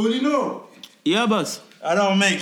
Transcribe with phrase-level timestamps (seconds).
[0.00, 0.68] Dolino
[1.06, 1.62] Yeah, boss.
[1.82, 2.38] Alors, mec,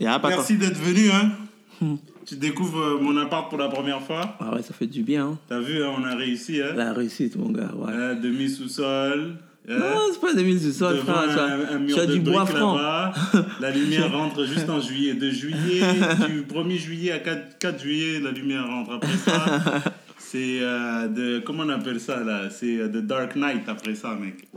[0.00, 1.10] Yeah, merci d'être venu.
[1.10, 1.96] Hein.
[2.24, 4.36] tu découvres euh, mon appart pour la première fois.
[4.40, 5.26] Ah ouais, ça fait du bien.
[5.26, 5.38] Hein.
[5.46, 6.62] T'as vu, hein, on a réussi.
[6.62, 6.72] Hein.
[6.74, 7.70] La réussite, mon gars.
[7.76, 7.92] Ouais.
[7.92, 9.36] Euh, demi-sous-sol.
[9.68, 11.28] euh, non, c'est pas 2000 du sol, devant frère.
[11.34, 12.78] Tu un, as- un tu mur as de du bois franc.
[13.60, 15.12] La lumière rentre juste en juillet.
[15.12, 15.82] De juillet,
[16.26, 18.92] du 1er juillet à 4, 4 juillet, la lumière rentre.
[18.94, 19.82] Après ça,
[20.18, 21.40] c'est euh, de.
[21.44, 22.48] Comment on appelle ça là?
[22.50, 24.48] C'est euh, The Dark Knight après ça, mec.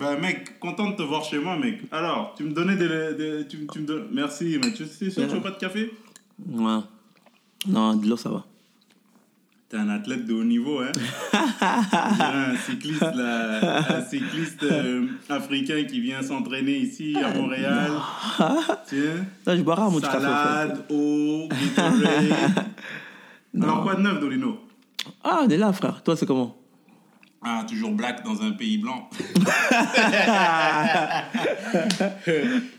[0.00, 1.80] Ben, mec, content de te voir chez moi, mec.
[1.92, 2.88] Alors, tu me donnais des.
[2.88, 5.92] des- tu, tu me Merci, mais tu sais, sûr tu veux pas de café?
[6.48, 6.78] Ouais.
[7.68, 8.44] Non, de l'eau, ça va.
[9.68, 10.90] T'es un athlète de haut niveau, hein
[11.32, 17.92] un cycliste, là, un cycliste euh, africain qui vient s'entraîner ici à Montréal.
[18.88, 19.24] Tiens.
[19.46, 20.18] Là, je boirai un mot de café.
[20.22, 21.46] Salade, eau,
[21.76, 22.66] Gatorade.
[23.62, 24.58] Alors quoi de neuf, Dolino?
[25.22, 26.02] Ah, on est là, frère.
[26.02, 26.56] Toi, c'est comment?
[27.42, 29.08] Ah, toujours black dans un pays blanc.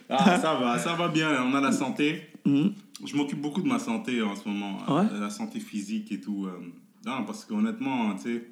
[0.09, 2.21] ah, ça va, ça va bien, on a la santé.
[2.45, 2.73] Mhm.
[3.05, 5.05] Je m'occupe beaucoup de ma santé en ce moment, Ouais.
[5.11, 6.45] euh, la santé physique et tout.
[6.45, 6.59] euh.
[7.05, 8.47] Non, parce qu'honnêtement, tu sais,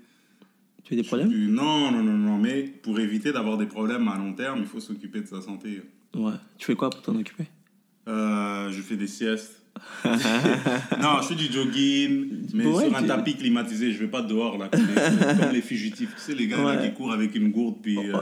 [0.83, 1.29] Tu as des problèmes?
[1.29, 4.79] non, non, non, non, mais pour éviter d'avoir des problèmes à long terme, il faut
[4.79, 5.83] s'occuper de sa santé.
[6.15, 6.33] Ouais.
[6.57, 7.45] Tu fais quoi pour t'en occuper?
[8.07, 9.58] Euh, je fais des siestes.
[11.01, 13.91] non, je fais du jogging, mais Ouais, sur un tu- tapis climatisé.
[13.91, 16.13] Je vais pas dehors, là, comme les, fugitifs.
[16.15, 17.97] Tu sais, les gars là, qui courent avec une gourde, puis...
[17.97, 18.13] euh,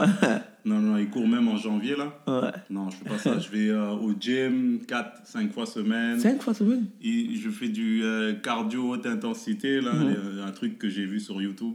[0.64, 2.12] non, non, ils courent même en janvier, là.
[2.26, 2.50] Ouais.
[2.70, 3.38] Non, je fais pas ça.
[3.38, 6.18] Je vais euh, au gym 4, 5 fois semaine.
[6.20, 6.86] Cinq fois semaine?
[7.02, 10.42] Et je fais du euh, cardio haute intensité, là, Mhm.
[10.46, 11.74] un truc que j'ai vu sur YouTube.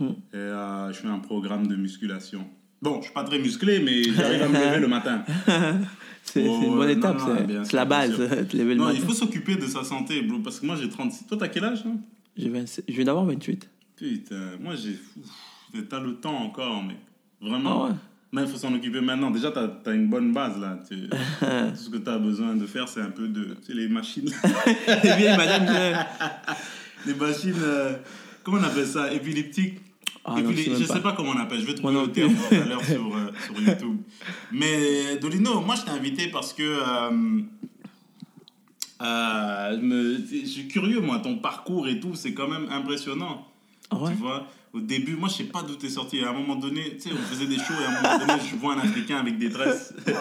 [0.00, 0.04] Et
[0.36, 2.44] euh, je fais un programme de musculation.
[2.80, 5.24] Bon, je suis pas très musclé, mais j'arrive à me lever le matin.
[6.32, 7.18] C'est Oh, une bonne ouais, étape,
[7.64, 10.66] c'est- la base, lever le Non, il faut s'occuper de sa santé, bro, parce que
[10.66, 11.26] moi j'ai 36.
[11.26, 11.96] Toi, t'as quel âge, hein
[12.36, 13.68] J'ai 27 Je viens d'avoir 28.
[13.96, 14.98] Putain, moi j'ai.
[15.88, 16.96] T'as le temps encore, mec.
[17.40, 17.84] Vraiment.
[17.84, 17.94] Ah ouais?
[18.30, 19.30] Mais il faut s'en occuper maintenant.
[19.30, 20.78] Déjà, t'as as une bonne base, là.
[20.86, 23.54] Tu- Tout ce que t'as besoin de faire, c'est un peu de.
[23.64, 24.30] Tu sais, les machines.
[24.86, 27.54] Bien, madame, je- les machines.
[27.62, 27.94] euh,
[28.42, 29.12] comment on appelle ça?
[29.12, 29.78] Épileptiques
[30.30, 31.12] Ah Et non, puis, je sais les- je sais pas.
[31.12, 33.96] comment on appelle, je vais trouver le terme tout à l'heure sur, euh, sur YouTube.
[34.52, 37.40] Mais Dolino, moi je t'ai invité parce que euh,
[39.02, 43.46] euh, me- je suis curieux, moi, ton parcours et tout, c'est quand même impressionnant.
[43.90, 44.10] Ah ouais?
[44.10, 46.20] Tu vois, au début, moi je sais pas d'où t'es sorti.
[46.22, 48.40] À un moment donné, tu sais, on faisait des shows et à un moment donné,
[48.50, 49.94] je vois un Africain avec des tresses.
[50.06, 50.12] Il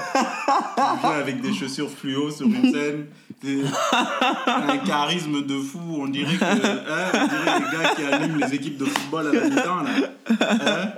[1.01, 3.07] vient avec des chaussures fluo sur une scène.
[3.43, 5.79] Un charisme de fou.
[5.99, 6.43] On dirait que.
[6.43, 9.79] hein, on dirait les gars qui animent les équipes de football à la mi-temps.
[9.79, 10.89] Hein?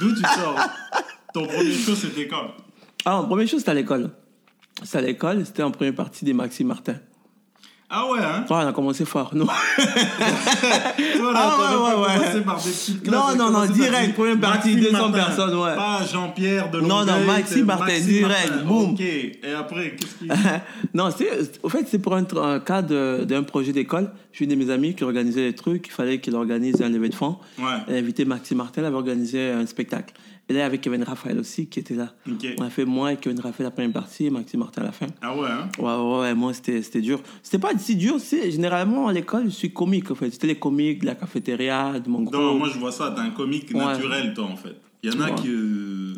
[0.00, 0.58] D'où tu sors
[1.32, 2.48] Ton premier show, c'était quand?
[3.04, 4.10] Ah, en première chose, c'était à l'école.
[4.82, 6.96] C'était à l'école, c'était en première partie des Maxime Martin.
[7.90, 9.30] Ah ouais, hein Ouais, on a commencé fort.
[9.34, 9.46] Non,
[11.16, 12.40] Toi, là, Ah ouais, ouais, ouais.
[12.42, 15.12] par des petites classes, Non, non, non, direct, première partie, Maxime 200 Martin.
[15.26, 15.74] personnes, ouais.
[15.74, 17.12] Pas Jean-Pierre de Non, non,
[17.46, 18.92] c'est Martin, direct, boum.
[18.92, 20.28] Ok, et après, qu'est-ce qui...
[20.94, 21.30] non c'est,
[21.62, 24.10] au fait, c'est pour un, un cas d'un projet d'école.
[24.32, 25.86] J'ai une de mes amis qui organisait des trucs.
[25.86, 27.38] Il fallait qu'il organise un levée de fonds.
[27.58, 30.14] Ouais, Elle a invité Maxime Martin, elle avait organisé un spectacle.
[30.50, 32.14] Et là, avec Kevin Raphaël aussi, qui était là.
[32.58, 34.92] On a fait moi et Kevin Raphaël la première partie et Maxime Martin à la
[34.92, 35.06] fin.
[35.20, 35.68] Ah ouais, hein?
[35.78, 37.20] Ouais, ouais, ouais, moi, c'était, dur.
[37.42, 40.30] C'était pas si dur, c'est généralement à l'école, je suis comique, en fait.
[40.30, 43.20] C'était les comiques de la cafétéria, de mon Non, groupe, moi je vois ça, t'es
[43.20, 43.84] un comique Ouais.
[43.84, 44.74] naturel, toi, en fait.
[45.02, 45.34] Il y en a Ouais.
[45.34, 45.48] qui...
[45.48, 46.14] euh,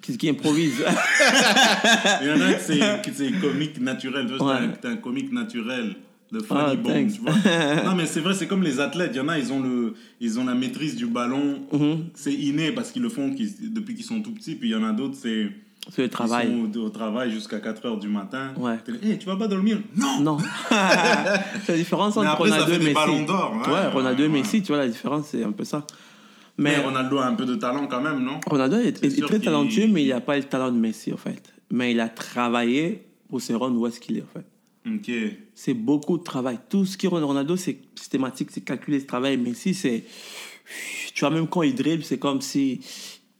[0.00, 0.82] qui, qui improvise.
[2.22, 4.26] Il y en a qui c'est, comique naturel.
[4.26, 4.58] Toi, Ouais.
[4.58, 5.96] t'es, un, t'es un comique naturel.
[6.34, 7.32] Le funny Ah, tu vois.
[7.84, 9.10] non, mais c'est vrai, c'est comme les athlètes.
[9.14, 11.60] Il y en a, ils ont, le, ils ont la maîtrise du ballon.
[11.72, 12.06] Mhm.
[12.14, 14.56] C'est inné parce qu'ils le font depuis qu'ils sont tout petits.
[14.56, 15.48] Puis il y en a d'autres, c'est...
[15.92, 16.48] C'est le travail.
[16.50, 18.52] Ils sont au, au travail jusqu'à 4 heures du matin.
[18.58, 18.78] Ouais.
[19.02, 19.78] Hey, tu vas pas dormir?
[19.96, 20.38] Non Non.
[21.64, 22.94] c'est la différence Mais entre après, Ronaldo et des Messi.
[22.94, 23.54] ballons d'or.
[23.66, 23.70] hein.
[23.72, 24.32] Ouais, Ronaldo et Ouais.
[24.32, 25.86] Messi, tu vois, la différence, c'est un peu ça.
[26.56, 28.40] Mais Mais Ronaldo a un peu de talent quand même, non?
[28.46, 31.16] Ronaldo est, est sûr très talentueux, mais il n'a pas le talent de Messi, en
[31.18, 31.52] fait.
[31.70, 34.46] Mais il a travaillé pour se rendre où est-ce qu'il est, en fait.
[34.86, 35.10] Ok.
[35.54, 36.58] C'est beaucoup de travail.
[36.68, 39.36] Tout ce qui est Ronaldo, c'est systématique, c'est calculé, ce travail.
[39.36, 40.04] Messi, c'est.
[41.14, 42.80] Tu vois, même quand il dribble, c'est comme si.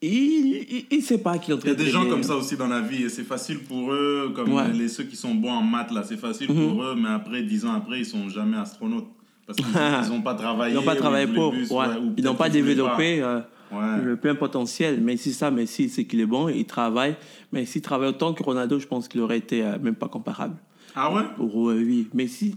[0.00, 2.22] Il ne sait pas qu'il est en Il train y a de des gens comme
[2.22, 4.71] ça aussi dans la vie et c'est facile pour eux, comme Ouais.
[4.72, 6.69] les, ceux qui sont bons en maths là, c'est facile Mhm.
[6.69, 9.09] pour eux, mais après, dix ans après, ils sont jamais astronautes.
[9.47, 10.72] Parce qu'ils n'ont pas travaillé.
[10.74, 11.53] Ils n'ont pas travaillé pour.
[11.53, 11.77] plus, ouais.
[11.86, 13.21] ouais, ou Ils n'ont pas développé.
[13.22, 13.41] euh.
[13.72, 14.01] Ouais.
[14.04, 15.01] le plein potentiel.
[15.03, 17.16] Mais si ça, Messi, c'est qu'il est bon, il travaille.
[17.53, 20.57] Mais s'il travaille autant que Ronaldo, je pense qu'il aurait été euh, même pas comparable.
[20.95, 21.23] Ah ouais?
[21.39, 22.57] Ouais, oui, Messi,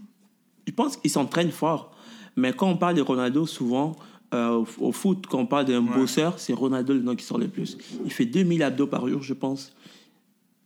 [0.68, 1.92] je pense qu'il s'entraîne fort.
[2.36, 3.95] Mais quand on parle de Ronaldo, souvent,
[4.34, 5.95] euh, au, foot, quand on parle d'un Ouais.
[5.95, 7.78] bosseur, c'est Ronaldo le nom qui sort le plus.
[8.06, 9.74] Il fait 2000 abdos par jour, je pense.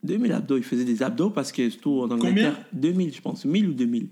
[0.03, 3.69] 2000 abdos, il faisait des abdos parce que surtout en Angleterre, 2000, je pense, 1000
[3.69, 4.07] ou 2000.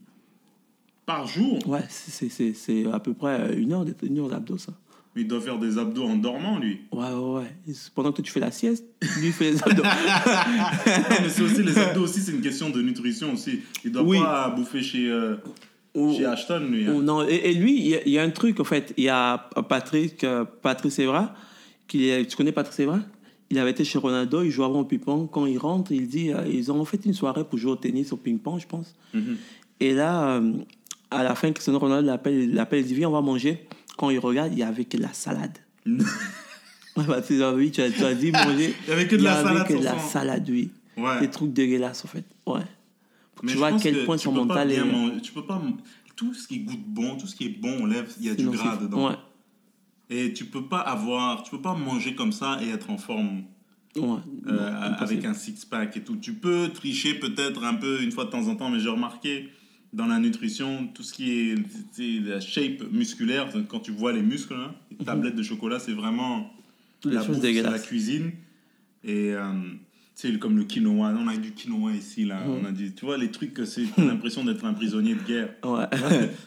[1.05, 1.57] Par jour?
[1.67, 4.73] Ouais, c'est- c'est c'est- c'est à peu près une heure, de- une heure d'abdos, ça.
[5.15, 6.81] Mais il doit faire des abdos en dormant, lui.
[6.91, 7.73] Ouais, ouais, ouais.
[7.95, 8.85] Pendant que tu fais la sieste,
[9.19, 9.81] lui, il fait les abdos.
[11.21, 13.61] Mais c'est aussi, les abdos aussi, c'est une question de nutrition aussi.
[13.83, 14.19] Il doit Oui.
[14.19, 15.35] pas bouffer chez, euh,
[15.95, 16.85] Ou- chez Ashton, lui.
[16.87, 16.93] hein.
[16.93, 18.93] ou non, et, et lui, il y, a- il y a un truc, en fait.
[18.97, 21.33] Il y a Patrick, euh, Patrice Evra.
[21.87, 22.99] Qui tu connais Patrice Evra?
[23.49, 25.27] Il avait été chez Ronaldo, il jouait avant au ping-pong.
[25.31, 28.13] Quand il rentre, il dit euh, ils ont fait une soirée pour jouer au tennis,
[28.13, 28.93] au ping-pong, je pense.
[29.15, 29.37] Mhm.
[29.79, 30.53] Et là, euh,
[31.09, 33.65] à la fin, Cristiano Ronaldo l'appelle, il dit Viens, on va manger.
[33.99, 35.57] Quand il regarde, il y avait que de la salade.
[35.85, 35.97] Ouais,
[37.05, 38.73] bah, tu as, oui, tu as, tu as dit manger.
[38.87, 40.71] Il y avait que de la avait salade que de la salade, oui.
[40.95, 41.19] Ouais.
[41.19, 42.23] Des trucs dégueulasses, en fait.
[42.45, 42.61] Ouais.
[43.43, 44.81] Mais tu vois à quel que point son mental est.
[44.85, 45.61] manger- Tu peux pas.
[46.15, 48.35] Tout ce qui goûte bon, tout ce qui est bon, on lève, il y a
[48.35, 48.61] du nocif.
[48.61, 49.09] gras dedans.
[49.09, 49.15] Ouais.
[50.09, 51.43] Et tu peux pas avoir.
[51.43, 53.43] Tu peux pas manger comme ça et être en forme.
[53.97, 54.19] Ouais.
[54.47, 56.15] euh, avec un six-pack et tout.
[56.17, 59.49] Tu peux tricher peut-être un peu une fois de temps en temps, mais j'ai remarqué
[59.93, 61.55] dans la nutrition, tout ce qui est,
[62.25, 66.51] la shape musculaire, quand tu vois les muscles, hein, les tablettes de chocolat, c'est vraiment
[67.05, 68.31] les la bouffe, c'est la cuisine.
[69.03, 69.51] Et euh,
[70.15, 72.45] tu sais, comme le quinoa, on a du quinoa ici, là.
[72.45, 72.51] Mhm.
[72.61, 75.49] On a dit, tu vois, les trucs que c'est, l'impression d'être un prisonnier de guerre.
[75.63, 75.87] Ouais.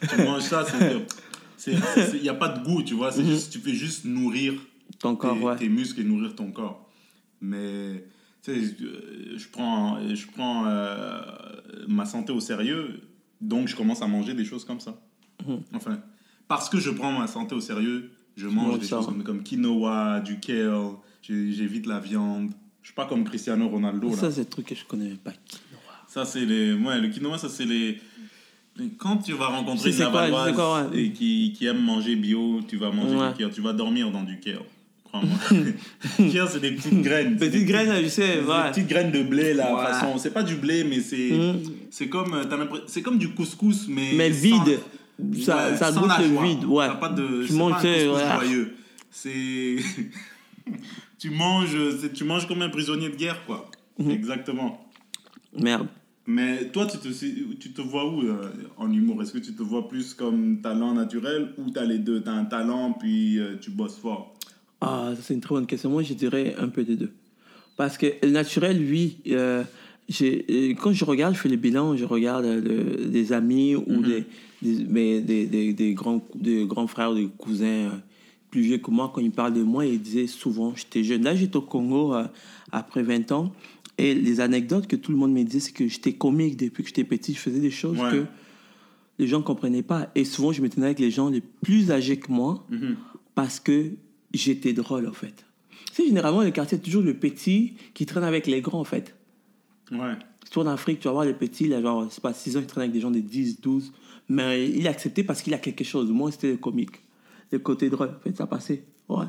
[0.09, 1.75] tu manges ça, c'est.
[2.15, 3.11] Il n'y a pas de goût, tu vois.
[3.11, 3.29] c'est Mhm.
[3.29, 4.53] juste- tu fais juste nourrir
[4.99, 5.55] Ton corps, tes, ouais.
[5.57, 6.89] tes muscles et nourrir ton corps.
[7.41, 8.05] Mais
[8.43, 11.21] tu sais, euh, je prends, je prends euh,
[11.87, 13.01] ma santé au sérieux,
[13.43, 14.99] donc je commence à manger des choses comme ça.
[15.45, 15.61] Mhm.
[15.73, 15.99] Enfin,
[16.47, 19.43] parce que je prends ma santé au sérieux, je mange des ça, choses comme, comme
[19.43, 20.73] quinoa, du kale,
[21.21, 22.51] j'évite la viande.
[22.81, 24.09] Je suis pas comme Cristiano Ronaldo.
[24.09, 24.15] là.
[24.17, 25.31] Ça, c'est le truc que je connais pas.
[25.31, 25.79] Quinoa.
[26.07, 26.73] Ça, c'est les.
[26.73, 27.99] Ouais, le quinoa, ça, c'est les.
[28.97, 30.99] Quand tu vas rencontrer une ouais.
[30.99, 33.31] et qui, qui aime manger bio, tu vas manger Ouais.
[33.31, 33.51] du kale.
[33.53, 34.59] Tu vas dormir dans du kale.
[35.13, 37.37] Kale, c'est des petites graines.
[37.39, 38.69] C'est des Petite graine, je sais, des ouais.
[38.71, 39.75] petites graines de blé, là.
[39.75, 39.83] Ouais.
[39.85, 41.29] Façon, c'est pas du blé, mais c'est.
[41.91, 44.11] C'est comme, euh, t'as l'impression- c'est comme du couscous, mais.
[44.15, 44.79] Mais sans- vide.
[45.43, 46.87] Ça, Ouais, ça goûte le vide, ouais.
[46.99, 48.67] Pas de, Tu manges, tu.
[49.11, 49.75] C'est.
[51.19, 51.77] tu manges,
[52.13, 53.69] tu manges comme un prisonnier de guerre, quoi.
[53.99, 54.09] Mhm.
[54.11, 54.89] Exactement.
[55.57, 55.87] Merde.
[56.25, 57.09] Mais toi, tu te,
[57.59, 59.21] tu te vois où euh, en humour?
[59.21, 62.21] Est-ce que tu te vois plus comme talent naturel ou t'as les deux?
[62.21, 64.33] T'as un talent puis euh, tu bosses fort?
[64.83, 65.89] Ah, c'est une très bonne question.
[65.89, 67.11] Moi, je dirais un peu des deux.
[67.77, 69.63] Parce que le naturel, oui, euh,
[70.21, 73.83] euh, quand je regarde, je fais les bilans, je regarde euh, le- des amis ou
[73.87, 74.03] Mhm.
[74.03, 74.23] des,
[74.61, 77.89] des, mais des, des, des grands, des grands frères, des cousins euh,
[78.51, 81.23] plus vieux que moi, quand ils parlent de moi, ils disaient souvent, j'étais jeune.
[81.23, 82.25] Là, j'étais au Congo euh,
[82.71, 83.51] après 20 ans.
[83.97, 86.89] Et les anecdotes que tout le monde me disait, c'est que j'étais comique depuis que
[86.89, 87.33] j'étais petit.
[87.33, 88.11] Je faisais des choses Ouais.
[88.11, 88.25] que
[89.19, 90.09] les gens ne comprenaient pas.
[90.15, 92.65] Et souvent, je me tenais avec les gens les plus âgés que moi
[93.35, 93.91] parce que
[94.33, 95.45] j'étais drôle, en fait.
[95.87, 98.83] Tu sais, généralement, le quartier, c'est toujours le petit qui traîne avec les grands, en
[98.85, 99.15] fait.
[99.91, 100.13] Ouais.
[100.43, 102.65] Surtout en Afrique, tu vas voir les petits, là, genre, c'est pas 6 ans, ils
[102.67, 103.91] traînent avec des gens de 10, 12.
[104.29, 106.09] Mais il est accepté parce qu'il a quelque chose.
[106.09, 107.01] Moi, c'était le comique.
[107.51, 108.83] Le côté drôle, en fait, ça passait.
[109.09, 109.25] Ouais.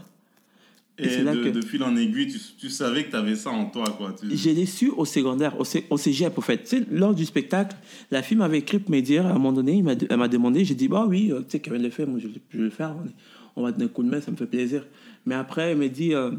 [0.96, 3.34] Et Et, c'est là de, que- de fil en aiguille, tu, tu savais que t'avais
[3.34, 4.14] ça en toi, quoi.
[4.18, 6.58] Tu- Je l'ai su au secondaire, au, cé- au cégep, en fait.
[6.62, 7.76] Tu sais, lors du spectacle,
[8.12, 10.76] la fille m'avait écrit pour me dire, à un moment donné, elle m'a demandé, j'ai
[10.76, 12.94] dit, bah oui, euh, tu sais, Kevin le fait, moi je, je vais le faire,
[13.56, 14.86] on, va donner un coup de main, ça me fait plaisir.
[15.26, 16.32] Mais après, elle m'a dit, euh,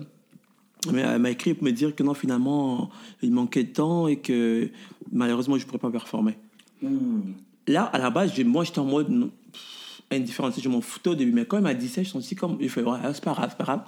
[0.87, 2.89] elle m'a écrit pour me dire que non, finalement,
[3.21, 4.69] il manquait de temps et que
[5.11, 6.37] malheureusement, je ne pourrais pas performer.
[6.83, 7.21] Ouh.
[7.67, 9.07] Là, à la base, moi, j'étais en mode
[9.51, 9.85] pff,
[10.27, 11.31] sais, Je m'en foutais au début.
[11.31, 12.57] Mais quand elle m'a dit ça, je senti comme.
[12.59, 13.81] Je fais, ouais, c'est pas grave, c'est pas grave.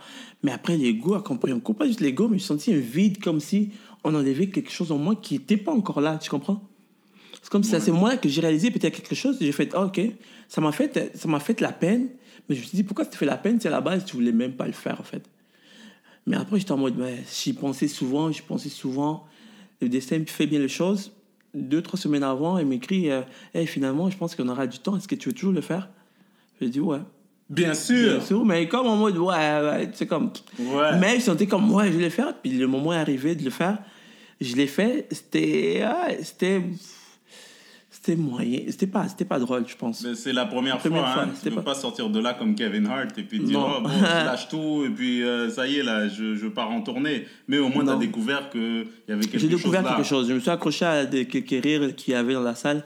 [0.43, 1.53] Mais après, l'ego a compris.
[1.53, 3.71] On pas juste l'ego, mais je senti un vide, comme si
[4.03, 6.17] on enlevait quelque chose en moi qui n'était pas encore là.
[6.17, 6.61] Tu comprends?
[7.41, 9.37] C'est comme si c'est à ce moment-là que j'ai réalisé peut-être quelque chose.
[9.39, 10.01] J'ai fait, ah, ok,
[10.47, 12.09] ça m'a fait, ça m'a fait la peine.
[12.49, 14.05] Mais je me suis dit, pourquoi ça te fait la peine si à la base,
[14.05, 15.23] tu voulais même pas le faire, en fait?
[16.25, 19.25] Mais après, j'étais en mode, ouais, j'y pensais souvent, j'y pensais souvent.
[19.81, 21.11] Le destin fait bien les choses.
[21.53, 23.21] Deux, trois semaines avant, elle m'écrit, euh,
[23.53, 24.97] Hey, finalement, je pense qu'on aura du temps.
[24.97, 25.89] Est-ce que tu veux toujours le faire?
[26.61, 26.99] Je dis, ouais.
[27.49, 30.31] Bien sûr Bien sûr, mais comme en mode, ouais, ouais, c'est comme.
[30.59, 30.97] Ouais.
[30.99, 32.33] Mais je sentais comme, ouais, je vais le faire.
[32.41, 33.77] Puis le moment est arrivé de le faire.
[34.41, 35.07] Je l'ai fait.
[35.11, 35.81] C'était.
[35.85, 36.61] ah, c'était.
[38.07, 38.59] C'était moyen.
[38.69, 40.01] C'était pas, c'était pas drôle, je pense.
[40.03, 41.29] Mais c'est la première, Première fois, fois, hein.
[41.35, 43.67] c'était Tu peux pas- pas sortir de là comme Kevin Hart et puis dire, Non.
[43.77, 46.71] oh, bon, je lâche tout et puis euh, ça y est, là, je, je pars
[46.71, 47.25] en tournée.
[47.49, 49.95] Mais au moins, tu as découvert qu'il y avait quelque J'ai découvert là.
[49.95, 50.29] quelque chose.
[50.29, 52.85] Je me suis accroché à des, quelques rires qu'il y avait dans la salle.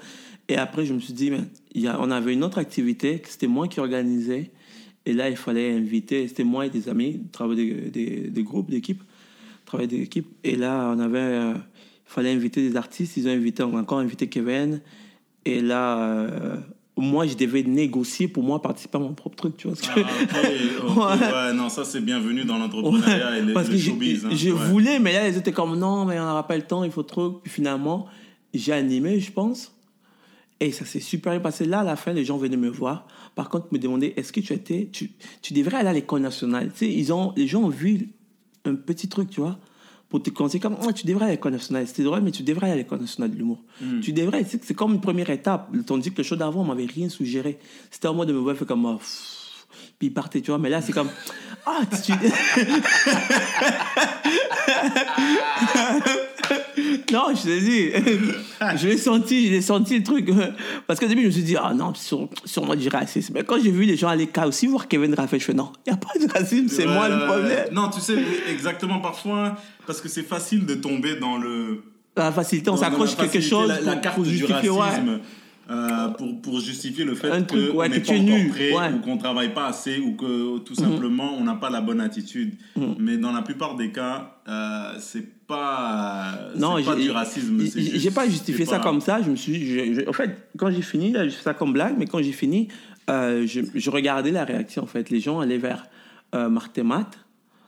[0.50, 1.42] Et après, je me suis dit, mais
[1.76, 4.50] il y a, on avait une autre activité que c'était moi qui organisais.
[5.06, 8.72] Et là, il fallait inviter, c'était moi et des amis, travailler des, des, des groupes,
[8.72, 9.04] d'équipes,
[9.68, 10.28] travailler des équipes.
[10.44, 13.18] Et là, on avait, euh, il fallait inviter des artistes.
[13.18, 14.82] Ils ont invité, on a encore invité Kevin.
[15.46, 16.58] Et là, euh,
[16.98, 19.78] moi, je devais négocier pour moi participer à mon propre truc, tu vois.
[19.90, 21.54] Ah, que- Ouais.
[21.54, 24.26] non, ça c'est bienvenu dans l'entrepreneuriat et le, Parce que je, showbiz.
[24.26, 24.66] hein, je ouais.
[24.70, 27.04] voulais, mais là, ils étaient comme non, mais on n'aura pas le temps, il faut
[27.04, 27.32] trop.
[27.32, 28.06] Puis finalement,
[28.54, 29.74] j'ai animé, je pense.
[30.60, 31.66] Et ça s'est super bien passé.
[31.66, 33.08] Là, à la fin, les gens venaient me voir.
[33.34, 34.90] Par contre, me demandaient est-ce que tu étais.
[34.92, 36.70] Tu, tu devrais aller à l'école nationale?
[36.72, 38.10] Tu sais, ils ont, les gens ont vu
[38.66, 39.58] un petit truc, tu vois,
[40.12, 41.88] pour te conseiller comme Ah, tu devrais aller à l'école nationale.
[41.88, 43.60] C'était drôle, mais tu devrais aller à l'école nationale de l'humour.
[44.02, 44.44] Tu devrais.
[44.48, 45.70] C'est c'est comme une première étape.
[45.88, 47.58] Tandis que le show d'avant, on m'avait rien suggéré.
[47.90, 48.98] C'était en mode de me voir, fait comme.
[48.98, 49.66] pff,
[49.98, 50.60] puis il partait, tu vois.
[50.60, 51.10] Mais là, c'est comme.
[51.66, 52.12] Ah, tu.
[57.12, 57.92] non, je te dis.
[58.78, 60.30] je l'ai senti, je l'ai senti le truc.
[60.88, 63.34] Parce qu'au début, je me suis dit, ah non, sur, sûrement du racisme.
[63.36, 65.72] Mais quand j'ai vu les gens aller cas aussi voir Kevin Raphaël, je fais non,
[65.86, 67.68] il n'y a pas de racisme, c'est Ouais, moi le problème.
[67.72, 68.18] Non, tu sais,
[68.50, 71.84] exactement, parfois, parce que c'est facile de tomber dans le.
[72.18, 74.70] La facilité, on s'accroche quelque chose La, carte pour du justifier.
[74.70, 75.22] ouais.
[75.72, 78.90] Euh, pour, pour justifier le fait qu'on ouais, n'est pas encore prêt ouais.
[78.90, 78.96] Mhm.
[78.96, 82.56] ou qu'on travaille pas assez ou que tout simplement on n'a pas la bonne attitude.
[83.00, 87.60] Mais dans la plupart des cas, euh, c'est pas, Non, pas du racisme.
[87.76, 89.22] j'ai pas justifié ça pas- comme ça.
[89.22, 91.74] Je me suis, je- je- en fait, quand j'ai fini, là, je fais ça comme
[91.74, 92.68] blague, mais quand j'ai fini,
[93.10, 94.84] euh, je, je regardais la réaction.
[94.84, 95.86] En fait, les gens allaient vers
[96.34, 97.20] euh, Martin Matt,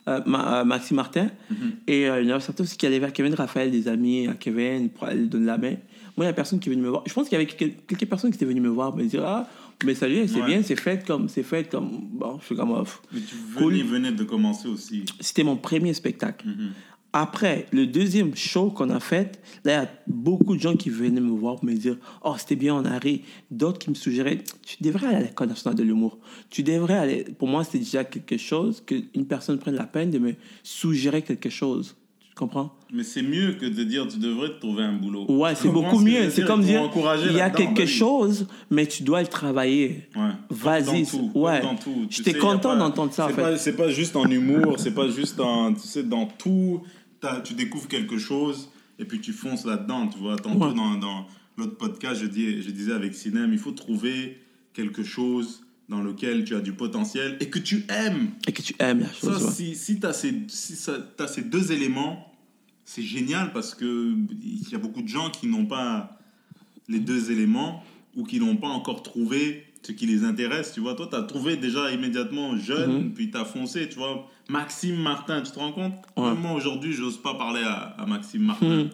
[0.08, 1.72] euh, Ma- euh, Maxime Martin, Mhm.
[1.88, 4.28] et euh, il y en avait certains aussi qui allaient vers Kevin Raphaël, des amis
[4.28, 5.76] à Kevin, pour aller lui donner la main.
[6.16, 7.04] Moi, il y a personne qui est venu me voir.
[7.08, 9.48] Je pense qu'il y avait quelques, personnes qui étaient venues me voir, me dire ah,
[9.84, 10.46] mais salut, c'est Ouais.
[10.46, 13.02] bien, c'est fait comme, c'est fait comme, bon, je suis comme off.
[13.12, 13.74] Mais tu Cool.
[13.84, 15.06] venais, de commencer aussi.
[15.20, 16.48] C'était mon premier spectacle.
[16.48, 16.72] Mhm.
[17.16, 20.90] Après, le deuxième show qu'on a fait, là, il y a beaucoup de gens qui
[20.90, 23.22] venaient me voir pour me dire Oh, c'était bien, on a ri.
[23.52, 26.18] D'autres qui me suggéraient Tu devrais aller à l'École nationale de l'humour.
[26.50, 27.24] Tu devrais aller.
[27.38, 31.50] Pour moi, c'était déjà quelque chose qu'une personne prenne la peine de me suggérer quelque
[31.52, 31.96] chose.
[32.34, 32.74] Tu comprends?
[32.92, 35.26] Mais c'est mieux que de dire tu devrais te trouver un boulot.
[35.30, 36.30] Ouais, c'est beaucoup ce mieux.
[36.32, 36.90] C'est comme dire
[37.30, 40.10] Il y a quelque bah chose, mais tu dois le travailler.
[40.16, 40.32] Ouais.
[40.50, 41.62] Vas-y, ouais.
[42.10, 45.74] J'étais content d'entendre ça, c'est pas- juste en humour, c'est pas juste en.
[45.76, 46.82] Tu sais, dans tout,
[47.44, 50.08] tu découvres quelque chose et puis tu fonces là-dedans.
[50.08, 50.74] Tu vois, tantôt Ouais.
[50.74, 54.40] dans, dans l'autre podcast, je, dis, je disais avec Cinem, il faut trouver
[54.74, 55.62] quelque chose
[55.94, 58.30] dans lequel tu as du potentiel et que tu aimes.
[58.48, 59.44] Et que tu aimes la Ça, chose.
[59.46, 59.52] ouais.
[59.52, 60.76] si, si tu as, ces, si
[61.18, 62.34] t'as ces deux éléments,
[62.84, 64.26] c'est génial parce qu'il
[64.72, 66.18] y a beaucoup de gens qui n'ont pas
[66.90, 67.84] les deux éléments
[68.16, 70.72] ou qui n'ont pas encore trouvé ce qui les intéresse.
[70.74, 73.88] Tu vois, toi, tu as trouvé déjà immédiatement jeune, puis tu as foncé.
[73.90, 75.94] Tu vois, Maxime Martin, tu te rends compte?
[76.18, 76.34] Ouais.
[76.34, 78.84] Moi, aujourd'hui, j'ose pas parler à, à Maxime Martin.
[78.86, 78.90] Hmm.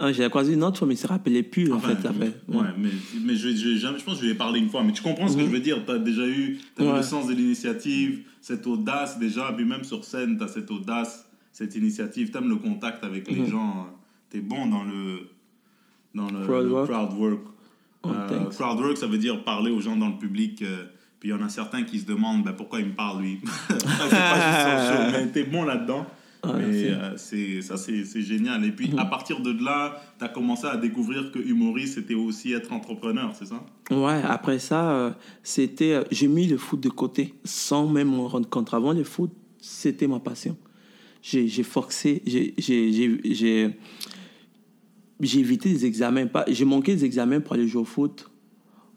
[0.00, 1.96] Ah, J'ai croisé une autre fois, mais il ne se rappelait plus, en fait.
[1.96, 2.10] Fait.
[2.48, 2.88] ouais, mais,
[3.24, 4.84] mais je, je- jamais, je pense que je lui ai parlé une fois.
[4.84, 6.86] Mais tu comprends ce que je veux dire Tu as déjà eu Mhm.
[6.86, 6.96] Ouais.
[6.98, 11.26] le sens de l'initiative, cette audace déjà, puis même sur scène, tu as cette audace,
[11.52, 12.30] cette initiative.
[12.30, 13.88] Tu aimes le contact avec les gens.
[14.30, 15.28] Tu es bon dans le,
[16.14, 16.90] dans le, Crowd le work.
[16.90, 17.40] crowd work.
[18.04, 20.62] Oh, Euh, crowd work, ça veut dire parler aux gens dans le public.
[20.62, 20.84] euh,
[21.18, 23.40] puis il y en a certains qui se demandent ben, pourquoi il me parle, lui?
[23.68, 26.06] c'est pas juste son show, mais t'es bon là-dedans.
[26.42, 28.64] Ah, Mais, euh, c'est ça, c'est génial.
[28.64, 32.52] Et puis, à partir de là, tu as commencé à découvrir que humoriste, c'était aussi
[32.52, 33.64] être entrepreneur, c'est ça?
[33.90, 35.10] Ouais, après ça, euh,
[35.42, 35.92] c'était.
[35.94, 38.72] euh, j'ai mis le foot de côté sans même m'en rendre compte.
[38.72, 39.30] Avant le foot,
[39.60, 40.56] c'était ma passion.
[41.22, 42.54] J'ai forcé, j'ai-
[45.20, 46.26] évité des examens.
[46.48, 48.30] J'ai manqué des examens pour aller jouer au foot.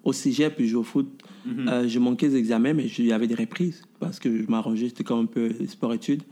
[0.04, 1.08] Au cégep, puis jouer au foot.
[1.48, 4.90] Euh, j'ai manqué des examens, mais il y avait des reprises parce que je m'arrangeais,
[4.90, 6.24] c'était comme un peu sport-études.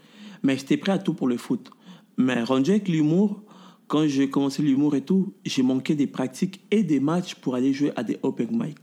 [0.43, 1.71] Mais j'étais prêt à tout pour le foot.
[2.17, 3.41] Mais rendu avec l'humour,
[3.87, 7.73] quand j'ai commencé l'humour et tout, j'ai manqué des pratiques et des matchs pour aller
[7.73, 8.77] jouer à des open mic.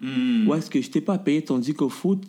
[0.00, 0.48] Hmm.
[0.48, 2.20] Ouais, est-ce que je n'étais pas payé, tandis qu'au foot,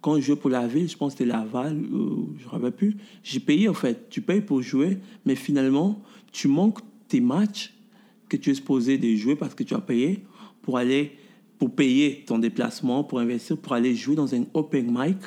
[0.00, 2.72] quand je jouais pour la ville, je pense que c'était Laval, ou je ne rappelle
[2.72, 4.08] plus, j'ai payé en fait.
[4.08, 7.74] Tu payes pour jouer, mais finalement, tu manques tes matchs
[8.28, 10.24] que tu es supposé de jouer parce que tu as payé
[10.62, 11.12] pour aller,
[11.58, 15.18] pour payer ton déplacement, pour investir, pour aller jouer dans un open mic,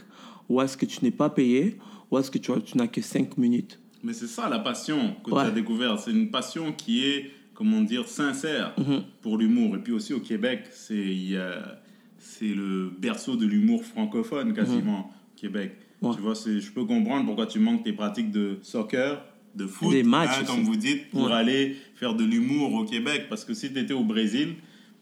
[0.49, 1.77] ou est-ce que tu n'es pas payé,
[2.15, 3.79] ou est-ce que tu, tu n'as que 5 minutes.
[4.03, 5.43] Mais c'est ça la passion que Ouais.
[5.43, 5.99] tu as découvert.
[5.99, 9.03] C'est une passion qui est, comment dire, sincère Mhm.
[9.21, 9.75] pour l'humour.
[9.75, 15.73] Et puis aussi au Québec, c'est le berceau de l'humour francophone quasiment, Québec.
[16.01, 16.09] Mhm.
[16.09, 16.15] Ouais.
[16.15, 19.23] Tu vois, je peux comprendre pourquoi tu manques tes pratiques de soccer,
[19.55, 21.31] de foot, Des matchs hein, comme vous dites, pour Ouais.
[21.33, 23.23] aller faire de l'humour au Québec.
[23.29, 24.55] Parce que si tu étais au Brésil,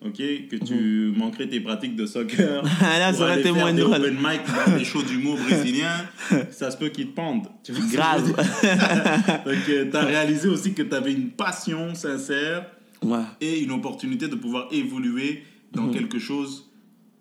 [0.05, 0.17] ok,
[0.49, 2.69] que tu manquerais tes pratiques de soccer, Mhm.
[2.81, 3.93] Là, ça aurait été moins drôle.
[3.95, 4.41] open mic
[4.77, 6.05] des shows d'humour brésiliens,
[6.51, 7.47] ça se peut qu'ils te pendent.
[7.63, 8.27] Tu vois Grave.
[9.45, 12.65] Donc, tu as réalisé aussi que tu avais une passion sincère
[13.03, 13.19] ouais.
[13.41, 15.43] et une opportunité de pouvoir évoluer
[15.73, 15.93] dans Mhm.
[15.93, 16.69] quelque chose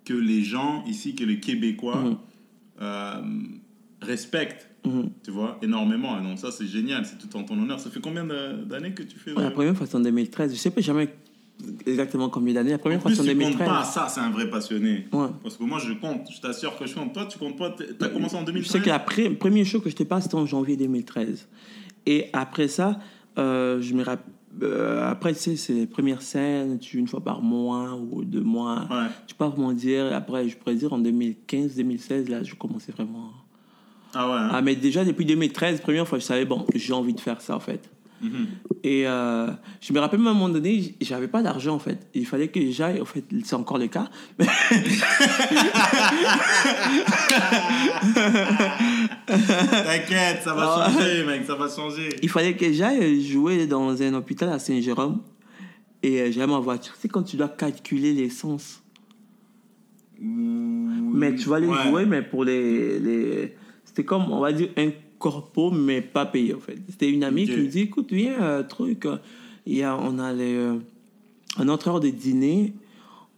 [0.05, 2.17] que les gens ici, que les Québécois Mhm.
[2.83, 3.23] euh,
[4.01, 5.11] respectent, Mhm.
[5.25, 6.19] tu vois, énormément.
[6.19, 7.79] Et donc ça, c'est génial, c'est tout en ton honneur.
[7.79, 10.51] Ça fait combien d'années que tu fais Ouais, la première fois, c'est en 2013.
[10.51, 11.09] Je ne sais pas jamais
[11.87, 12.71] exactement combien d'années.
[12.71, 13.69] La première fois, c'est en tu comptes 2013.
[13.69, 15.07] pas ça, c'est un vrai passionné.
[15.13, 15.27] Ouais.
[15.43, 17.13] Parce que moi, je compte, je t'assure que je compte.
[17.13, 19.65] Toi, tu comptes pas, tu as commencé en Je 2013 sais que la le premier
[19.65, 21.49] show que je t'ai pas, c'était en janvier 2013.
[22.07, 22.99] Et après ça,
[23.39, 24.33] euh, je me rappelle.
[24.63, 28.43] euh, après, tu sais, c'est les premières scènes, tu une fois par mois ou deux
[28.43, 28.87] mois.
[28.91, 29.07] Ouais.
[29.27, 30.13] Tu peux comment dire.
[30.15, 33.31] Après, je pourrais dire en 2015, 2016, là, je commençais vraiment.
[34.15, 34.35] Ah ouais.
[34.37, 34.51] hein.
[34.53, 37.57] Ah, mais déjà, depuis 2013, première fois, je savais, bon, j'ai envie de faire ça,
[37.57, 37.89] en fait.
[38.23, 38.47] Mhm.
[38.85, 39.49] Et euh,
[39.81, 41.99] je me rappelle à un moment donné, j'avais pas d'argent en fait.
[42.15, 44.09] Il fallait que j'aille, en fait, c'est encore le cas.
[49.27, 52.09] T'inquiète, ça va Ah changer, mec, ça va changer.
[52.23, 55.21] Il fallait que j'aille jouer dans un hôpital à Saint-Jérôme.
[56.03, 56.95] Et euh, j'avais ma voiture.
[56.99, 58.83] C'est quand tu dois calculer l'essence.
[60.21, 61.83] Mais tu vas aller Ouais.
[61.89, 62.99] jouer, mais pour les.
[62.99, 63.55] les...
[63.85, 64.91] C'était comme, on va dire, un
[65.23, 66.79] corpo, mais pas payé en fait.
[66.89, 69.07] C'était une amie qui me dit écoute, viens, euh, truc.
[69.67, 70.77] Il y a, on a les, euh,
[71.59, 72.75] un autre heure de dîner.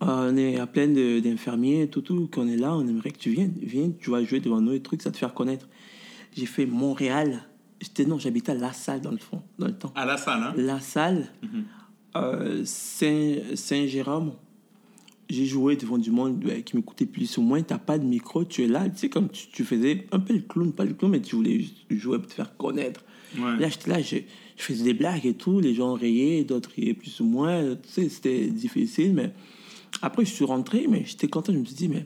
[0.03, 2.75] euh, on est à plein d'infirmiers, tout, tout, qu'on est là.
[2.75, 3.55] On aimerait que tu viennes.
[3.61, 5.69] Viens, tu vas jouer devant nous et trucs, ça te faire connaître.
[6.37, 7.43] J'ai fait Montréal.
[7.81, 9.93] J'étais, non, j'habitais à La Salle dans le fond, dans le temps.
[9.95, 10.55] À la salle, hein?
[10.57, 11.27] La Salle,
[12.65, 14.33] Saint- Saint-Jérôme.
[15.31, 17.63] J'ai joué devant du monde ouais, qui m'écoutait plus ou moins.
[17.63, 18.89] T'as pas de micro, tu es là.
[18.91, 21.37] Tu sais, comme tu, tu faisais un peu le clown, pas le clown, mais tu
[21.37, 23.03] voulais jouer pour te faire connaître.
[23.39, 23.57] Ouais.
[23.59, 24.17] Là, là, je,
[24.57, 25.61] je faisais des blagues et tout.
[25.61, 27.75] Les gens riaient, d'autres riaient plus ou moins.
[27.77, 29.33] Tu sais, c'était difficile, mais
[30.03, 31.53] après, je suis rentré, mais j'étais content.
[31.53, 32.05] Je me suis dit, mais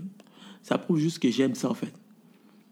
[0.63, 1.93] ça prouve juste que j'aime ça, en fait.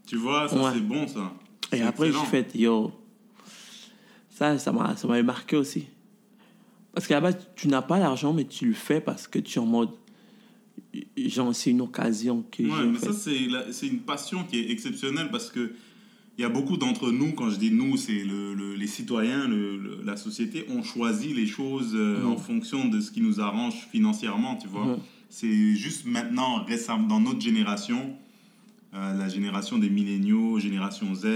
[0.06, 0.70] Tu vois, ça Ouais.
[0.74, 1.32] c'est bon ça.
[1.72, 2.92] Et après, j'ai fait, yo,
[4.30, 5.86] ça, ça m'avait marqué aussi.
[6.92, 9.58] Parce qu'à la base, tu n'as pas l'argent, mais tu le fais parce que tu
[9.58, 9.90] es en mode,
[11.16, 13.12] genre, c'est une occasion que Ouais, mais fait.
[13.12, 13.30] ça,
[13.72, 15.72] c'est une passion qui est exceptionnelle parce que
[16.38, 19.48] il y a beaucoup d'entre nous, quand je dis nous, c'est le, le- les citoyens,
[19.48, 22.26] le- la société, on choisit les choses euh, Mhm.
[22.32, 24.84] en fonction de ce qui nous arrange financièrement, tu vois.
[24.86, 24.98] Mhm.
[25.30, 28.14] C'est juste maintenant, récemment, dans notre génération,
[28.94, 31.26] euh, la génération des milléniaux, génération Z,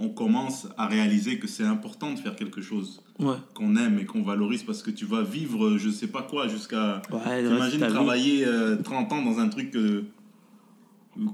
[0.00, 3.36] on commence à réaliser que c'est important de faire quelque chose Ouais.
[3.54, 7.00] qu'on aime et qu'on valorise parce que tu vas vivre, je sais pas quoi, jusqu'à
[7.12, 10.04] Ouais, T'imagines travailler euh, 30 ans dans un truc que,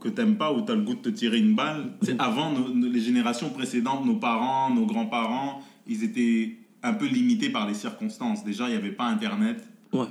[0.00, 1.92] que t'aimes pas ou t'as le goût de te tirer une balle.
[2.02, 2.06] Mm.
[2.18, 7.49] avant, nos- nos- les générations précédentes, nos parents, nos grands-parents, ils étaient un peu limités
[7.50, 8.44] par les circonstances.
[8.44, 9.67] Déjà, il n'y avait pas Internet.
[9.93, 10.06] Ouais.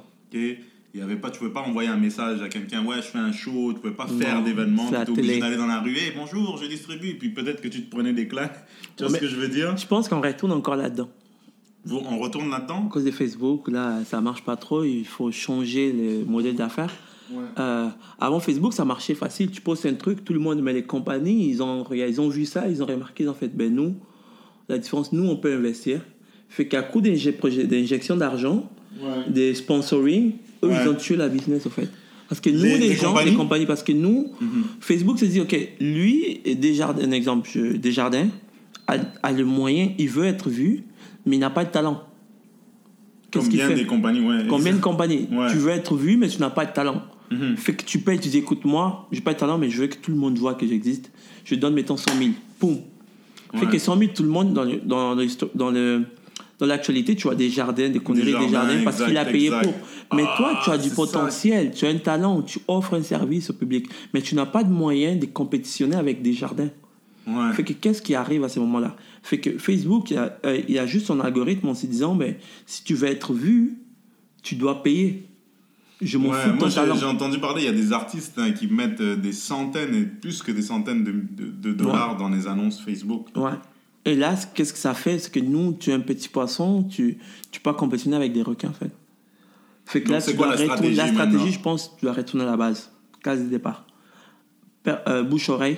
[0.93, 3.17] Il y avait pas, tu pouvais pas envoyer un message à quelqu'un, ouais, je fais
[3.19, 5.95] un show, tu pouvais pas faire d'événements, c'est tu étais obligé d'aller dans la rue,
[5.95, 8.65] hey, bonjour, je distribue, puis peut-être que tu te prenais des claques.
[8.97, 9.77] Tu vois ce que je veux dire?
[9.77, 11.09] Je pense qu'on retourne encore là-dedans.
[11.85, 14.83] Vous- On retourne À là-dedans cause de Facebook, là, ça marche pas trop.
[14.83, 16.91] Il faut changer le modèle d'affaires.
[17.59, 17.87] Euh,
[18.19, 19.51] avant Facebook, ça marchait facile.
[19.51, 22.45] Tu postes un truc, tout le monde, mais les compagnies, ils ont, ils ont vu
[22.45, 23.95] ça, ils ont remarqué, ils ont fait, ben nous,
[24.67, 26.01] la différence, nous, on peut investir.
[26.49, 29.31] Fait qu'à coup d'injection d'argent, Ouais.
[29.31, 30.75] des sponsoring, eux, Ouais.
[30.83, 31.89] ils ont tué la business, en fait.
[32.27, 34.63] Parce que nous, Les- les, les gens, compagnies les compagnies, parce que nous, Mhm.
[34.81, 38.27] Facebook se dit, OK, lui, Desjardins, un exemple, Desjardins,
[38.87, 40.83] a, a le moyen, il veut être vu,
[41.25, 42.03] mais il n'a pas de talent.
[43.31, 44.45] Qu'est-ce qu'il Combien fait des compagnies, ouais.
[44.49, 45.51] Combien de compagnies Ouais.
[45.51, 47.03] Tu veux être vu, mais tu n'as pas de talent.
[47.31, 47.57] Mhm.
[47.57, 49.87] Fait que tu payes, tu dis, écoute, moi, j'ai pas de talent, mais je veux
[49.87, 51.11] que tout le monde voit que j'existe.
[51.45, 52.31] Je donne, mettons, 100 000.
[52.59, 52.77] Poum.
[53.55, 56.03] Fait que 100 000, tout le monde, dans le, dans, le, dans le-
[56.59, 59.63] dans l'actualité, tu as des jardins, des conneries, des jardins, parce qu'il a payé exact.
[59.63, 59.73] pour.
[60.17, 63.49] Mais Ah, toi, tu as du potentiel, tu as un talent, tu offres un service
[63.49, 66.69] au public, mais tu n'as pas de moyen de compétitionner avec des jardins.
[67.27, 67.53] Ouais.
[67.53, 68.95] Fait que qu'est-ce qui arrive à ce moment-là?
[69.23, 72.35] Fait que Facebook, il a, euh, il a juste son algorithme en se disant, ben,
[72.65, 73.77] si tu veux être vu,
[74.43, 75.23] tu dois payer.
[76.01, 76.95] Je m'en Ouais, fous moi j'ai talent.
[76.95, 80.03] j'ai entendu parler, il y a des artistes hein, qui mettent euh, des centaines et
[80.03, 83.27] plus que des centaines de, de- de dollars dans les annonces Facebook.
[83.35, 83.51] Ouais.
[84.05, 85.19] Et là, qu'est-ce que ça fait?
[85.19, 87.17] C'est que nous, tu es un petit poisson, tu
[87.51, 88.91] tu peux pas compétitionner avec des requins, en fait?
[89.85, 92.05] Fait que Donc, là, tu dois la retourner- stratégie La stratégie, maintenant je pense, tu
[92.05, 92.91] dois retourner à la base.
[93.23, 93.85] Case de départ.
[94.87, 95.77] Euh, Bouche-oreille.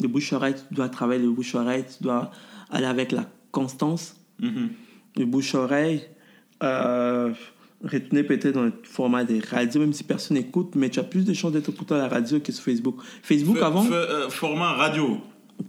[0.00, 2.30] De bouche-oreille, tu dois travailler le bouche-oreille, tu dois
[2.70, 4.16] aller avec la constance.
[4.40, 4.70] Mhm.
[5.16, 6.02] Le bouche-oreille.
[6.62, 7.32] Euh,
[7.84, 11.24] retourner peut-être dans le format des radios, même si personne n'écoute, mais tu as plus
[11.24, 12.96] de chances d'être écouté à la radio que sur Facebook.
[13.22, 15.20] Facebook, avant, euh, format radio.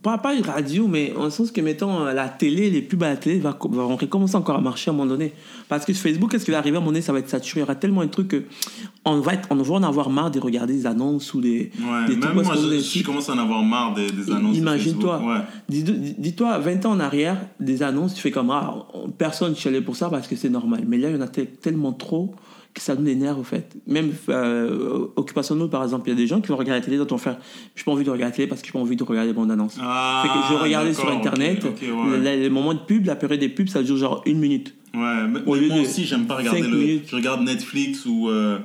[0.02, 3.10] Pas, pas une radio, mais en sens que, mettons, euh, la télé, les pubs à
[3.10, 5.34] la télé va, vont recommencer encore à marcher à un moment donné.
[5.68, 7.60] Parce que Facebook, qu'est-ce qui va arriver à un moment donné Ça va être saturé?
[7.60, 8.44] Il y aura tellement de trucs que
[9.04, 12.06] on va, être, on va en avoir marre de regarder des annonces ou des, Ouais,
[12.08, 14.58] des même trucs moi, je, je commence à en avoir marre des, des annonces.
[14.58, 15.22] Imagine-toi.
[15.26, 15.40] Ouais.
[15.70, 19.56] Dis- dis- Dis-toi, 20 ans en arrière, des annonces, tu fais comme ah, on- personne
[19.56, 20.84] chialait pour ça parce que c'est normal.
[20.88, 22.34] Mais là, il y en a tel- tellement trop
[22.76, 23.76] que ça nous énerve, au fait.
[23.88, 26.86] Même euh, Occupation Double, par exemple, il y a des gens qui vont regarder la
[26.86, 27.38] télé, d'autres vont faire
[27.74, 29.04] Je n'ai pas envie de regarder la télé parce que je n'ai pas envie de
[29.04, 29.78] regarder les bandes annonces.
[29.82, 32.18] Ah, fait que je regardais sur Internet, ok, ok, ouais.
[32.38, 34.76] le, le moment de pub, la période des pubs, ça dure genre une minute.
[34.94, 36.78] Ouais, mais- Au mais lieu moi de aussi, j'aime pas regarder le.
[36.78, 37.06] minutes.
[37.10, 38.60] Je regarde Netflix ou euh,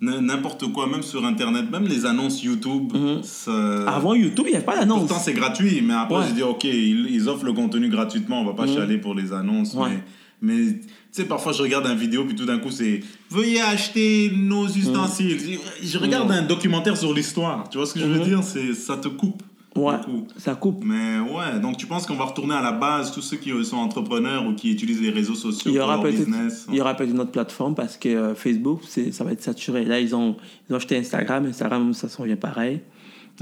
[0.00, 2.92] n'importe quoi, même sur Internet, même les annonces YouTube.
[2.94, 3.22] Mhm.
[3.22, 5.00] ça- Avant YouTube, il n'y avait pas d'annonce.
[5.00, 6.24] Pourtant, c'est gratuit, mais après, Ouais.
[6.28, 8.72] je dis, ok, ils, ils offrent le contenu gratuitement, on va pas Mhm.
[8.74, 9.74] chialer pour les annonces.
[9.74, 10.02] Ouais.
[10.40, 10.80] Mais
[11.12, 15.38] sais, parfois je regarde une vidéo, puis tout d'un coup c'est Veuillez acheter nos ustensiles.
[15.80, 17.68] Je- Je regarde un documentaire sur l'histoire.
[17.68, 18.24] Tu vois ce que je veux Mhm.
[18.24, 18.42] dire?
[18.42, 19.42] C'est, Ça te coupe.
[19.74, 20.26] Ouais, beaucoup.
[20.36, 20.84] ça coupe.
[20.84, 23.78] Mais ouais, donc tu penses qu'on va retourner à la base, tous ceux qui sont
[23.78, 26.74] entrepreneurs ou qui utilisent les réseaux sociaux Il y pour aura leur peut-être business il
[26.76, 29.86] y aura peut-être une autre plateforme parce que euh, Facebook, c'est, ça va être saturé.
[29.86, 30.36] Là, ils ont,
[30.68, 31.46] ils ont acheté Instagram.
[31.46, 32.80] Instagram, ça s'en vient pareil.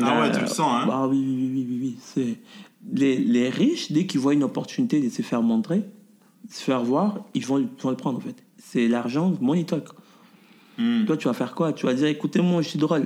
[0.00, 0.88] Ah Là, ouais, tu le sens, hein?
[0.88, 2.36] Ah oui, oui, oui, oui, oui.
[2.94, 5.82] Les, les riches, dès qu'ils voient une opportunité de se faire montrer,
[6.48, 8.36] se faire voir, ils vont, ils vont le prendre en fait.
[8.58, 9.88] C'est l'argent, money talk.
[10.78, 11.04] Hmm.
[11.04, 11.72] Toi, tu vas faire quoi?
[11.72, 13.02] Tu vas dire, écoutez-moi, je suis drôle.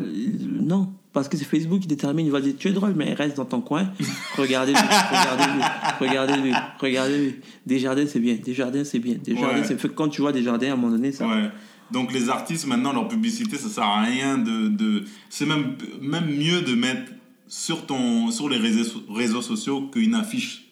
[0.61, 2.25] Non, parce que c'est Facebook qui détermine.
[2.27, 3.91] Il va dire, tu es drôle, mais reste dans ton coin.
[4.39, 5.63] Regardez-lui, regardez-lui,
[6.01, 7.35] regardez-lui, regardez-lui.
[7.67, 8.37] Desjardins, c'est bien.
[8.37, 9.17] Desjardins, c'est bien.
[9.23, 9.65] Desjardins, Ouais.
[9.65, 11.27] c'est quand tu vois Desjardins, à un moment donné, ça.
[11.27, 11.51] Ouais.
[11.91, 15.05] Donc les artistes maintenant leur publicité ça sert à rien de, de...
[15.29, 17.13] c'est même même mieux de mettre
[17.47, 20.65] sur ton sur les réseaux réseaux sociaux qu'une affiche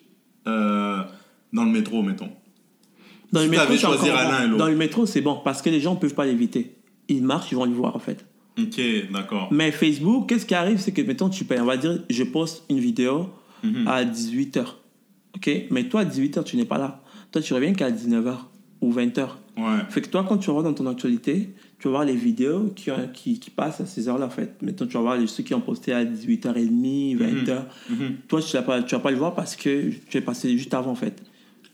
[0.47, 1.03] euh,
[1.53, 2.31] dans le métro mettons.
[3.33, 4.47] Dans Si le métro, c'est l'un et bon.
[4.49, 4.57] l'autre.
[4.59, 6.77] Dans le métro, c'est bon parce que les gens ne peuvent pas l'éviter.
[7.09, 8.25] Ils marchent, ils vont le voir en fait.
[8.59, 8.81] Ok
[9.13, 9.49] d'accord.
[9.51, 11.61] Mais Facebook, qu'est-ce qui arrive C'est que, mettons, tu payes.
[11.61, 13.29] On va dire, je poste une vidéo
[13.63, 13.87] Mhm.
[13.89, 14.65] à 18h.
[15.37, 15.51] OK?
[15.71, 17.03] Mais toi, à 18h, tu n'es pas là.
[17.31, 18.51] Toi, tu reviens qu'à 19h
[18.83, 19.39] ou 20h.
[19.57, 19.79] Ouais.
[19.89, 22.91] Fait que toi, quand tu vas dans ton actualité, tu vas voir les vidéos qui,
[23.15, 24.57] qui, qui passent à ces heures-là, en fait.
[24.63, 27.63] Mettons, tu vas voir ceux qui ont posté à 18h30, 20h.
[27.91, 27.97] Mhm.
[28.29, 30.75] Toi, tu vas, pas, tu vas pas le voir parce que tu es passé juste
[30.75, 31.23] avant, en fait.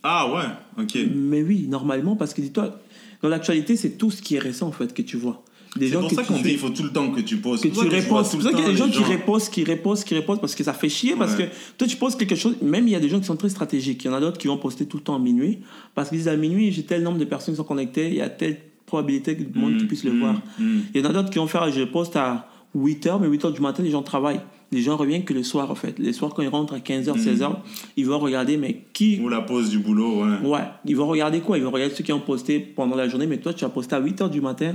[0.03, 0.99] Ah ouais ok.
[1.15, 2.79] Mais oui, normalement, parce que dis-toi,
[3.23, 5.43] dans l'actualité, c'est tout ce qui est récent, en fait, que tu vois.
[5.79, 7.61] C'est pour que ça qu'on dit il faut tout le temps que tu poses.
[7.61, 8.25] que tu réponds.
[8.25, 10.41] C'est pour ça qu'il y a des gens qui les reposent, qui reposent, qui reposent
[10.41, 11.15] parce que ça fait chier.
[11.17, 11.43] Parce que
[11.77, 14.03] toi, tu poses quelque chose, même il y a des gens qui sont très stratégiques.
[14.05, 15.59] Il y en a d'autres qui vont poster tout le temps à minuit
[15.95, 18.21] parce qu'ils disent à minuit, j'ai tel nombre de personnes qui sont connectées, il y
[18.23, 18.57] a telle
[18.87, 20.35] probabilité que le monde Mm, puisse le mm, voir.
[20.59, 20.79] mm.
[20.95, 23.61] Il y en a d'autres qui vont faire, je poste à 8h, mais 8h du
[23.61, 24.41] matin, les gens travaillent.
[24.71, 25.99] Les gens reviennent que le soir, en fait.
[25.99, 27.19] Les soirs, quand ils rentrent à 15h, Mm.
[27.19, 27.57] 16h,
[27.97, 29.19] ils vont regarder, mais qui.
[29.23, 30.47] Ou la pause du boulot ouais.
[30.47, 31.57] Ouais, ils vont regarder quoi?
[31.57, 33.95] Ils vont regarder ceux qui ont posté pendant la journée, mais toi, tu as posté
[33.95, 34.75] à 8h du matin.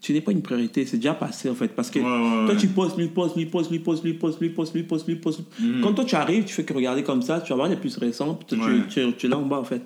[0.00, 1.68] Tu n'es pas une priorité, c'est déjà passé en fait.
[1.68, 4.40] Parce que Ouais, ouais, toi, tu postes, lui postes, lui postes, lui postes, lui postes,
[4.40, 5.40] lui postes, lui postes, lui postes.
[5.60, 5.80] Mhm.
[5.80, 7.96] Quand toi, tu arrives, tu fais que regarder comme ça, tu vas voir les plus
[7.98, 8.56] récents, tu,
[8.90, 9.82] tu, tu es là en bas en fait.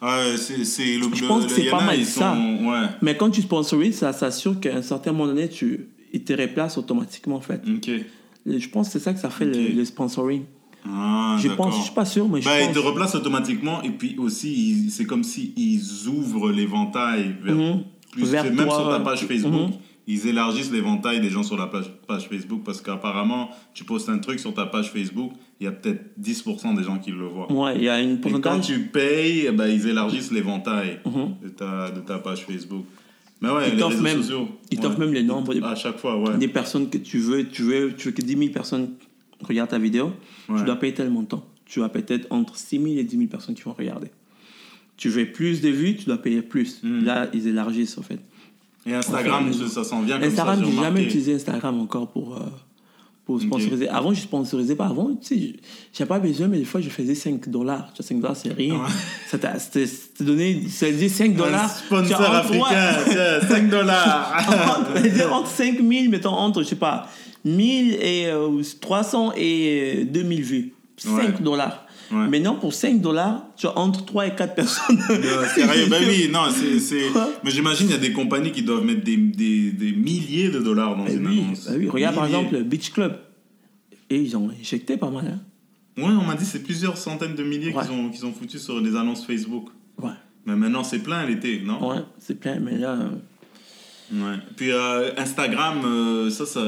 [0.00, 0.56] Ouais, c'est
[0.96, 2.34] le Je le- pense que le- c'est il pas mal ça.
[2.34, 2.86] sont- ouais.
[3.02, 6.78] Mais quand tu sponsorises, ça s'assure qu'à un certain moment donné, tu, ils te replacent
[6.78, 7.60] automatiquement en fait.
[7.68, 7.90] Ok.
[8.46, 9.54] Je pense que c'est ça que ça fait Ok.
[9.56, 10.42] le, le sponsoring.
[10.86, 12.74] Ah, je pense, je suis pas sûr, mais je Bah, ils pense.
[12.76, 14.52] te replacent automatiquement et puis aussi,
[14.86, 17.82] ils- c'est comme si ils ouvrent l'éventail vers Mhm.
[18.12, 19.52] plus Vers que même toi, sur ta euh, page Facebook.
[19.70, 19.76] mhm.
[20.10, 24.18] Ils élargissent l'éventail des gens sur la page, page Facebook parce qu'apparemment, tu postes un
[24.18, 27.52] truc sur ta page Facebook, il y a peut-être 10% des gens qui le voient.
[27.52, 31.34] Ouais, il y a une Et quand tu payes, ben, ils élargissent l'éventail Mhm.
[31.42, 32.86] de, ta, de ta page Facebook.
[33.40, 34.22] Mais ouais, Ils les t'offrent même-.
[34.70, 34.96] Ils ouais.
[34.98, 36.36] même le nombre de, À chaque fois, ouais.
[36.38, 37.48] des personnes que tu veux.
[37.48, 38.90] Tu veux, tu veux que 10 000 personnes
[39.42, 40.12] regardent ta vidéo.
[40.46, 41.44] Tu dois payer tel montant.
[41.64, 44.08] Tu as peut-être entre 6 000 et 10 000 personnes qui vont regarder.
[44.96, 46.82] Tu veux plus de vues, tu dois payer plus.
[46.82, 47.04] Mm.
[47.04, 48.18] Là, ils élargissent en fait.
[48.86, 52.40] Et Instagram, Enfin, ça, s'en vient comme Instagram, j'ai jamais utilisé Instagram encore pour, euh,
[53.28, 53.88] pour sponsoriser.
[53.90, 54.86] Avant, je sponsorisais pas.
[54.86, 55.36] Avant, tu sais,
[55.92, 57.92] je n'avais pas besoin, mais des fois, je faisais 5 dollars.
[57.92, 58.80] Tu vois, 5 dollars, c'est rien.
[59.30, 59.52] Ça t'a
[60.20, 61.70] donné, ça disait 5 Un dollars.
[61.70, 64.32] sponsor africain, tiens, 5 dollars.
[64.78, 67.06] entre, entre 5 000, mettons, entre, je sais pas,
[67.44, 70.72] 1000 et euh, 300 et euh, 2000 vues.
[70.96, 71.32] 5 Ouais.
[71.40, 71.84] dollars.
[72.10, 72.26] Ouais.
[72.28, 74.98] Maintenant, pour 5 dollars, tu as entre 3 et 4 personnes.
[75.54, 77.02] Sérieux, ben oui, non, c'est.
[77.44, 80.58] Mais j'imagine qu'il y a des compagnies qui doivent mettre des, des, des milliers de
[80.60, 81.66] dollars dans Eh une oui, annonce.
[81.66, 83.18] bah oui, regarde par exemple Beach Club.
[84.10, 85.26] Et ils ont injecté pas mal.
[85.26, 85.40] Hein.
[86.02, 87.82] Ouais, on m'a dit c'est plusieurs centaines de milliers Ouais.
[87.84, 89.68] qu'ils ont, qu'ils ont foutu sur des annonces Facebook.
[90.00, 90.10] Ouais,
[90.46, 91.86] Mais maintenant, c'est plein l'été, non?
[91.90, 92.96] Ouais c'est plein, mais là.
[94.12, 94.36] Ouais.
[94.56, 96.60] Puis euh, Instagram, euh, ça, ça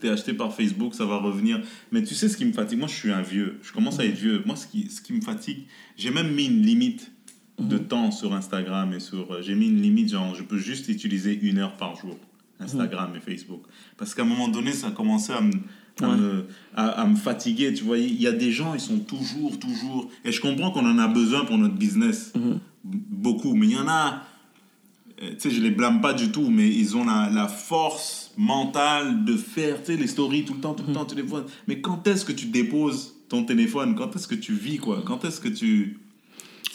[0.00, 1.60] t'es acheté par Facebook, ça va revenir.
[1.92, 2.78] Mais tu sais ce qui me fatigue?
[2.78, 3.58] Moi, je suis un vieux.
[3.62, 4.42] Je commence à être vieux.
[4.46, 5.64] Moi, ce qui, ce qui me fatigue,
[5.96, 7.12] j'ai même mis une limite
[7.58, 9.30] de temps sur Instagram et sur.
[9.32, 12.16] euh, J'ai mis une limite, genre, je peux juste utiliser une heure par jour,
[12.60, 13.62] Instagram et Facebook.
[13.98, 15.52] Parce qu'à un moment donné, ça a commencé à me.
[16.02, 16.16] À, Ouais.
[16.18, 19.58] me, à, à me fatiguer, tu vois, il y a des gens, ils sont toujours,
[19.58, 22.58] toujours, et je comprends qu'on en a besoin pour notre business, Mhm.
[22.84, 24.22] beaucoup, mais il y en a,
[25.18, 29.24] tu sais, je les blâme pas du tout, mais ils ont la, la force mentale
[29.24, 31.44] de faire, tu sais, les stories tout le temps, tout le temps, tu les vois.
[31.66, 33.94] Mais quand est-ce que tu déposes ton téléphone?
[33.94, 35.02] Quand est-ce que tu vis, quoi?
[35.06, 35.98] Quand est-ce que tu...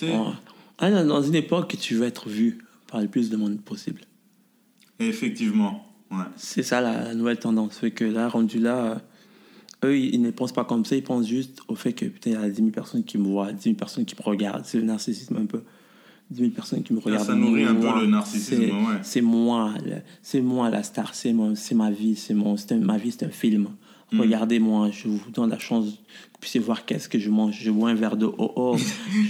[0.01, 0.34] Ouais.
[0.80, 4.01] Ah, dans- une époque, tu veux être vu par le plus de monde possible.
[4.99, 6.17] effectivement, ouais.
[6.36, 7.77] C'est ça la, la nouvelle tendance.
[7.77, 9.01] Fait que là, rendu là,
[9.84, 10.95] euh, eux, ils, ils ne pensent pas comme ça.
[10.95, 13.25] Ils pensent juste au fait que putain, il y a 10 000 personnes qui me
[13.25, 14.65] voient, 10 000 personnes qui me regardent.
[14.65, 15.62] C'est le narcissisme un peu.
[16.32, 17.26] 10 000 personnes qui me regardent.
[17.26, 19.00] ça nourrit un peu le narcissisme, C'est- ouais.
[19.04, 19.74] C'est moi,
[20.24, 23.12] c'est moi la star, c'est moi- c'est ma vie, c'est mon, c'est un- ma vie,
[23.12, 23.67] c'est un film.
[24.17, 27.58] Regardez-moi, je vous donne la chance que vous puissiez voir qu'est-ce que je mange.
[27.62, 28.36] Je bois un verre d'eau.
[28.39, 28.78] Oh, oh,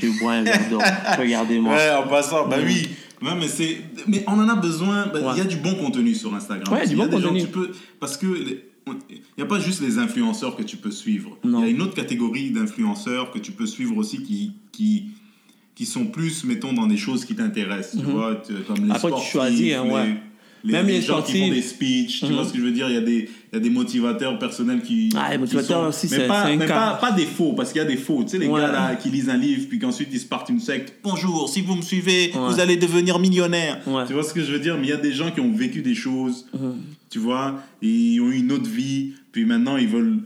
[0.02, 0.80] je bois un verre d'eau.
[1.20, 1.76] Regardez-moi.
[1.76, 2.66] Ouais, en passant, bah Mm.
[2.66, 2.88] oui.
[3.22, 3.78] Ouais, mais, c'est...
[4.08, 5.06] mais on en a besoin.
[5.06, 5.38] bah, Il Ouais.
[5.38, 6.74] y a du bon contenu sur Instagram.
[6.74, 7.42] Ouais, du y a des gens contenu.
[7.42, 7.70] tu peux...
[8.00, 11.38] Parce que il n'y a pas juste les influenceurs que tu peux suivre.
[11.44, 15.12] Il y a une autre catégorie d'influenceurs que tu peux suivre aussi qui, qui,
[15.76, 18.00] qui sont plus, mettons, dans des choses qui t'intéressent.
[18.02, 18.94] Tu vois, tu- comme les Mhm.
[18.94, 20.16] Tu sportifs, choisis, hein, les- ouais.
[20.64, 22.34] les, Même les les gens qui font des speeches, tu Mhm.
[22.34, 24.38] vois ce que je veux dire Il y a des, il y a des motivateurs
[24.38, 25.10] personnels qui.
[25.16, 26.92] Ah, les qui motivateurs sont- aussi, c'est- pas, un mais cas.
[26.92, 28.22] pas, pas des faux, parce qu'il y a des faux.
[28.24, 28.60] Tu sais, les Ouais.
[28.62, 30.94] gars là qui lisent un livre, puis qu'ensuite ils se partent une secte.
[31.04, 32.40] Bonjour, si vous me suivez, Ouais.
[32.54, 33.80] vous allez devenir millionnaire.
[33.88, 34.06] Ouais.
[34.06, 35.52] Tu vois ce que je veux dire Mais il y a des gens qui ont
[35.52, 36.76] vécu des choses, Mhm.
[37.10, 40.20] tu vois, ils ont eu une autre vie, puis maintenant ils veulent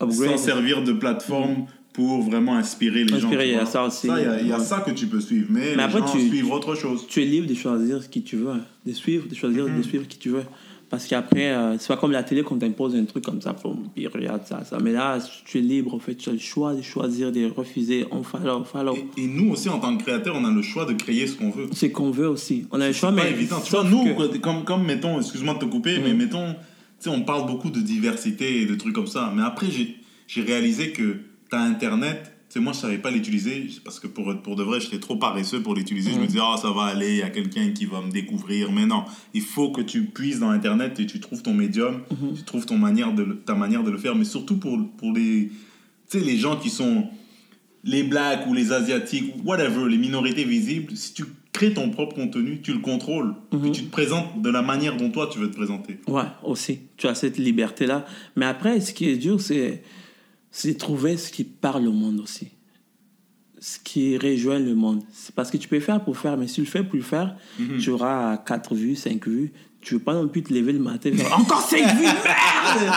[0.00, 3.26] s'en servir de plateforme pour vraiment inspirer les gens.
[3.28, 4.06] Inspirer, tu il y a ça aussi.
[4.06, 4.10] il
[4.48, 6.52] y a, y ça que tu peux suivre, mais, Mais les après, gens tu- suivent
[6.52, 7.06] autre chose.
[7.08, 8.52] tu es libre de choisir qui tu veux,
[8.84, 10.44] de suivre, de choisir, de suivre qui tu veux.
[10.88, 13.74] Parce qu'après, euh, c'est pas comme la télé qu'on t'impose un truc comme ça, faut,
[13.94, 14.78] puis regarde ça, ça.
[14.80, 18.04] Mais là, tu es libre, en fait, tu as le choix de choisir, de refuser,
[18.12, 18.94] on follow, follow.
[19.16, 21.34] Et, et nous aussi, en tant que créateurs, on a le choix de créer ce
[21.34, 21.66] qu'on veut.
[21.72, 22.66] C'est qu'on veut aussi.
[22.70, 23.30] On a le choix, C'est mais.
[23.30, 23.56] évident.
[23.64, 26.18] Tu vois, nous, que- comme, comme mettons, excuse-moi de te couper, mais Mhm.
[26.18, 26.56] mettons, tu
[27.00, 29.32] sais, on parle beaucoup de diversité et de trucs comme ça.
[29.34, 29.96] Mais après, j'ai
[30.28, 31.16] j'ai réalisé que
[31.50, 32.32] tu as Internet.
[32.48, 35.16] Tu sais, moi, je savais pas l'utiliser parce que pour, pour de vrai, j'étais trop
[35.16, 36.10] paresseux pour l'utiliser.
[36.12, 36.26] Je me Mhm.
[36.28, 38.70] disais, ah, ça va aller, il y a quelqu'un qui va me découvrir.
[38.70, 39.04] Mais non,
[39.34, 42.34] il faut que tu puisses dans Internet et tu trouves ton médium, Mhm.
[42.36, 44.14] tu trouves ton manière de, ta manière de le faire.
[44.14, 45.50] Mais surtout pour, pour les,
[46.14, 47.08] les gens qui sont
[47.82, 52.60] les blacks ou les asiatiques, whatever, les minorités visibles, si tu crées ton propre contenu,
[52.62, 53.34] tu le contrôles.
[53.52, 53.60] Mhm.
[53.62, 55.98] Puis tu te présentes de la manière dont toi tu veux te présenter.
[56.06, 56.78] Ouais, aussi.
[56.96, 58.06] Tu as cette liberté-là.
[58.36, 59.82] Mais après, ce qui est dur, c'est
[60.58, 62.48] c'est trouver ce qui parle au monde aussi.
[63.60, 65.02] Ce qui rejoint le monde.
[65.12, 67.02] C'est parce que tu peux faire pour faire, mais si tu le fais pour le
[67.02, 67.76] faire, Mhm.
[67.78, 69.52] tu auras 4 vues, 5 vues.
[69.82, 72.16] Tu veux pas non plus te lever le matin et faire encore 5 vues, merde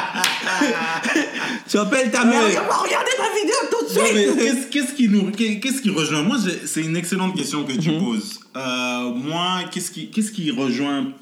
[1.68, 5.82] Tu appelles ta mère, regardez ma vidéo tout de suite qu'est-ce qui nous qu'est- qu'est-ce
[5.82, 6.24] qui rejoint?
[6.24, 7.80] Moi c'est une excellente question que Mhm.
[7.80, 11.14] tu poses Euh, moi qu'est-ce qui qu'est-ce qui rejoint?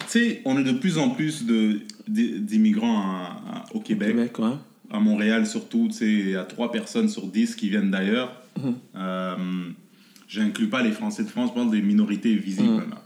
[0.00, 3.28] Tu sais on est de plus en plus de d'i- d'immigrants
[3.72, 4.50] au Québec Québec, ouais.
[4.94, 8.32] À Montréal surtout, tu sais, il y a 3 personnes sur 10 qui viennent d'ailleurs.
[8.62, 8.74] Mhm.
[8.96, 9.36] Euh,
[10.28, 12.68] J'inclus pas les Français de France, je parle des minorités visibles.
[12.84, 12.90] Mhm.
[12.90, 13.02] là.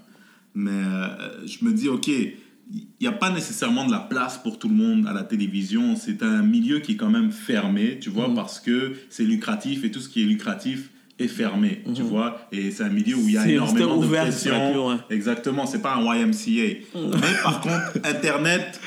[0.55, 4.59] Mais euh, je me dis, ok, il n'y a pas nécessairement de la place pour
[4.59, 5.95] tout le monde à la télévision.
[5.97, 8.35] C'est un milieu qui est quand même fermé, tu vois, Mhm.
[8.35, 12.47] parce que c'est lucratif et tout ce qui est lucratif est fermé, tu vois.
[12.53, 14.75] Et c'est un milieu où il y a énormément de pression.
[14.75, 15.05] loin.
[15.11, 16.85] Exactement, c'est pas un YMCA.
[16.95, 18.81] Mais par contre, Internet,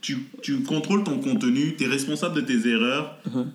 [0.00, 3.16] tu, tu contrôles ton contenu, tu es responsable de tes erreurs.
[3.32, 3.46] Mhm.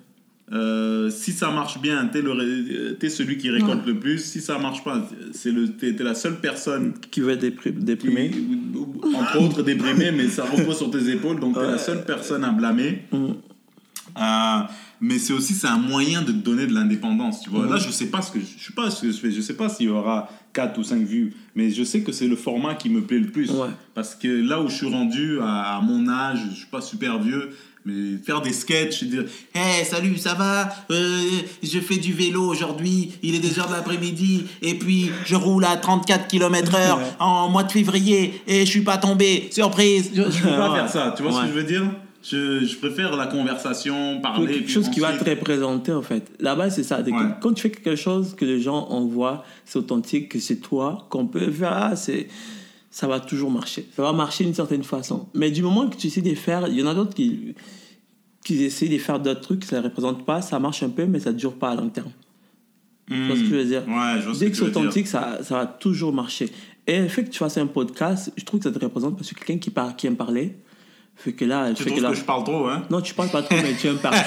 [0.54, 4.20] Euh, si ça marche bien, tu es, celui qui récolte le plus.
[4.20, 5.04] Si ça marche pas,
[5.80, 8.30] t'es, t'es la seule personne Qui veut être dépri- qui, déprimé.
[9.16, 12.44] entre autres déprimée, mais ça repose sur tes épaules, donc tu es la seule personne
[12.44, 13.06] à blâmer.
[13.12, 13.36] Mhm.
[14.18, 14.60] Euh,
[15.02, 17.66] mais c'est aussi c'est un moyen de te donner de l'indépendance, tu vois.
[17.68, 19.42] Là, je sais pas ce que je, je sais pas ce que je fais, je
[19.42, 22.36] sais pas s'il y aura 4 ou 5 vues, mais je sais que c'est le
[22.38, 23.68] format qui me plaît le plus Ouais.
[23.94, 27.50] parce que là où je suis rendu à, mon âge, je suis pas super vieux,
[27.86, 30.74] mais faire des sketchs et dire "Hey, salut, ça va?
[30.90, 31.22] Euh,
[31.62, 35.76] je fais du vélo aujourd'hui, il est 2h de l'après-midi et puis je roule à
[35.78, 40.50] 34 km/h en mois de février et je suis pas tombé, surprise." Je, je peux
[40.50, 41.44] pas faire ça, tu vois ce Ouais.
[41.44, 41.84] que je veux dire?
[42.28, 44.54] Je, je préfère la conversation, parler.
[44.54, 46.32] quelque puis chose qui va te représenter en fait.
[46.40, 47.02] Là-bas, c'est ça.
[47.02, 47.12] Ouais.
[47.40, 51.08] Quand tu fais quelque chose que les gens en voient, c'est authentique, que c'est toi,
[51.10, 52.28] qu'on peut faire, ah, c'est,
[52.90, 53.88] ça va toujours marcher.
[53.96, 55.28] Ça va marcher d'une certaine façon.
[55.36, 57.54] Mais du moment que tu essaies de faire, il y en a d'autres qui,
[58.44, 61.20] qui essaient de faire d'autres trucs, ça ne représente pas, ça marche un peu, mais
[61.20, 62.12] ça ne dure pas à long terme.
[63.08, 63.84] Tu vois ce que je veux dire?
[63.88, 66.50] Ouais, je vois ce Dès que c'est authentique, ça, ça va toujours marcher.
[66.88, 69.30] Et le fait que tu fasses un podcast, je trouve que ça te représente parce
[69.30, 70.56] que quelqu'un qui, parle, qui aime parler,
[71.18, 72.84] fait que là, Tu fait que là, que je parle trop, hein?
[72.90, 74.20] Non, tu parles pas trop, mais tu aimes parler.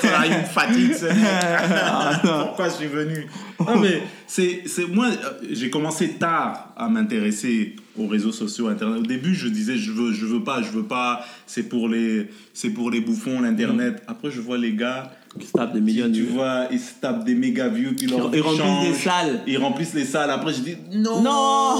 [0.00, 2.22] Ça a une fatigue, mec.
[2.22, 3.26] Pourquoi je suis venu?
[3.58, 5.08] Non, mais c'est, c'est moi,
[5.50, 9.00] j'ai commencé tard à m'intéresser aux réseaux sociaux, Internet.
[9.00, 11.24] Au début, je disais, je veux, je veux pas, je veux pas.
[11.46, 14.02] C'est pour les, c'est pour les bouffons, l'Internet.
[14.06, 16.32] Après, je vois les gars, qui se tape des millions tu de vues.
[16.32, 19.40] vois, ils se tapent des méga views, puis leur Ils remplissent des salles.
[19.46, 20.30] Ils remplissent les salles.
[20.30, 21.76] Après, je dis, non, Non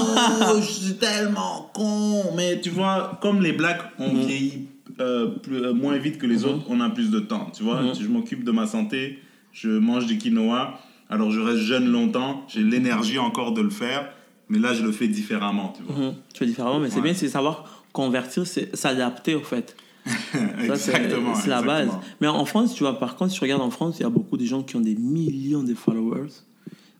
[0.59, 2.23] je suis tellement con.
[2.35, 4.67] Mais tu vois, comme les blacks ont vieilli
[4.99, 7.49] euh, plus- euh, moins vite que les autres, on a plus de temps.
[7.55, 7.93] Tu vois, Mhm.
[7.99, 9.19] je m'occupe de ma santé,
[9.51, 14.09] je mange du quinoa, alors je reste jeune longtemps, j'ai l'énergie encore de le faire,
[14.49, 16.05] mais là, je le fais différemment, tu vois.
[16.07, 16.13] Mhm.
[16.33, 19.75] Tu fais différemment, mais c'est bien, c'est savoir convertir, c'est s'adapter, au fait.
[20.67, 21.89] Ça, c'est- la base.
[22.21, 24.09] Mais en France, tu vois, par contre, si tu regardes en France, il y a
[24.09, 26.29] beaucoup de gens qui ont des millions de followers,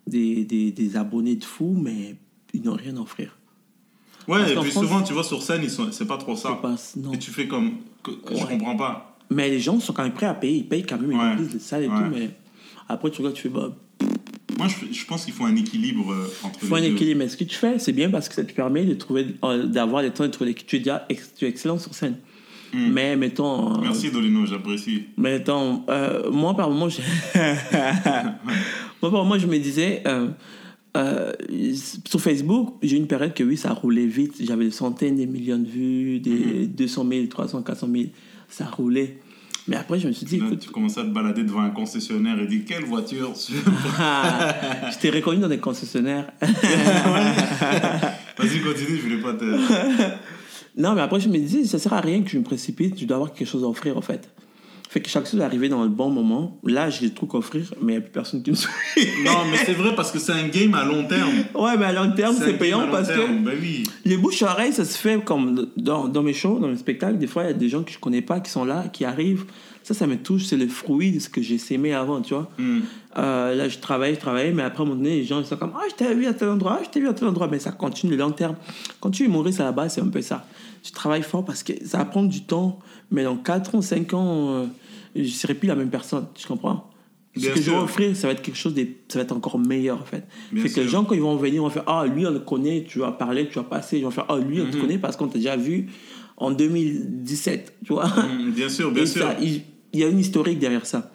[0.07, 2.15] des, des, des abonnés de fous, mais
[2.53, 3.37] ils n'ont rien à offrir.
[4.27, 6.53] Ouais, Parce et puis France, souvent, tu vois, sur scène, c'est pas trop ça.
[6.61, 7.11] pas- non.
[7.13, 7.71] Et tu fais comme.
[8.03, 9.17] que- que Je comprends pas.
[9.29, 10.57] Mais les gens sont quand même prêts à payer.
[10.59, 11.47] Ils payent quand même, ils Ouais.
[11.53, 11.95] les salles et Ouais.
[11.97, 12.09] tout.
[12.15, 12.29] Mais
[12.87, 13.75] après, tu regardes, tu fais, bah,
[14.57, 16.87] Moi, je, je pense qu'il faut un équilibre euh, entre il faut un deux.
[16.87, 17.19] équilibre.
[17.19, 19.65] Mais ce que tu fais, c'est bien parce que ça te permet de trouver, euh,
[19.65, 20.53] d'avoir le temps de trouver.
[20.53, 22.17] Tu es déjà ex- tu es excellent sur scène.
[22.73, 22.91] Mm.
[22.91, 23.73] Mais mettons.
[23.75, 25.03] euh, Merci, Dolino, j'apprécie.
[25.17, 27.01] Mais attends, euh, moi par moment, je...
[29.01, 30.29] moi par moment, je me disais, euh,
[30.97, 31.31] euh,
[32.05, 34.33] sur Facebook, j'ai eu une période que oui, ça roulait vite.
[34.43, 38.05] J'avais des centaines, des millions de vues, des 200 000, 300, 400 000,
[38.49, 39.17] ça roulait.
[39.67, 41.69] Mais après, je me suis dit, Là, écoute, tu commences à te balader devant un
[41.69, 43.53] concessionnaire et dis quelle voiture tu-
[43.97, 44.53] ah,
[44.91, 46.27] je t'ai reconnu dans des concessionnaires.
[48.37, 49.45] Vas-y, continue, je voulais pas te.
[50.75, 53.05] Non, mais après, je me disais, ça sert à rien que je me précipite, je
[53.05, 54.29] dois avoir quelque chose à offrir en fait.
[54.89, 56.59] Fait que chaque chose est arrivé dans le bon moment.
[56.63, 58.69] Là, j'ai des trucs à offrir, mais il n'y a plus personne qui me suit.
[59.25, 61.31] Non, mais c'est vrai parce que c'est un game à long terme.
[61.55, 63.43] ouais, mais à long terme, c'est payant parce que.
[63.43, 63.85] Ben oui.
[64.05, 67.17] Les bouches à oreille, ça se fait comme dans, dans mes shows, dans mes spectacles.
[67.17, 69.03] Des fois, il y a des gens que je connais pas qui sont là, qui
[69.03, 69.45] arrivent.
[69.83, 70.45] Ça, ça me touche.
[70.45, 72.49] C'est le fruit de ce que j'ai sémé avant, tu vois.
[72.57, 72.79] Hmm.
[73.17, 75.45] Euh, là, je travaille, je travaille, mais après, à un moment donné, les gens ils
[75.45, 77.47] sont comme Ah, je t'avais vu à tel endroit, je t'ai vu à tel endroit.
[77.51, 78.55] Mais ça continue le long terme.
[79.01, 80.45] Quand tu es humoriste à la base, c'est un peu ça.
[80.83, 82.79] Tu travailles fort parce que ça va prendre du temps,
[83.11, 84.65] mais dans 4 ans, 5 ans, euh,
[85.15, 86.25] je ne serai plus la même personne.
[86.33, 86.89] Tu comprends?
[87.35, 89.31] Bien Ce que je vais offrir, ça va être quelque chose de, ça va être
[89.31, 90.23] encore meilleur en fait.
[90.51, 92.39] Bien fait que les gens quand ils vont venir, vont faire ah lui on le
[92.39, 94.81] connaît, tu vas parler, tu vas passer, ils vont faire ah lui on te Mhm.
[94.81, 95.87] connaît parce qu'on t'a déjà vu
[96.37, 98.05] en 2017, tu vois.
[98.07, 99.21] Hmm, Bien sûr, bien Et sûr.
[99.23, 99.61] ça, il,
[99.93, 101.11] il y a une historique derrière ça.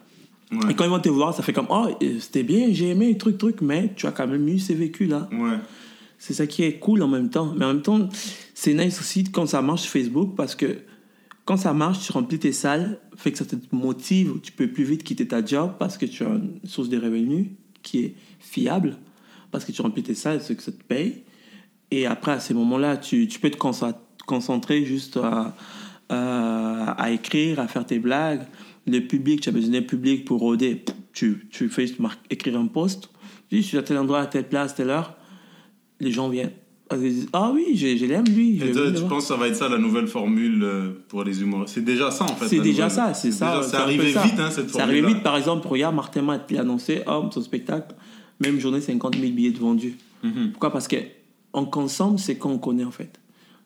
[0.51, 0.71] Ouais.
[0.71, 1.87] Et quand ils vont te voir, ça fait comme oh
[2.19, 5.29] c'était bien, j'ai aimé truc truc, mais tu as quand même eu ces vécus là.
[5.31, 5.57] Ouais.
[6.17, 7.53] C'est ça qui est cool en même temps.
[7.55, 8.09] Mais en même temps,
[8.53, 10.79] c'est nice aussi quand ça marche Facebook parce que
[11.45, 14.83] quand ça marche, tu remplis tes salles, fait que ça te motive, tu peux plus
[14.83, 17.47] vite quitter ta job parce que tu as une source de revenus
[17.81, 18.97] qui est fiable,
[19.49, 21.23] parce que tu remplis tes salles, c'est que ça te paye.
[21.89, 25.55] Et après, à ces moments-là, tu, tu peux te concentrer juste à,
[26.09, 28.45] à, à écrire, à faire tes blagues.
[28.91, 30.83] Le public, tu as besoin d'un public pour rôder.
[31.13, 33.09] Tu, tu fais mar- écrire un post.
[33.49, 35.15] Tu dis, je suis à tel endroit, à telle place, telle heure.
[35.99, 36.51] Les gens viennent.
[36.97, 38.57] Disent, ah oui, je, je l'aime lui.
[38.57, 41.23] je Et toi, tu penses que ça va être ça la nouvelle formule euh, pour
[41.23, 41.75] les humoristes?
[41.75, 42.47] C'est déjà ça en fait.
[42.47, 42.89] C'est déjà nouvelle.
[42.91, 43.61] ça, c'est ça.
[43.63, 44.23] c'est arrivé ça.
[44.23, 45.15] vite hein, cette C'est arrivé formule.
[45.17, 47.93] vite, par exemple, regarde, Martin Matt, il a annoncé, oh, son spectacle,
[48.39, 49.97] même journée, 50 000 billets de vendus.
[50.23, 50.49] Mhm.
[50.51, 50.71] Pourquoi?
[50.71, 50.95] Parce que
[51.53, 53.19] on consomme, c'est quand on connaît en fait.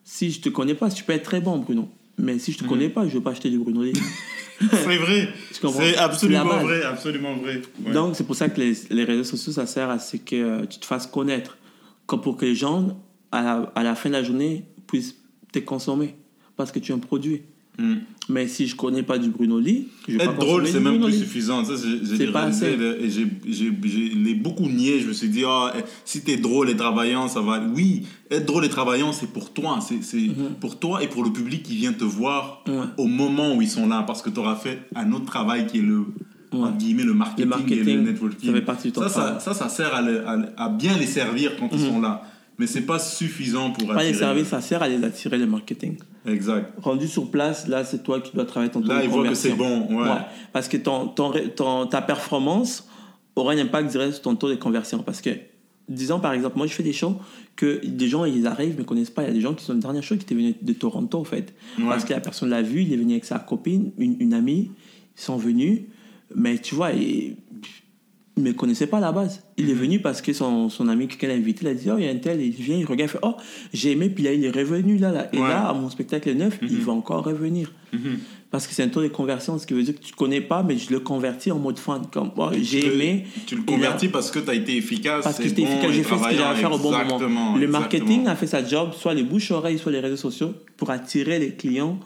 [0.04, 1.88] Si je te connais pas, tu peux être très bon, Bruno.
[2.18, 2.64] Mais si je Mhm.
[2.64, 3.92] te connais pas, je vais pas acheter du Bruno Lee.
[4.70, 5.28] C'est vrai.
[5.50, 7.60] C'est absolument vrai, absolument vrai.
[7.84, 7.92] Ouais.
[7.92, 10.64] Donc, c'est pour ça que les, les réseaux sociaux, ça sert à ce que euh,
[10.66, 11.58] tu te fasses connaître.
[12.06, 13.00] Comme pour que les gens,
[13.32, 15.16] à la, à la fin de la journée, puissent
[15.52, 16.14] te consommer.
[16.56, 17.42] Parce que tu es un produit.
[17.78, 17.94] Hmm.
[18.28, 20.92] Mais si je connais pas du Bruno Lee, je vais pas Être drôle, c'est même
[20.98, 21.64] Bruno plus suffisant.
[21.64, 22.66] Ça, j'ai- pas assez.
[22.68, 25.00] et j'ai- j'ai j'ai l'ai beaucoup nié.
[25.00, 27.60] Je me suis dit, eh, si t'es drôle et travaillant, ça va.
[27.74, 29.80] Oui, être drôle et travaillant, c'est pour toi.
[29.86, 32.74] C'est c'est pour toi et pour le public qui vient te voir Mhm.
[32.74, 32.80] Ouais.
[32.98, 34.04] au moment où ils sont là.
[34.06, 36.60] Parce que tu auras fait un autre travail qui est le, Ouais.
[36.68, 38.48] entre guillemets, le marketing, Le marketing, et le networking.
[38.50, 39.40] ça fait partie du temps ça, ça, travail.
[39.42, 40.22] ça, ça sert à, le-
[40.56, 42.22] à bien les servir quand ils sont là.
[42.58, 44.18] Mais c'est pas suffisant pour Pas les attirer.
[44.18, 45.96] services, ça sert à les attirer le marketing.
[46.26, 46.72] Exact.
[46.82, 49.52] Rendu sur place, là, c'est toi qui dois travailler ton Là, ils voient que c'est
[49.52, 49.86] bon.
[49.88, 50.08] Ouais.
[50.08, 50.18] Ouais.
[50.52, 52.88] Parce que ton, ton, ta performance
[53.36, 55.02] aura un impact direct sur ton taux de conversion.
[55.02, 55.30] Parce que,
[55.88, 57.16] disons par exemple, moi je fais des shows
[57.56, 59.22] que des gens ils arrivent mais connaissent pas.
[59.22, 61.18] Il y a des gens qui sont une dernière show qui étaient venus de Toronto
[61.18, 61.54] en fait.
[61.78, 61.84] Ouais.
[61.86, 64.70] Parce que la personne l'a vu, il est venu avec sa copine, une, une amie,
[65.16, 65.82] ils sont venus.
[66.34, 66.92] Mais tu vois,
[68.36, 69.42] il ne me connaissait pas à la base.
[69.56, 69.70] Il Mhm.
[69.70, 72.04] est venu parce que son, son ami quelqu'un l'a invité, il a dit Oh, il
[72.04, 73.34] y a un tel, il vient, il regarde, il fait Oh,
[73.72, 75.12] j'ai aimé, puis là, il est revenu là.
[75.12, 75.28] là.
[75.32, 75.48] Et Ouais.
[75.48, 77.72] là, à mon spectacle neuf, il va encore revenir.
[77.92, 78.18] Mhm.
[78.50, 80.40] Parce que c'est un taux de conversion, ce qui veut dire que tu ne connais
[80.40, 82.02] pas, mais je le convertis en mode fan.
[82.12, 83.24] Comme, oh, j'ai aimé.
[83.46, 85.24] Tu le là- convertis parce que tu as été efficace.
[85.24, 87.56] parce que j'étais bon efficace, j'ai fait ce que j'avais à faire au bon moment.
[87.56, 88.30] Le marketing exactement.
[88.30, 91.98] a fait sa job, soit les bouches-oreilles, soit les réseaux sociaux, pour attirer les clients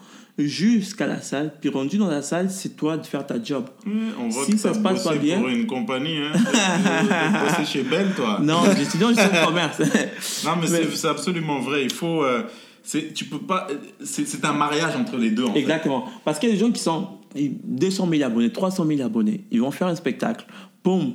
[0.47, 1.53] jusqu'à la salle.
[1.59, 3.65] Puis rendu dans la salle, c'est toi de faire ta job.
[3.85, 6.17] Ouais, on voit Si que ça se passe pas bien- pour une compagnie.
[6.17, 6.31] Hein.
[7.45, 8.39] Bossé chez Bell, toi.
[8.41, 9.79] Non, j'étudie en gestion de commerce.
[10.45, 11.83] Non, mais, Mais- c'est- absolument vrai.
[11.83, 12.23] Il faut.
[12.23, 12.43] euh,
[12.83, 13.67] c'est- tu peux pas.
[14.03, 15.45] C'est un mariage entre les deux.
[15.45, 15.59] En fait.
[15.59, 16.05] Exactement.
[16.25, 19.45] Parce qu'il y a des gens qui sont ils- 200 000 abonnés, 300 000 abonnés.
[19.51, 20.45] Ils vont faire un spectacle.
[20.83, 21.13] Boum,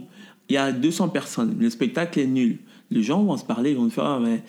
[0.49, 1.57] il y a 200 personnes.
[1.59, 2.59] Le spectacle est nul.
[2.91, 4.43] Les gens vont se parler, ils vont faire, ah, mais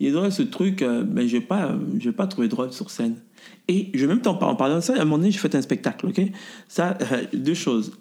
[0.00, 2.48] il est drôle ce truc, euh, mais je n'ai pas, euh, je vais pas trouvé
[2.48, 3.16] drôle sur scène.
[3.68, 5.38] Et je vais même t'en parler, en parlant de ça, à un moment donné, j'ai
[5.38, 6.20] fait un spectacle, ok?
[6.68, 7.92] Ça, euh, deux choses.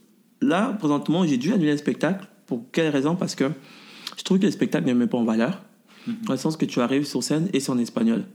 [0.41, 2.27] Là, présentement, j'ai dû annuler un spectacle.
[2.45, 3.15] Pour quelle raison?
[3.15, 3.45] Parce que
[4.17, 5.63] je trouve que le spectacle ne met pas en valeur.
[6.23, 8.25] Dans le sens que tu arrives sur scène et c'est en espagnol.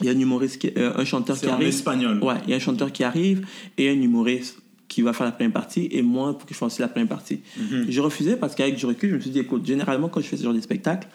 [0.00, 1.68] Il y a un humoriste, qui- euh, un chanteur qui en arrive.
[1.68, 2.18] espagnol.
[2.22, 4.58] Ouais, il y a un chanteur qui arrive et un humoriste
[4.88, 7.08] qui va faire la première partie et moi pour que je fasse aussi la première
[7.08, 7.40] partie.
[7.56, 7.86] Mhm.
[7.88, 10.36] J'ai refusé parce qu'avec du recul, je me suis dit, écoute, généralement quand je fais
[10.36, 11.06] ce genre de spectacle,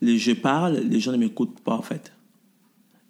[0.00, 2.12] les, je parle, les gens ne m'écoutent pas en fait.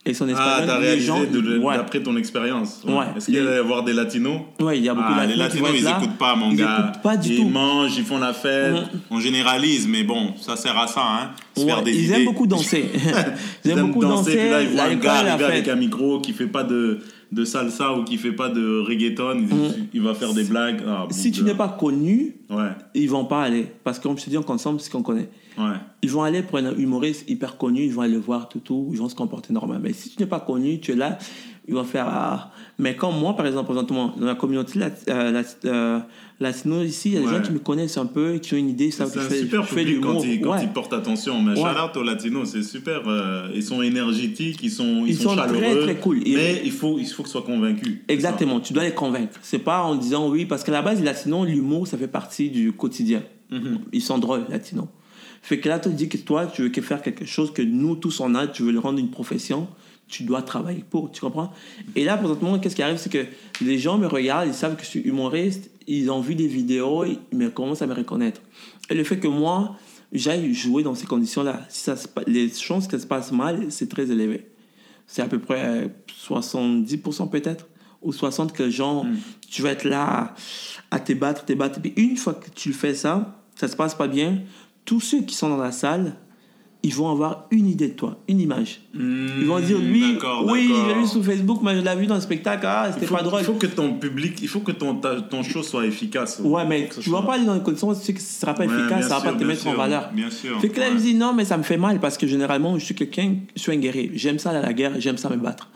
[0.07, 1.77] Et son Ah, espagnol, t'as les réalisé gens, de- de- ouais.
[1.77, 2.81] d'après ton expérience.
[2.89, 3.05] Ouais.
[3.17, 5.37] Est-ce qu'il va y avoir des latinos Ouais, il y a beaucoup Ah, de les
[5.37, 5.99] latinos qui latinos, ils là.
[6.03, 6.79] écoutent pas, mon Ils gars.
[6.89, 7.49] écoutent pas du ils tout.
[7.51, 8.77] mangent, ils font la fête.
[9.11, 11.31] On généralise, mais bon, ça sert à ça, hein.
[11.55, 12.15] Se faire des ils idées.
[12.15, 12.91] aiment beaucoup danser.
[13.65, 14.37] ils aiment beaucoup danser.
[14.39, 17.01] puis là, ils voient un gars arriver avec un micro qui fait pas de,
[17.33, 19.39] de salsa ou qui fait pas de reggaeton.
[19.51, 20.83] Il, il va faire des blagues.
[20.87, 23.67] Ah, Si tu n'es pas connu, Ouais, ils vont pas aller.
[23.85, 25.29] Parce que comme je te dis, on consomme ce qu'on connaît.
[25.59, 25.77] ouais.
[26.03, 28.89] Ils vont aller pour un humoriste hyper connu, ils vont aller le voir, tout, tout,
[28.93, 29.83] ils vont se comporter normalement.
[29.85, 31.19] Mais si tu n'es pas connu, tu es là,
[31.69, 32.07] ils vont faire.
[32.09, 32.51] Ah.
[32.81, 35.99] Mais comme moi, par exemple, présentement, dans la communauté lat- euh, lat- euh,
[36.41, 37.33] latino ici, il y a des Ouais.
[37.35, 39.63] gens qui me connaissent un peu, qui ont une idée, que un je fais, super
[39.63, 40.63] je fais public quand, ils, quand Ouais.
[40.65, 41.43] ils portent attention.
[41.43, 41.57] Mais Ouais.
[41.71, 43.03] shout out aux latinos, c'est super.
[43.07, 45.83] euh, ils sont énergétiques, ils sont, ils Ils sont, sont très, chaleureux.
[45.83, 46.27] très cool.
[46.27, 47.99] Et- Mais il faut, il faut qu'ils soient convaincus.
[48.09, 49.39] C'est Exactement, tu dois les convaincre.
[49.43, 52.49] C'est pas en disant oui, parce qu'à la base, les latinos, l'humour, ça fait partie
[52.51, 53.23] du quotidien.
[53.51, 53.57] ça.
[53.59, 53.79] Mhm.
[53.93, 54.87] Ils sont drôles, latinos.
[55.43, 57.97] Fait que là, tu dis que toi, tu veux que faire quelque chose que nous
[57.97, 59.69] tous on a, tu veux le rendre une profession,
[60.11, 61.53] tu dois travailler pour, tu comprends?
[61.97, 63.25] Et là, présentement, qu'est-ce qui arrive, c'est que
[63.63, 67.05] les gens me regardent, ils savent que je suis humoriste, ils ont vu des vidéos,
[67.05, 68.41] ils me commencent à me reconnaître.
[68.91, 69.77] Et le fait que moi,
[70.13, 73.31] j'aille jouer dans ces conditions-là, si ça se pa- les chances que ça se passe
[73.33, 74.47] mal, c'est très élevé.
[75.07, 75.89] C'est à peu près euh,
[76.29, 77.69] 70% peut-être,
[78.03, 79.05] ou 60% que les gens,
[79.51, 80.35] tu vas être là
[80.91, 81.81] à te battre, te battre.
[81.81, 84.41] Puis une fois que tu fais ça, ça se passe pas bien,
[84.85, 86.15] tous ceux qui sont dans la salle,
[86.83, 88.81] ils vont avoir une idée de toi, une image.
[88.95, 92.15] Ils vont dire, lui, Hmm, oui, j'ai vu sur Facebook, mais je l'ai vu dans
[92.15, 93.41] le spectacle, ah, c'était pas drôle.
[93.41, 96.41] il faut que ton public, il faut que ton, ta- ton show soit efficace.
[96.43, 98.65] Ouais, mais tu vas pas aller dans les conditions, tu sais que ce sera pas
[98.67, 100.11] Ouais, efficace, ça va sûr, pas te mettre en valeur.
[100.15, 100.59] Bien sûr.
[100.61, 100.93] Fait que là, ouais.
[100.93, 103.35] il me dit non, mais ça me fait mal parce que généralement, je suis quelqu'un,
[103.55, 104.11] je suis un guerrier.
[104.15, 105.69] J'aime ça aller à la guerre, j'aime ça me battre.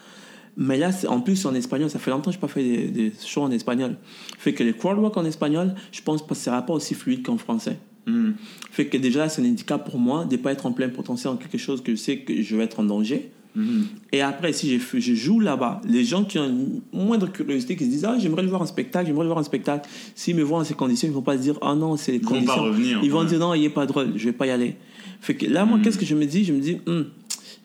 [0.56, 2.62] Mais là, c'est- en plus, en espagnol, ça fait longtemps que je n'ai pas fait
[2.62, 3.96] des, des shows en espagnol.
[4.38, 7.22] Fait que les crowd work en espagnol, je pense que ce sera pas aussi fluide
[7.26, 7.76] qu'en français.
[8.06, 8.32] Hmm.
[8.70, 11.32] Fait que déjà, c'est un handicap pour moi de ne pas être en plein potentiel
[11.32, 13.30] en quelque chose que je sais que je vais être en danger.
[13.56, 13.86] Mhm.
[14.12, 17.90] Et après, si je, joue là-bas, les gens qui ont une moindre curiosité, qui se
[17.90, 20.58] disent Ah, j'aimerais le voir en spectacle, j'aimerais le voir en spectacle, s'ils me voient
[20.58, 22.30] dans ces conditions, ils ne vont pas se dire Ah non, c'est les Ils vont
[22.30, 22.62] pas conditions.
[22.64, 23.26] revenir, Ils vont ouais.
[23.26, 24.74] dire Non, il n'est pas drôle, je vais pas y aller.
[25.20, 26.44] Fait que là, moi, qu'est-ce que je me dis?
[26.44, 26.78] Je me dis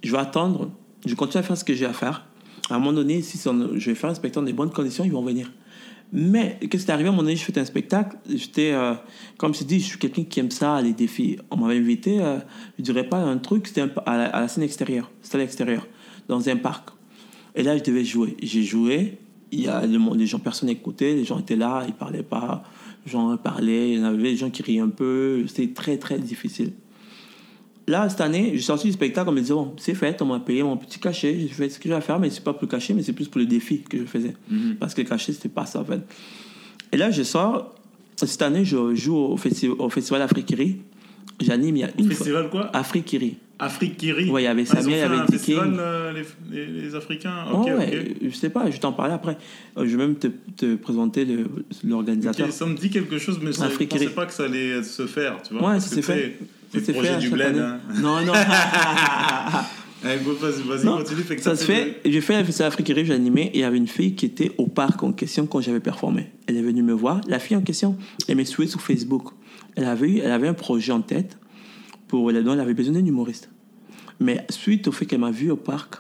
[0.04, 0.70] Je vais attendre,
[1.08, 2.26] je continue à faire ce que j'ai à faire.
[2.70, 5.04] À un moment donné, si en- je vais faire un spectacle dans des bonnes conditions,
[5.04, 5.52] ils vont venir.
[6.12, 8.18] Mais qu'est-ce qui est arrivé à un moment donné Je fais un spectacle.
[8.28, 8.95] J'étais, euh,
[9.38, 11.38] comme je dis, je suis quelqu'un qui aime ça, les défis.
[11.51, 12.39] On m'avait invité, euh,
[12.78, 15.12] je dirais pas un truc, c'était à, la, scène extérieure.
[15.22, 15.88] C'était à l'extérieur,
[16.28, 16.89] dans un parc.
[17.55, 18.38] Et là, je devais jouer.
[18.41, 19.20] J'ai joué.
[19.51, 21.14] Il y a les gens, personne n'écoutait.
[21.14, 22.64] Les gens étaient là, ils parlaient pas.
[23.05, 23.91] Les gens parlaient.
[23.91, 25.45] Il y en avait des gens qui riaient un peu.
[25.47, 26.74] C'était très, très difficile.
[27.90, 30.40] Là, cette année, j'ai sorti du spectacle, on me disait, bon, c'est fait, on m'a
[30.40, 32.62] payé mon petit cachet, j'ai fait ce que j'ai à faire, mais c'est pas pour
[32.64, 34.36] le cachet, mais c'est plus pour le défi que je faisais.
[34.80, 36.02] Parce que le cachet, c'était pas ça, en fait.
[36.92, 37.74] Et là, je sors,
[38.16, 40.78] cette année, je joue au, festi- au Festival Afrikiri.
[41.42, 42.16] J'anime il y a une fois.
[42.16, 42.70] Festival quoi?
[42.76, 43.38] Afrikiri.
[43.62, 44.30] Afrique Kiri.
[44.30, 46.24] Ouais, il y avait Ah, Samia, il y avait festival, euh, les,
[46.66, 47.44] les- les Africains?
[47.52, 49.38] Oh, Ok, ouais, je sais pas, je vais t'en parler après.
[49.78, 51.28] Euh, Je vais même te, te présenter
[51.84, 52.52] l'organisateur.
[52.54, 55.42] Ça me dit quelque chose, mais je ne pensais pas que ça allait se faire.
[55.42, 56.38] Tu vois, Ouais, ça s'est fait.
[56.72, 57.57] Ça projets fait du bled.
[57.57, 57.80] hein.
[58.01, 58.34] Non, non.
[60.01, 61.22] Allez, go, vas-y, continue.
[61.24, 61.99] Fait que ça se fait.
[62.05, 64.51] J'ai fait le festival Afrique j'ai animé et il y avait une fille qui était
[64.57, 66.28] au parc en question quand j'avais performé.
[66.47, 67.20] Elle est venue me voir.
[67.28, 67.97] La fille en question,
[68.28, 69.34] elle m'a suivi sur Facebook.
[69.76, 71.38] Elle avait, elle avait un projet en tête
[72.07, 73.49] pour dont elle avait besoin d'un humoriste.
[74.22, 75.95] Mais suite au fait qu'elle m'a vu au parc,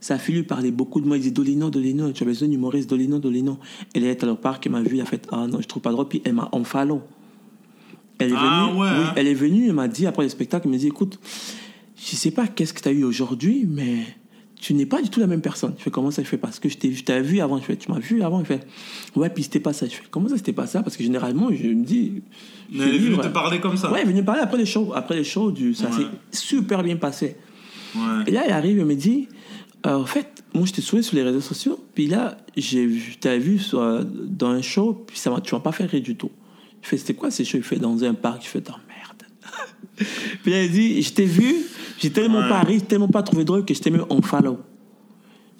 [0.00, 1.16] sa fille lui parlait beaucoup de moi.
[1.16, 3.58] Elle disait Dolino, Dolino, tu as besoin d'un humoriste, Dolino, Dolino.
[3.94, 5.82] Elle est allée au parc, elle m'a vu, elle a fait Ah non, je trouve
[5.82, 6.08] pas drôle.
[6.08, 7.02] Puis elle m'a unfollow.
[8.18, 9.12] Elle est venue, Ah ouais, oui, hein.
[9.16, 11.18] elle est venue, elle m'a dit après le spectacle, elle m'a dit écoute,
[11.96, 13.98] je sais pas qu'est-ce que tu as eu aujourd'hui, mais
[14.58, 15.74] tu n'es pas du tout la même personne.
[15.76, 16.96] Je fais comment ça Je fais parce que je t'ai vu,
[17.36, 17.58] je avant.
[17.58, 18.40] Je fais tu m'as vu avant?
[18.40, 18.66] Il fait
[19.14, 19.84] ouais, puis c'était pas ça.
[19.86, 20.82] Je fais comment ça c'était pas ça?
[20.82, 22.22] Parce que généralement, je me dis.
[22.72, 23.92] je Mais elle est venue te parler comme ça.
[23.92, 24.92] Ouais, elle est venue parler après les shows.
[24.94, 25.92] Après les shows, du, ça Ouais.
[25.96, 26.06] s'est
[26.46, 27.36] super bien passé.
[27.94, 28.00] Ouais.
[28.26, 29.28] Et là, elle arrive, elle me dit
[29.86, 31.78] euh, En fait, moi, je t'ai souhaité sur les réseaux sociaux.
[31.94, 35.40] Puis là, j'ai vu- je t'avais vu sur, euh, dans un show, puis ça m'a,
[35.42, 36.30] tu m'as pas fait rire du tout.
[36.86, 38.44] Je fais C'était quoi ces shows Il fait dans un parc?
[38.44, 39.22] Je fais Oh merde.
[40.44, 41.52] puis elle dit Je t'ai vu,
[41.98, 42.48] j'ai tellement Ouais.
[42.48, 44.58] pas ri, tellement pas trouvé drôle que je t'ai mis en follow.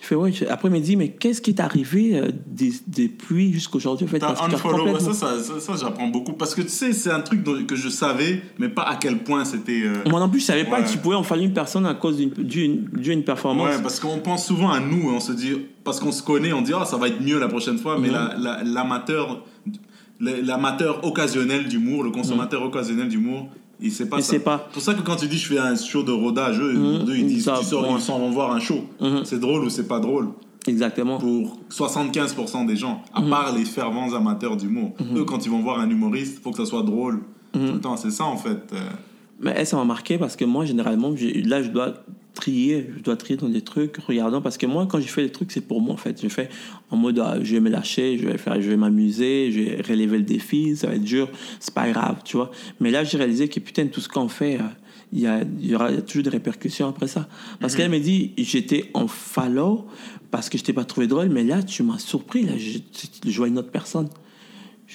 [0.01, 0.31] Je fais ouais.
[0.49, 4.09] Après, elle me dit Mais qu'est-ce qui t'est arrivé euh, des- depuis jusqu'à aujourd'hui en
[4.09, 6.35] fait, parce que complètement- ça, ça, ça, ça, j'apprends beaucoup.
[6.35, 9.19] Parce que tu sais, c'est un truc dont- que je savais, mais pas à quel
[9.25, 9.83] point c'était.
[9.85, 11.95] euh, Moi non plus, je savais pas que tu pouvais en falloir une personne à
[11.95, 13.75] cause d'une, performance.
[13.77, 16.63] Ouais, parce qu'on pense souvent à nous on se dit, parce qu'on se connaît, on
[16.63, 19.73] dit, ah, ça va être mieux la prochaine fois, mais la- l'amateur, la,
[20.21, 23.49] l'amateur occasionnel d'humour, le consommateur occasionnel d'humour,
[23.81, 24.31] il sait pas Il ça.
[24.33, 24.65] sait pas.
[24.69, 26.73] C'est pour ça que quand tu dis, je fais un show de rodage, eux,
[27.07, 28.31] eux, ils disent, Ça, tu sors, ouais.
[28.33, 28.85] voir un show.
[29.01, 29.25] Mhm.
[29.25, 30.29] C'est drôle ou c'est pas drôle
[30.67, 31.19] Exactement.
[31.19, 34.95] pour 75% des gens, à part les fervents amateurs d'humour.
[35.15, 37.21] Eux, quand ils vont voir un humoriste, il faut que ça soit drôle.
[37.53, 38.73] Tout le temps, c'est ça en fait.
[39.41, 41.15] Mais elle, ça m'a marqué parce que moi, généralement,
[41.45, 41.95] là, je dois
[42.35, 45.33] trier, je dois trier dans des trucs, regardant, parce que moi, quand je fais des
[45.33, 46.21] trucs, c'est pour moi, en fait.
[46.23, 46.49] Je fais
[46.91, 49.83] en mode, ah, je vais me lâcher, je vais faire, je vais m'amuser, je vais
[49.83, 51.29] relever le défi, ça va être dur,
[51.61, 52.51] c'est pas grave, tu vois.
[52.81, 54.65] Mais là, j'ai réalisé que, putain, tout ce qu'on fait, euh,
[55.13, 57.29] il y, a, il y aura il y a toujours des répercussions après ça.
[57.61, 59.87] Parce qu'elle me dit, j'étais en follow
[60.31, 62.79] parce que je t'ai pas trouvé drôle, mais là, tu m'as surpris, là, je,
[63.27, 64.09] je vois une autre personne.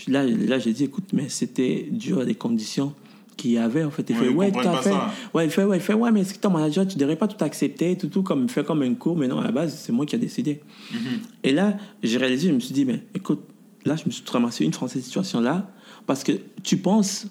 [0.07, 2.93] Là, là j'ai dit, écoute, mais c'était dû à des conditions
[3.37, 4.05] qu'il y avait, en fait.
[4.09, 4.89] Il Ouais, fait, ouais, fait.
[4.89, 5.13] ça.
[5.33, 7.27] Ouais, il fait, ouais, il fait, ouais, mais est-ce que ton manager, tu devrais pas
[7.27, 9.91] tout accepter, tout, tout, comme, fait comme un cours, mais non, à la base, c'est
[9.91, 10.61] moi qui ai décidé.
[10.93, 10.99] Mhm.
[11.43, 13.41] Et là, j'ai réalisé, je me suis dit, mais écoute,
[13.85, 15.69] là, je me suis ramassé une fois cette situation-là,
[16.07, 17.27] parce que tu penses,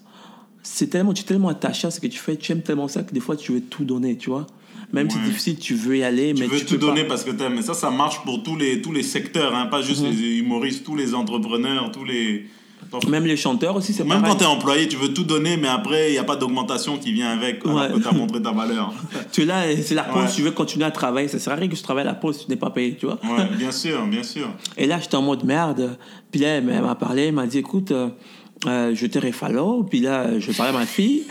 [0.62, 3.02] c'est tellement, tu es tellement attaché à ce que tu fais, tu aimes tellement ça
[3.02, 4.46] que des fois, tu veux tout donner, tu vois.
[4.92, 7.02] Même si c'est difficile, tu veux y aller, Tu mais veux tu tout peux donner
[7.02, 7.10] pas.
[7.10, 7.54] parce que t'aimes.
[7.54, 10.82] Mais ça, ça marche pour tous les, tous les secteurs, hein, pas juste les humoristes,
[10.84, 12.46] tous les entrepreneurs, tous les.
[13.08, 14.32] Même les chanteurs aussi, c'est Même pareil.
[14.32, 16.98] quand tu es employé, tu veux tout donner, mais après, il n'y a pas d'augmentation
[16.98, 17.88] qui vient avec, alors Ouais.
[17.94, 18.92] que tu as montré ta valeur.
[19.32, 20.28] Tu es là, c'est la pause, Ouais.
[20.34, 21.28] tu veux continuer à travailler.
[21.28, 22.96] Ça sert à rien que je travaille à la pause si tu n'es pas payé,
[22.98, 23.18] tu vois.
[23.24, 24.48] Ouais, bien sûr, bien sûr.
[24.76, 25.96] Et là, j'étais en mode merde.
[26.32, 28.08] Puis là, elle m'a parlé, elle m'a dit écoute, euh,
[28.66, 29.84] euh, je t'ai réfalo.
[29.84, 31.22] Puis là, je parlais à ma fille.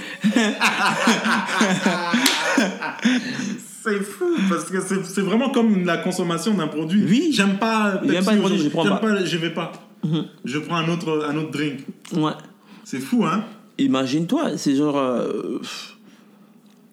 [3.84, 7.04] C'est fou, parce que c'est vraiment comme la consommation d'un produit.
[7.08, 7.30] Oui.
[7.34, 8.02] J'aime pas.
[8.06, 9.02] J'aime pas je prends pas.
[9.02, 9.26] Mhm.
[9.26, 9.72] Je vais pas.
[10.46, 11.80] Je prends un autre, un autre drink.
[12.16, 12.32] Ouais.
[12.84, 13.44] C'est fou, hein?
[13.78, 14.98] Imagine-toi, c'est genre.
[14.98, 15.60] euh,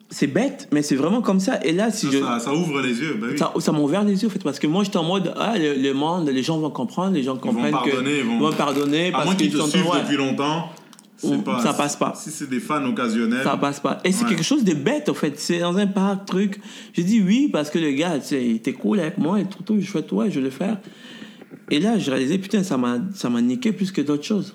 [0.08, 1.58] c'est bête, mais c'est vraiment comme ça.
[1.64, 2.18] Et là, si ça, je.
[2.18, 3.16] ça, ça ouvre les yeux.
[3.20, 3.38] bah oui.
[3.38, 5.58] Ça, ça m'a ouvert les yeux, en fait, parce que moi, j'étais en mode, ah,
[5.58, 8.26] le, le monde, les gens vont comprendre, les gens vont comprennent pardonner, que.
[8.26, 10.70] ils vont- pardonner, à parce moins qu'ils te suivent ouais, depuis longtemps,
[11.44, 12.12] pas, ça passe pas.
[12.16, 13.42] Si c'est des fans occasionnels.
[13.42, 13.98] Ça passe pas.
[14.04, 14.30] Et c'est Ouais.
[14.30, 15.40] quelque chose de bête, en fait.
[15.40, 16.60] C'est dans un parc, truc.
[16.92, 19.80] J'ai dit oui, parce que le gars, était cool avec moi, et tout, tout.
[19.80, 20.76] Je fais, ouais, je vais le faire.
[21.70, 24.54] Et là, j'ai réalisé, putain, ça m'a ça m'a niqué plus que d'autres choses.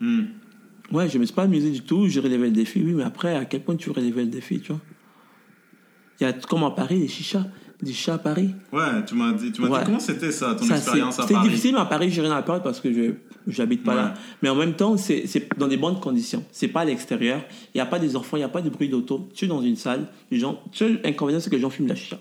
[0.00, 0.22] Hmm.
[0.90, 3.36] Ouais, je me suis pas amusé du tout, j'ai relevé le défi, oui, mais après,
[3.36, 4.80] à quel point tu relèves le défi, tu vois?
[6.20, 7.44] Il y a comme à Paris, des chichas,
[7.82, 8.50] des chichas à Paris.
[8.72, 9.78] Ouais, tu m'as dit, tu m'as Ouais.
[9.80, 11.48] dit comment c'était ça, ton Ça, expérience à C'était Paris?
[11.50, 13.12] difficile, mais à Paris, j'ai rien à perdre parce que je
[13.46, 13.96] j'habite pas Ouais.
[14.02, 14.14] là.
[14.42, 16.42] Mais en même temps, c'est c'est dans des bonnes conditions.
[16.52, 17.40] C'est pas à l'extérieur.
[17.74, 19.28] Il n'y a pas des enfants, il n'y a pas de bruit d'auto.
[19.34, 20.60] Tu es dans une salle, les gens.
[20.72, 22.18] Seul inconvénient, c'est que les gens fument la chicha.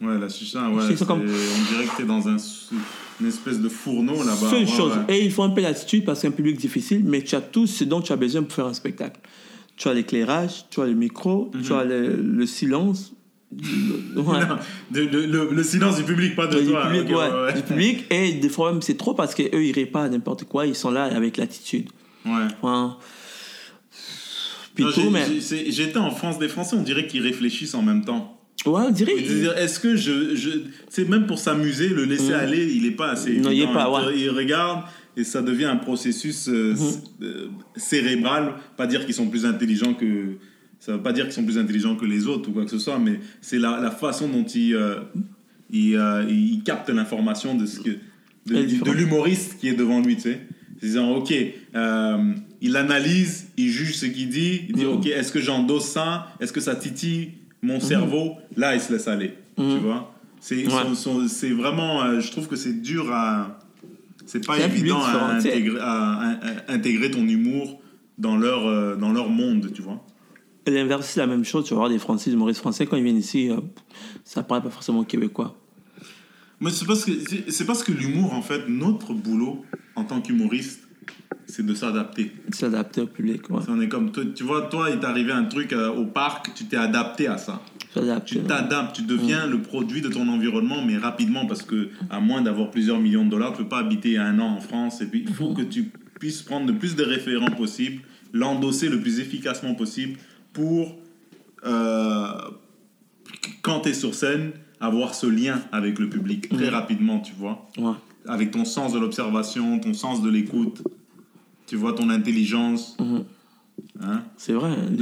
[0.00, 0.94] Ouais, la chicha, ouais.
[1.06, 2.74] Comme- On dirait que t'es dans un, sou-
[3.20, 4.50] une espèce de fourneau là-bas.
[4.50, 4.92] Seule Ouais, chose.
[5.08, 5.16] ouais.
[5.18, 7.40] Et il faut un peu d'attitude parce que c'est un public difficile, mais tu as
[7.40, 9.20] tout ce dont tu as besoin pour faire un spectacle.
[9.76, 13.12] Tu as l'éclairage, tu as le micro, tu as le, le silence.
[13.52, 14.40] le- ouais.
[14.46, 14.56] Non,
[14.90, 16.86] de- de- le, le silence du public, pas de du, toi.
[16.86, 18.04] public, ok, ouais, du public.
[18.10, 20.66] Et des fois même, c'est trop parce qu'eux, ils rient pas n'importe quoi.
[20.66, 21.88] Ils sont là avec l'attitude.
[22.24, 22.32] Ouais.
[25.10, 25.24] Mais.
[25.70, 28.38] J'étais en France des Français, on dirait qu'ils réfléchissent en même temps.
[28.66, 29.12] Ouais, on dirait.
[29.58, 30.34] Est-ce que je.
[30.34, 30.50] je
[30.88, 33.34] c'est même pour s'amuser, le laisser aller, il n'est pas assez.
[33.38, 33.72] Non, il est évident.
[33.74, 34.18] pas, ouais.
[34.18, 34.82] Ils regardent
[35.16, 38.54] et ça devient un processus euh, c- euh, cérébral.
[38.76, 40.36] Pas dire qu'ils sont plus intelligents que.
[40.78, 42.78] Ça veut pas dire qu'ils sont plus intelligents que les autres ou quoi que ce
[42.78, 44.96] soit, mais c'est la, la façon dont ils, euh,
[45.70, 47.90] ils, euh, ils captent l'information de ce que.
[48.46, 50.40] De, du- l'humoriste qui est devant lui, tu sais.
[50.82, 51.32] Disant, ok,
[52.60, 54.92] il analyse, il juge ce qu'il dit, il dit, Mhm.
[54.92, 56.28] ok, est-ce que j'endosse ça?
[56.40, 57.30] Est-ce que ça titille?
[57.62, 59.78] Mon cerveau Là, il se laisse aller, tu Mhm.
[59.78, 60.12] vois.
[60.40, 61.50] C'est Ouais.
[61.52, 63.58] vraiment, euh, je trouve que c'est dur à.
[64.26, 66.32] C'est pas évident à intégrer, à- à-
[66.68, 67.80] à intégrer ton humour
[68.18, 70.04] dans leur, euh, dans leur monde, tu vois.
[70.66, 71.64] L'inverse, c'est la même chose.
[71.64, 73.56] Tu vas voir des Français, des humoristes français, quand ils viennent ici, euh,
[74.24, 75.56] ça parle pas forcément québécois.
[76.60, 80.85] Mais c'est parce que, parce que l'humour, en fait, notre boulot en tant qu'humoriste,
[81.46, 82.32] c'est de s'adapter.
[82.52, 83.60] S'adapter au public, ouais.
[83.68, 86.52] On est comme toi, tu vois, toi, il t'est arrivé un truc euh, au parc,
[86.54, 87.62] tu t'es adapté à ça.
[88.26, 92.42] Tu t'adaptes, tu deviens le produit de ton environnement, mais rapidement, parce que à moins
[92.42, 95.00] d'avoir plusieurs millions de dollars, tu peux pas habiter un an en France.
[95.00, 95.90] Et puis, il faut que tu
[96.20, 98.02] puisses prendre le plus de référents possible,
[98.34, 100.18] l'endosser le plus efficacement possible
[100.52, 100.94] pour,
[101.64, 102.26] euh,
[103.62, 107.66] quand tu es sur scène, avoir ce lien avec le public très rapidement, tu vois
[107.78, 107.92] Ouais.
[108.28, 110.82] avec ton sens de l'observation, ton sens de l'écoute,
[111.66, 112.96] tu vois ton intelligence.
[113.00, 113.24] Mhm.
[114.00, 114.22] Hein?
[114.36, 114.70] C'est vrai.
[114.70, 114.92] hein,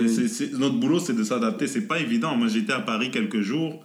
[0.58, 1.66] notre boulot, c'est de s'adapter.
[1.66, 2.36] C'est pas évident.
[2.36, 3.82] Moi, j'étais à Paris quelques jours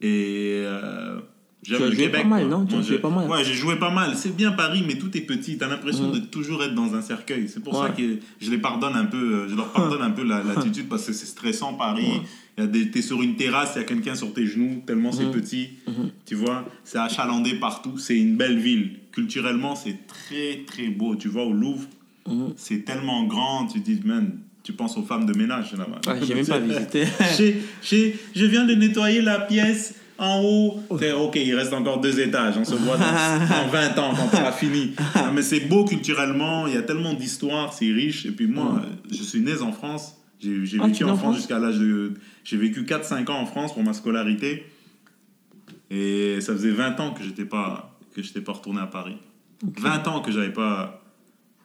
[0.00, 1.18] et euh,
[1.62, 2.22] j'aime le joué Québec.
[2.22, 2.66] pas mal, non?
[2.66, 3.28] Tu as joué pas mal.
[3.28, 4.16] Ouais, j'ai joué pas mal.
[4.16, 5.58] C'est bien Paris, mais tout est petit.
[5.58, 6.14] T'as l'impression Mhm.
[6.14, 7.48] de toujours être dans un cercueil.
[7.48, 8.02] C'est pour ça que
[8.40, 9.16] je les pardonne un peu.
[9.34, 10.42] euh, Je leur pardonne un peu la-
[10.74, 12.04] l'attitude parce que c'est stressant Paris.
[12.58, 12.68] Ouais.
[12.90, 15.32] T'es sur une terrasse, il y a quelqu'un sur tes genoux, tellement c'est Mhm.
[15.32, 15.68] petit.
[15.86, 16.10] Mhm.
[16.24, 17.98] Tu vois, c'est achalandé partout.
[17.98, 18.92] C'est une belle ville.
[19.12, 21.16] Culturellement, c'est très très beau.
[21.16, 21.86] Tu vois, au Louvre,
[22.28, 22.52] Mhm.
[22.56, 23.66] c'est tellement grand.
[23.66, 26.12] Tu dis, man, tu penses aux femmes de ménage là-bas.
[26.12, 27.04] Ouais, j'ai même pas visité.
[27.38, 30.80] J'ai- j'ai- je viens de nettoyer la pièce en haut.
[30.90, 32.54] Ok, il reste encore deux étages.
[32.58, 33.04] On se voit dans,
[33.48, 34.92] dans 20 ans quand ça sera fini.
[35.14, 36.66] Non, mais c'est beau culturellement.
[36.66, 37.72] Il y a tellement d'histoires.
[37.72, 38.26] C'est riche.
[38.26, 40.16] Et puis moi, je suis né en France.
[40.40, 42.14] J'ai Ah, vécu en France jusqu'à l'âge de.
[42.44, 44.64] J'ai vécu 4-5 ans en France pour ma scolarité.
[45.90, 49.16] Et ça faisait 20 ans que j'étais pas que j'étais pas retourné à Paris.
[49.62, 51.02] 20 ans que j'avais pas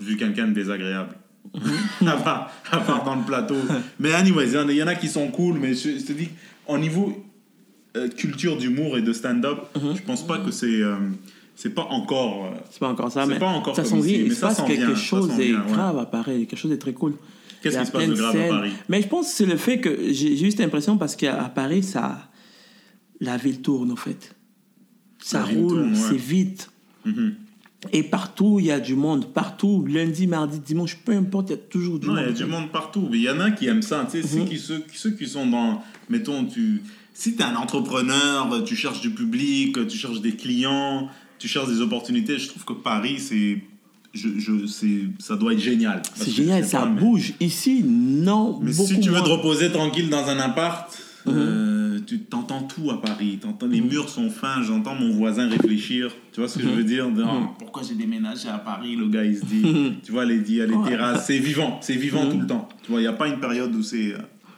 [0.02, 1.16] vu quelqu'un de désagréable.
[2.06, 3.56] À, part, à part dans le plateau.
[4.00, 6.14] Mais anyways, il y en y en a qui sont cool, mais je, je te
[6.14, 6.30] dis,
[6.68, 7.24] au niveau
[7.98, 9.96] euh, culture d'humour et de stand-up, Mhm.
[9.98, 10.96] je pense pas que c'est euh,
[11.56, 12.46] c'est pas encore.
[12.46, 14.18] euh, C'est pas encore ça, C'est mais pas encore ça s'en vient.
[14.20, 15.72] mais Il se ça passe s'en quelque vient, ça chose s'en de vient, ouais.
[15.72, 17.14] grave à Paris, quelque chose de très cool.
[17.62, 18.48] Qu'est-ce qui se passe de grave à.
[18.48, 18.72] Paris?
[18.90, 21.34] Mais je pense que c'est le fait que j'ai j'ai eu cette impression parce qu'à
[21.54, 22.30] Paris, ça,
[23.20, 24.36] la ville tourne, en fait.
[25.20, 26.00] Ça La roule, tourne, ouais.
[26.10, 26.70] c'est vite.
[27.06, 27.34] Mhm.
[27.92, 29.34] Et partout, il y a du monde.
[29.34, 32.24] Partout, lundi, mardi, dimanche, peu importe, il y a toujours du Non, monde.
[32.28, 33.08] il y a du monde partout.
[33.12, 34.08] Mais il y en a qui aiment ça.
[34.10, 34.50] Tu sais, ceux, Mhm.
[34.50, 35.82] qui, ceux, ceux qui sont dans.
[36.10, 36.82] Mettons, tu.
[37.14, 41.08] Si tu es un entrepreneur, tu cherches du public, tu cherches des clients,
[41.40, 43.62] tu cherches des opportunités, je trouve que Paris, c'est.
[44.14, 44.52] Je, je,
[45.20, 46.02] ça doit être génial.
[46.16, 47.34] C'est génial, ça pas, mais- bouge.
[47.40, 48.60] Ici, non.
[48.62, 49.22] Mais si tu veux moins.
[49.24, 50.92] te reposer tranquille dans un appart,
[51.26, 51.34] Mhm.
[51.36, 51.71] euh,
[52.06, 53.40] tu t'entends tout à Paris.
[53.42, 56.12] T'entends, les murs sont fins, j'entends mon voisin réfléchir.
[56.32, 57.10] Tu vois ce que je veux dire?
[57.10, 59.62] De, Oh, Pourquoi j'ai déménagé à Paris Le gars, il se dit.
[59.66, 59.96] Mhm.
[60.04, 61.26] tu vois, les, les terrasses.
[61.28, 62.32] C'est vivant, c'est vivant Mhm.
[62.32, 62.70] tout le temps.
[62.84, 64.14] Tu vois, il n'y a pas une période où c'est.
[64.14, 64.18] euh,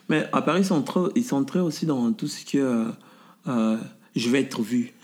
[0.10, 2.86] Mais à Paris, ils sont très, ils sont très aussi dans tout ce que euh,
[3.48, 3.78] euh,
[4.16, 4.94] je vais être vu.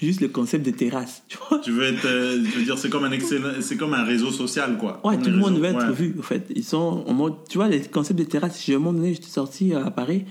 [0.00, 1.58] Juste le concept de terrasse, tu vois.
[1.58, 4.30] Tu veux être, euh, je veux dire, c'est comme un excellent, c'est comme un réseau
[4.30, 5.00] social, quoi.
[5.04, 6.46] Ouais, Comme tout le monde veut être vu, en fait.
[6.54, 8.62] Ils sont en mode, tu vois, les concepts de terrasse.
[8.64, 10.24] J'ai un moment donné, j'étais sorti à Paris,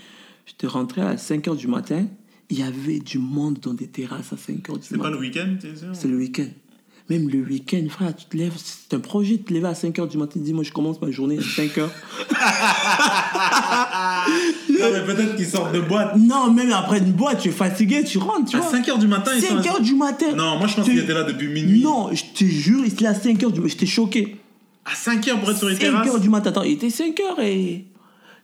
[0.48, 2.06] j'étais rentré à 5 h du matin,
[2.50, 5.10] il y avait du monde dans des terrasses à 5 h du C'est pas matin.
[5.12, 6.48] le week-end, t'es sûr C'est le week-end.
[7.10, 9.96] Même le week-end, frère, tu te lèves, c'est un projet de te lever à 5
[9.98, 11.88] h du matin, dis moi je commence ma journée à 5 h.
[14.80, 16.16] Non, mais peut-être qu'ils sortent de boîte.
[16.18, 18.72] non, même après une boîte, tu es fatigué, tu rentres, tu À vois.
[18.80, 19.62] 5h du matin, ils sont.
[19.64, 20.34] 5 h du matin.
[20.36, 21.82] Non, moi je pense qu'ils étaient là depuis minuit.
[21.82, 23.64] Non, je te jure, il était à 5 h du matin.
[23.68, 24.36] J'étais choqué.
[24.86, 26.08] À 5h pour être sur les 5 terrasses?
[26.08, 26.50] h du matin.
[26.52, 27.86] Attends, il était 5 h et.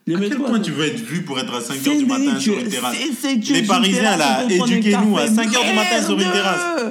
[0.06, 2.58] À quel point tu veux être vu pour être à 5h C'est du matin sur
[2.58, 2.96] une terrasse?
[3.50, 5.34] Les Parisiens, là, éduquez-nous à café.
[5.34, 6.82] 5h du matin sur une terrasse.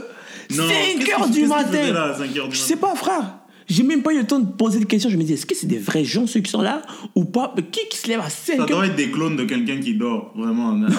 [0.55, 1.93] Non, 5 qu'est-ce h que- du matin.
[1.93, 3.38] là à 5 heures du Je sais pas, frère.
[3.68, 5.09] J'ai même pas eu le temps de poser des questions.
[5.09, 6.82] Je me dis, est-ce que c'est des vrais gens, ceux qui sont là,
[7.16, 7.53] ou pas?
[7.72, 10.34] Qui qui se lève à 5 Ça doit être des clones de quelqu'un qui dort,
[10.36, 10.74] vraiment.
[10.74, 10.89] Non,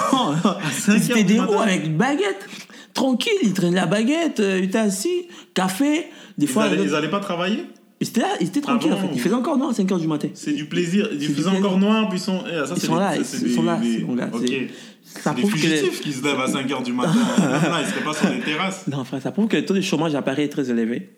[0.72, 2.48] cinq C'était des roues avec une baguette.
[2.94, 6.06] Tranquille, ils traînent la baguette, euh, ils étaient assis, café.
[6.38, 7.64] Des Ils fois, allaient, ils allaient pas travailler?
[8.04, 9.08] Ils étaient là, ils étaient tranquilles bon en fait.
[9.14, 10.28] Ils faisaient encore noir à 5 h du matin.
[10.34, 11.08] C'est du plaisir.
[11.12, 12.42] Ils du faisaient encore noir, puis ils sont.
[12.46, 14.30] eh, ça, Ils sont des- là, ça, ils sont des- là, des- c'est- mon gars,
[14.32, 14.42] Ok.
[14.46, 14.68] c'est-
[15.02, 17.12] Ça des prouve que fugitifs qui se lèvent à 5h du matin.
[17.38, 18.86] là, ils seraient pas sur les terrasses.
[18.88, 21.10] Non, frère, ça prouve que le taux de chômage à Paris est très élevé.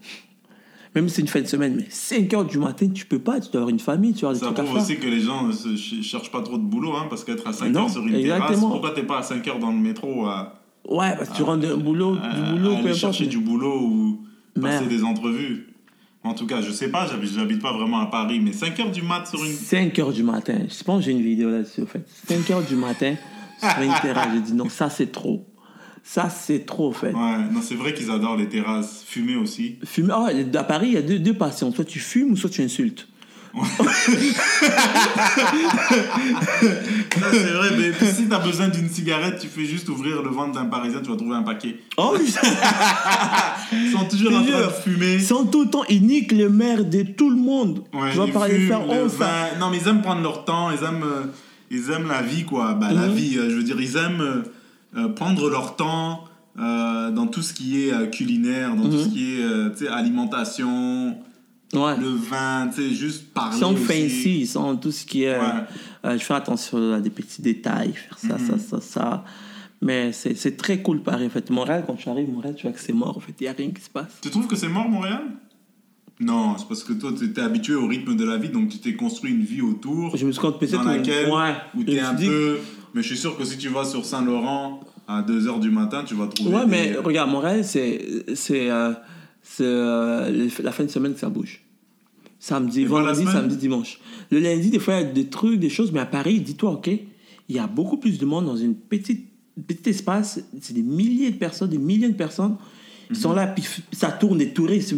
[0.95, 3.39] Même si c'est une fin de semaine, mais 5 h du matin, tu peux pas,
[3.39, 4.97] tu dois avoir une famille, tu dois avoir des Ça trucs à prouve faire.
[4.97, 5.53] aussi que les gens ne
[6.03, 8.47] cherchent pas trop de boulot, hein, parce qu'être à 5 Non, heures sur une exactement.
[8.49, 11.43] terrasse, pourquoi t'es pas à 5 heures dans le métro à, Ouais, parce que tu
[11.43, 12.95] rentres d'un boulot, du boulot, peu importe.
[12.95, 14.21] chercher du boulot ou
[14.61, 15.66] passer des entrevues
[16.27, 19.03] En tout cas, je sais pas, j'habite, pas vraiment à Paris, mais 5 heures du
[19.03, 19.53] mat sur une.
[19.53, 20.59] 5 h du matin.
[20.69, 22.05] Je pense que j'ai une vidéo là-dessus, en fait.
[22.29, 23.15] 5 h du matin,
[23.61, 24.29] sur une terrasse.
[24.35, 25.47] J'ai dit non, ça c'est trop.
[26.03, 27.13] Ça c'est trop, en fait.
[27.13, 29.05] Ouais, non, c'est vrai qu'ils adorent les terrasses.
[29.07, 29.77] Fumer aussi.
[29.85, 31.73] Fumer, ah ouais, à Paris, il y a deux, deux passions.
[31.73, 33.09] Soit tu fumes ou soit tu insultes.
[37.33, 40.67] C'est vrai, mais si t'as besoin d'une cigarette, tu fais juste ouvrir le ventre d'un
[40.67, 41.77] parisien, tu vas trouver un paquet.
[41.97, 42.15] Oh,
[43.73, 45.15] Ils sont toujours en train de fumer.
[45.15, 47.85] Ils sont tout le temps, ils niquent le maire de tout le monde.
[47.93, 49.59] Ouais, tu vas parler fument, faire ça.
[49.59, 51.23] Non, mais ils aiment prendre leur temps, ils aiment, euh,
[51.71, 52.75] ils aiment la vie, quoi.
[52.75, 53.15] Bah, la Mhm.
[53.15, 54.45] vie, euh, je veux dire, ils aiment
[54.97, 56.25] euh, prendre leur temps
[56.59, 59.05] dans tout ce qui est culinaire, dans tout Mhm.
[59.05, 59.37] ce qui
[59.85, 61.15] est alimentation,
[61.75, 61.97] Ouais.
[61.99, 63.57] le vin, tu sais, juste parler.
[63.57, 63.85] Ils sont aussi.
[63.85, 65.37] fancy, ils sont tout ce qui est.
[65.39, 65.45] Ouais.
[66.05, 68.47] euh, je fais attention à des petits détails, faire ça, Mhm.
[68.47, 69.25] ça, ça, ça.
[69.83, 71.51] Mais c'est très cool Paris, en fait.
[71.51, 73.35] Montréal, quand tu arrives, Montréal, tu vois que c'est mort, en fait.
[73.41, 74.19] Il n'y a rien qui se passe.
[74.23, 75.23] Tu trouves que c'est mort, Montréal?
[76.19, 78.79] Non, c'est parce que toi, tu étais habitué au rythme de la vie, donc tu
[78.79, 80.17] t'es construit une vie autour.
[80.17, 80.73] Je me suis compte peut-être.
[80.83, 81.53] dans laquelle Ouais.
[81.77, 82.59] où t'es me un dit- peu
[82.95, 86.15] mais je suis sûr que si tu vas sur Saint-Laurent à 2h du matin tu
[86.15, 88.99] vas trouver Ouais, des- mais regarde, Montréal, c'est c'est euh, c'est,
[89.61, 91.63] euh, la fin de semaine que ça bouge.
[92.39, 93.99] Samedi, Et vendredi, samedi, dimanche.
[94.31, 96.73] Le lundi, des fois, il y a des trucs, des choses, mais à Paris, dis-toi,
[96.73, 99.27] OK, il y a beaucoup plus de monde dans une petite
[99.67, 100.41] petit espace.
[100.61, 102.57] C'est des milliers de personnes, des milliers de personnes.
[103.09, 104.95] Ils sont là, puis ça tourne, des touristes.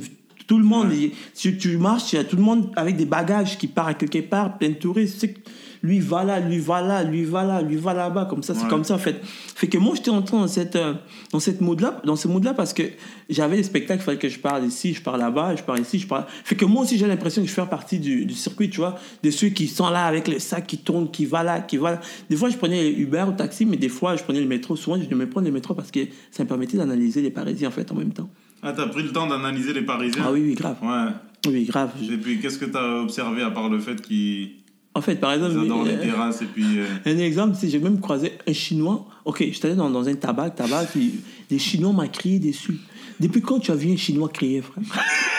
[0.47, 1.13] Tout le monde, Ouais.
[1.35, 4.19] tu marches, il y a tout le monde avec des bagages qui part à quelque
[4.21, 5.15] part, plein de touristes.
[5.15, 5.41] Tu sais que
[5.83, 8.69] lui va là, lui va là, lui va là, lui va là-bas, comme ça, c'est
[8.69, 9.21] comme ça en fait.
[9.25, 10.95] Fait que moi, j'étais entré dans cette, euh,
[11.33, 12.83] dans cette mood-là, dans ce mood-là parce que
[13.29, 15.99] j'avais des spectacles, il fallait que je parle ici, je parle là-bas, je parle ici,
[15.99, 16.25] je parle.
[16.45, 18.97] Fait que moi aussi, j'ai l'impression que je fais partie du, du circuit, tu vois,
[19.23, 21.93] de ceux qui sont là avec le sac qui tourne, qui va là, qui va
[21.93, 22.01] là.
[22.31, 24.77] Des fois, je prenais Uber ou taxi, mais des fois, je prenais le métro.
[24.77, 26.01] Souvent, je devais prendre le métro parce que
[26.31, 28.29] ça me permettait d'analyser les Parisiens en fait en même temps.
[28.63, 30.23] ah t'as pris le temps d'analyser les Parisiens?
[30.27, 30.77] Ah oui, oui, grave.
[30.83, 31.13] ouais
[31.53, 31.91] Oui, grave.
[32.03, 34.51] et puis qu'est-ce que t'as observé à part le fait qu'ils
[34.95, 35.55] En fait, par exemple,
[35.87, 36.65] les euh, terrasses et puis.
[36.79, 39.07] euh, un exemple, c'est j'ai même croisé un Chinois.
[39.25, 41.15] Ok, j'étais dans, dans un tabac, tabac, puis
[41.49, 42.79] des Chinois m'ont crié dessus.
[43.21, 44.83] Depuis quand tu as vu un Chinois crier, frère?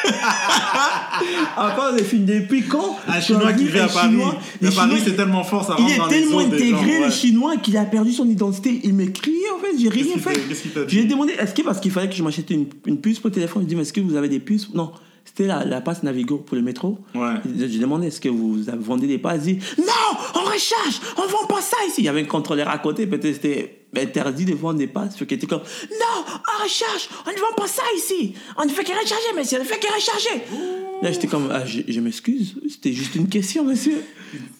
[1.58, 2.26] Encore des films.
[2.26, 4.18] Depuis quand Un Chinois qui vit à Paris.
[4.62, 7.58] Les Paris, c'est tellement fort, ça Il rentre est dans les tellement intégré, le chinois,
[7.58, 8.82] qu'il a perdu son identité.
[8.84, 9.78] Il me criait, en fait.
[9.80, 10.34] J'ai rien fait.
[10.74, 10.95] t'a dit?
[10.95, 13.36] J'ai demandé, est-ce que parce qu'il fallait que je m'achète une, une puce pour le
[13.36, 14.74] téléphone, je dis, mais est-ce que vous avez des puces?
[14.74, 14.91] Non.
[15.30, 16.98] C'était la, la passe Navigo pour le métro.
[17.14, 17.36] Ouais.
[17.56, 19.44] J'ai demandé, est-ce que vous vendez des passes?
[19.46, 22.02] Il dit, non, on recharge, on vend pas ça ici.
[22.02, 25.16] Il y avait un contrôleur à côté, peut-être c'était interdit de vendre des passes.
[25.16, 28.34] Qu'il était comme, non, on recharge, on ne vend pas ça ici.
[28.58, 30.44] On ne fait que recharger, monsieur, on ne fait que recharger.
[31.04, 34.02] Là, j'étais comme, ah, je, je m'excuse, c'était juste une question, monsieur.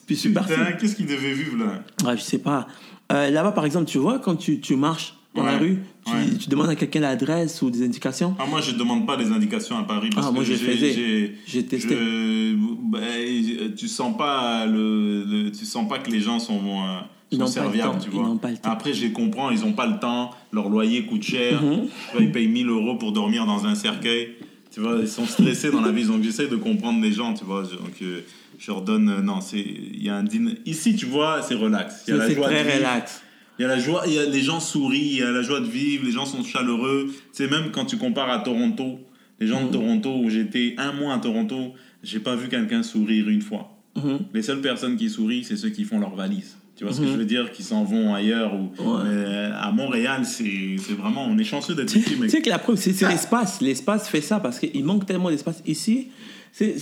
[0.06, 0.52] Puis je suis parti.
[0.80, 1.82] Qu'est-ce qu'il devait vivre là?
[2.08, 2.68] Ouais, je sais pas.
[3.12, 5.78] Euh, Là-bas, par exemple, tu vois, quand tu, tu marches dans la rue,
[6.10, 6.38] tu, ouais.
[6.38, 8.34] tu demandes à quelqu'un l'adresse ou des indications?
[8.38, 10.58] Ah, moi, je demande pas les indications à Paris parce Ah, que moi, je le
[10.58, 11.94] j'ai- j'ai- testé.
[11.96, 12.54] je-
[12.90, 17.46] ben, tu sens pas le, le- tu sens pas que les gens sont, euh, n'ont
[17.46, 18.24] serviables, tu vois.
[18.24, 18.70] n'ont pas le temps.
[18.70, 21.60] Après, je les comprends, ils ont pas le temps, leur loyer coûte cher.
[21.60, 21.66] Tu
[22.12, 24.30] vois, ils payent 1000 euros pour dormir dans un cercueil.
[24.72, 27.44] Tu vois, ils sont stressés dans la vie, donc j'essaie de comprendre les gens, tu
[27.44, 27.62] vois.
[27.62, 28.20] Donc, euh,
[28.58, 30.58] je leur donne, euh, non, c'est, il y a un dîner.
[30.64, 32.02] Ici, tu vois, c'est relax.
[32.06, 33.22] C'est très relax.
[33.60, 35.42] Il y a la joie, il y a, les gens sourient, il y a la
[35.42, 37.08] joie de vivre, les gens sont chaleureux.
[37.10, 38.98] Tu sais, même quand tu compares à Toronto,
[39.38, 39.66] les gens Mhm.
[39.68, 43.76] de Toronto, où j'étais un mois à Toronto, j'ai pas vu quelqu'un sourire une fois.
[43.96, 44.20] Mhm.
[44.32, 46.56] Les seules personnes qui sourient, c'est ceux qui font leur valise.
[46.74, 47.12] Tu vois ce que Mhm.
[47.12, 47.52] je veux dire?
[47.52, 48.54] Qui s'en vont ailleurs.
[48.54, 48.70] Ou...
[48.82, 49.02] Ouais.
[49.04, 52.30] Mais euh, à Montréal, c'est c'est vraiment, on est chanceux d'être ici, Tu mec.
[52.30, 53.60] sais que la preuve, c'est c'est l'espace.
[53.60, 55.62] L'espace fait ça parce qu'il manque tellement d'espace.
[55.66, 56.08] Ici,
[56.52, 56.74] c'est-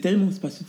[0.00, 0.28] tellement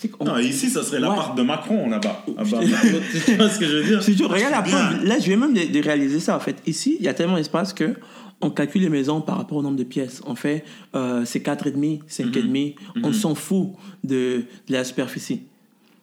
[0.09, 2.25] qu'on- Non, ici, ça serait l'appart de Macron, là-bas.
[2.37, 4.29] Ah bah, Je- tu vois ce que je veux dire?
[4.29, 4.71] Regarde la Bien.
[4.87, 5.05] preuve.
[5.05, 6.57] Là, je viens même de, de réaliser ça, en fait.
[6.67, 7.93] Ici, il y a tellement d'espace que
[8.41, 10.21] on calcule les maisons par rapport au nombre de pièces.
[10.25, 10.63] On fait,
[10.95, 12.75] euh, c'est 4,5, 5,5.
[13.03, 13.69] On s'en fout
[14.03, 15.41] de, de la superficie.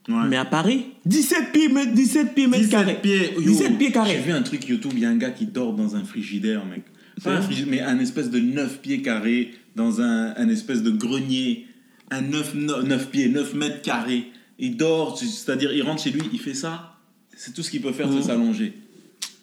[0.08, 0.14] Ouais.
[0.28, 2.98] Mais à Paris, 17 pieds, mètres- 17 pieds mètres 17 carrés.
[3.02, 3.34] pieds.
[3.34, 4.16] Yo, 17 pieds J'ai carrés.
[4.24, 6.82] vu un truc YouTube, il y a un gars qui dort dans un frigidaire, mec.
[7.22, 7.42] Pas un vrai?
[7.42, 11.66] frigidaire, mais un espèce de 9 pieds carrés dans un, un espèce de grenier.
[12.10, 14.26] Un 9, 9, pieds, 9 mètres carrés.
[14.58, 16.96] Il dort, c'est-à-dire il rentre chez lui, il fait ça.
[17.36, 18.72] C'est tout ce qu'il peut faire, c'est s'allonger.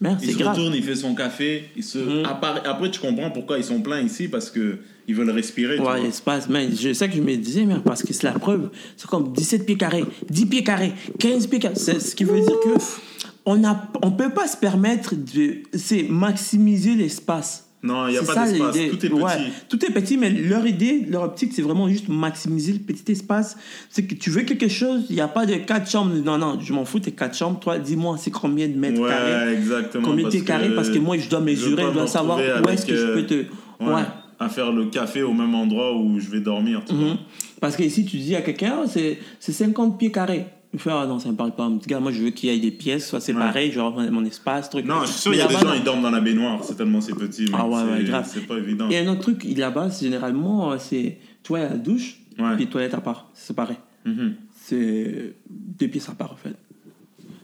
[0.01, 0.55] Merde, Il se grave.
[0.55, 1.69] retourne, il fait son café.
[1.75, 1.97] Il se...
[1.97, 2.25] Mhm.
[2.25, 5.79] Après, tu comprends pourquoi ils sont pleins ici, parce que ils veulent respirer.
[5.79, 8.69] Ouais, l'espace, mais je sais que je me disais, mais parce que c'est la preuve.
[8.97, 11.75] C'est comme 17 pieds carrés, 10 pieds carrés, 15 pieds carrés.
[11.75, 12.79] C'est ce qui veut dire que
[13.45, 15.61] on a, on peut pas se permettre de,
[16.09, 17.64] maximiser l'espace.
[17.85, 18.75] Non, il n'y a pas d'espace.
[18.75, 19.11] Tout est petit.
[19.13, 19.31] Ouais,
[19.69, 23.55] tout est petit, mais leur idée, leur optique, c'est vraiment juste maximiser le petit espace.
[23.89, 26.13] C'est que tu veux quelque chose, il n'y a pas de quatre chambres.
[26.23, 27.59] Non, non, je m'en fous, tes quatre chambres.
[27.59, 29.53] Toi, dis-moi, c'est combien de mètres Ouais, carrés?
[29.53, 30.07] exactement.
[30.07, 30.73] Combien de carrés?
[30.75, 33.33] Parce que moi, je dois mesurer, je dois savoir où est-ce que je peux te.
[33.33, 34.01] Ouais, Ouais.
[34.37, 36.81] À faire le café au même endroit où je vais dormir.
[36.85, 37.11] tu vois.
[37.11, 37.17] Mhm.
[37.61, 40.45] Parce que ici, tu dis à quelqu'un, c'est c'est 50 pieds carrés.
[40.85, 41.71] Il ah non, ça ne me parle pas.
[41.87, 44.25] Gars, moi, je veux qu'il y ait des pièces, soit séparées, je veux avoir mon
[44.25, 44.85] espace, truc.
[44.85, 46.63] Non, je suis sûr Mais qu'il y a des gens, ils dorment dans la baignoire.
[46.63, 47.45] C'est tellement c'est petit.
[47.53, 48.29] Ah ouais, ouais, grave.
[48.31, 48.89] C'est pas évident.
[48.89, 51.69] Et un autre truc, il- là-bas, c'est généralement, euh, c'est, tu vois, il y a
[51.69, 52.55] la douche, Ouais.
[52.57, 53.75] puis toilette à part, c'est séparé.
[54.05, 54.35] Mhm.
[54.53, 56.55] C'est deux pièces à part, en fait.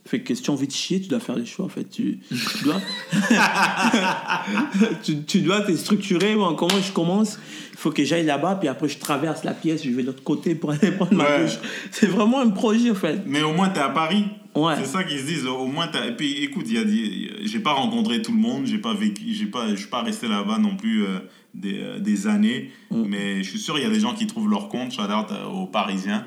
[0.05, 1.83] Fait que si tu as envie de chier, tu dois faire des choix, en fait.
[1.89, 2.81] Tu, tu dois...
[5.03, 6.35] tu, tu dois te structurer.
[6.35, 7.37] Bon, comment je commence
[7.71, 10.23] Il faut que j'aille là-bas, puis après, je traverse la pièce, je vais de l'autre
[10.23, 11.43] côté pour aller prendre ma Ouais.
[11.45, 11.57] douche.
[11.91, 13.21] C'est vraiment un projet, en fait.
[13.25, 14.25] Mais au moins, t'es à Paris.
[14.55, 14.73] Ouais.
[14.77, 15.45] C'est ça qu'ils se disent.
[15.47, 16.07] Au moins, t'as...
[16.07, 17.31] Et puis, écoute, y a des...
[17.45, 18.65] j'ai pas rencontré tout le monde.
[18.65, 19.23] J'ai pas vécu.
[19.33, 19.69] J'ai pas.
[19.69, 21.19] Je suis pas resté là-bas non plus euh,
[21.53, 22.69] des, euh, des années.
[22.89, 23.03] Mm.
[23.07, 24.91] Mais je suis sûr, il y a des gens qui trouvent leur compte.
[24.91, 26.25] Shout out euh, aux Parisiens.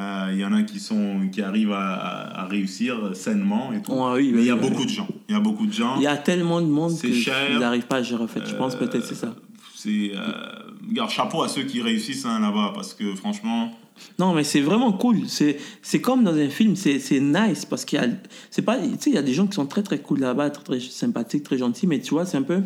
[0.00, 3.92] Euh, Il y en a qui sont qui arrivent à, réussir sainement et tout.
[3.92, 4.70] Ouais, oui, Mais il y a oui, oui.
[4.70, 5.08] beaucoup de gens.
[5.28, 5.96] Il y a beaucoup de gens.
[5.96, 7.36] Il y a tellement de monde C'est que cher.
[7.52, 8.42] ils n'arrivent pas à gérer, en fait.
[8.46, 9.34] Je pense peut-être c'est ça.
[9.76, 10.20] C'est euh,
[10.88, 13.72] regarde, chapeau à ceux qui réussissent hein, là-bas parce que franchement.
[14.18, 15.28] Non, mais c'est vraiment cool.
[15.28, 18.08] C'est, c'est comme dans un film, c'est, c'est nice parce qu'il y a,
[18.50, 20.50] c'est pas, tu sais, il y a des gens qui sont très très cool là-bas,
[20.50, 22.62] très, très sympathiques, très gentils, mais tu vois, c'est un peu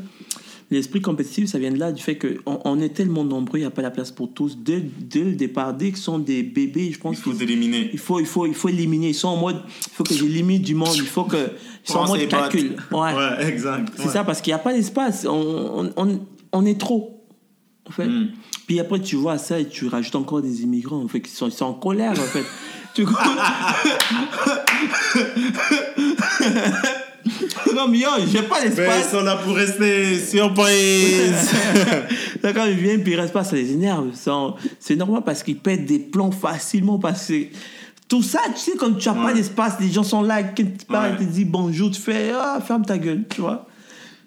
[0.74, 3.62] l'esprit compétitif, ça vient de là du fait que on, on est tellement nombreux, il
[3.62, 4.58] n'y a pas la place pour tous.
[4.58, 7.90] Dès, dès le départ, dès qu'ils sont des bébés, je pense Il faut qu'il t'éliminer.
[7.92, 9.08] il faut, il faut, il faut éliminer.
[9.08, 11.50] Ils sont en mode, il faut que j'élimine du monde, il faut que,
[11.86, 12.76] ils sont en mode calcul.
[12.92, 13.14] Ouais.
[13.14, 13.88] Ouais, exact.
[13.96, 14.12] C'est Ouais.
[14.12, 15.24] ça, parce qu'il n'y a pas d'espace.
[15.26, 16.20] On, on,
[16.52, 17.24] on, est trop.
[17.88, 18.06] En fait.
[18.06, 18.28] Mm.
[18.66, 21.48] Puis après, tu vois ça et tu rajoutes encore des immigrants en fait, qui sont,
[21.48, 22.12] ils sont en colère.
[22.12, 22.44] En fait.
[22.94, 23.04] tu
[27.74, 29.10] Non, mais yo, j'ai pas Mais ils l'espace.
[29.10, 31.50] sont là pour rester surprise.
[32.42, 34.10] Quand ils viennent, puis ils restent pas, ça les énerve.
[34.78, 36.98] C'est normal parce qu'ils pètent des plombs facilement.
[36.98, 37.46] Parce que
[38.08, 40.86] tout ça, tu sais, quand tu n'as pas d'espace, les gens sont là, quand tu
[40.86, 41.16] parles, Ouais.
[41.20, 43.66] ils te disent bonjour, tu fais ah, ferme ta gueule, tu vois.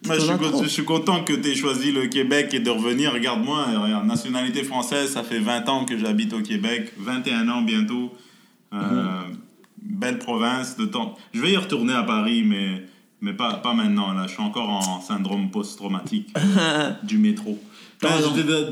[0.05, 3.13] Moi, je, suis, as je content que tu aies choisi le Québec et de revenir.
[3.13, 8.11] Regarde-moi, regarde, nationalité française, ça fait 20 ans que j'habite au Québec, 21 ans bientôt.
[8.73, 9.21] Euh,
[9.89, 11.15] belle province de temps.
[11.33, 12.83] Je vais y retourner à Paris, mais,
[13.21, 14.13] mais pas, pas maintenant.
[14.13, 16.33] Là, je suis encore en syndrome post-traumatique
[17.03, 17.57] du métro.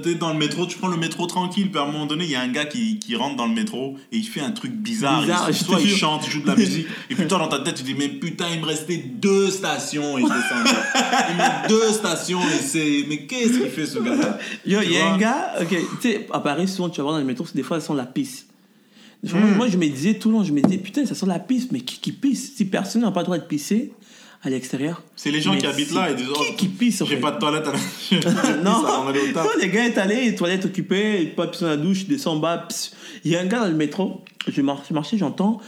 [0.03, 2.29] T'es dans le métro, tu prends le métro tranquille, puis à un moment donné, il
[2.29, 4.71] y a un gars qui, qui rentre dans le métro et il fait un truc
[4.73, 5.21] bizarre.
[5.21, 7.57] Bizarre, Il- soit il chante, il joue de la musique, et puis toi dans ta
[7.59, 10.79] tête, tu dis, mais putain, il me restait deux stations et je descends.
[11.31, 13.05] il me deux stations et c'est.
[13.09, 14.37] Mais qu'est-ce qu'il fait ce gars-là?
[14.63, 17.13] Yo, il y a un gars, ok, tu sais, à Paris, souvent, tu vas voir
[17.15, 18.45] dans les métros, des fois, ça sent la pisse.
[19.33, 19.55] Hmm.
[19.55, 21.71] Moi, je me disais tout le long, je me disais, putain, ça sent la pisse,
[21.71, 22.55] mais qui qui pisse?
[22.55, 23.91] Si personne n'a pas le droit de pisser
[24.43, 25.01] à l'extérieur.
[25.15, 27.31] C'est les gens mais qui habitent là et disent, oh, Qui qui pisse, J'ai pas
[27.31, 28.53] de toilette à la.
[28.63, 28.83] Non.
[28.83, 29.11] Non,
[29.59, 32.39] les gars est allé, les toilettes occupées, il pas pisser dans la douche, descend en
[32.39, 32.67] bas.
[33.23, 35.59] Il y a un gars dans le métro, je marche, marchais, j'entends.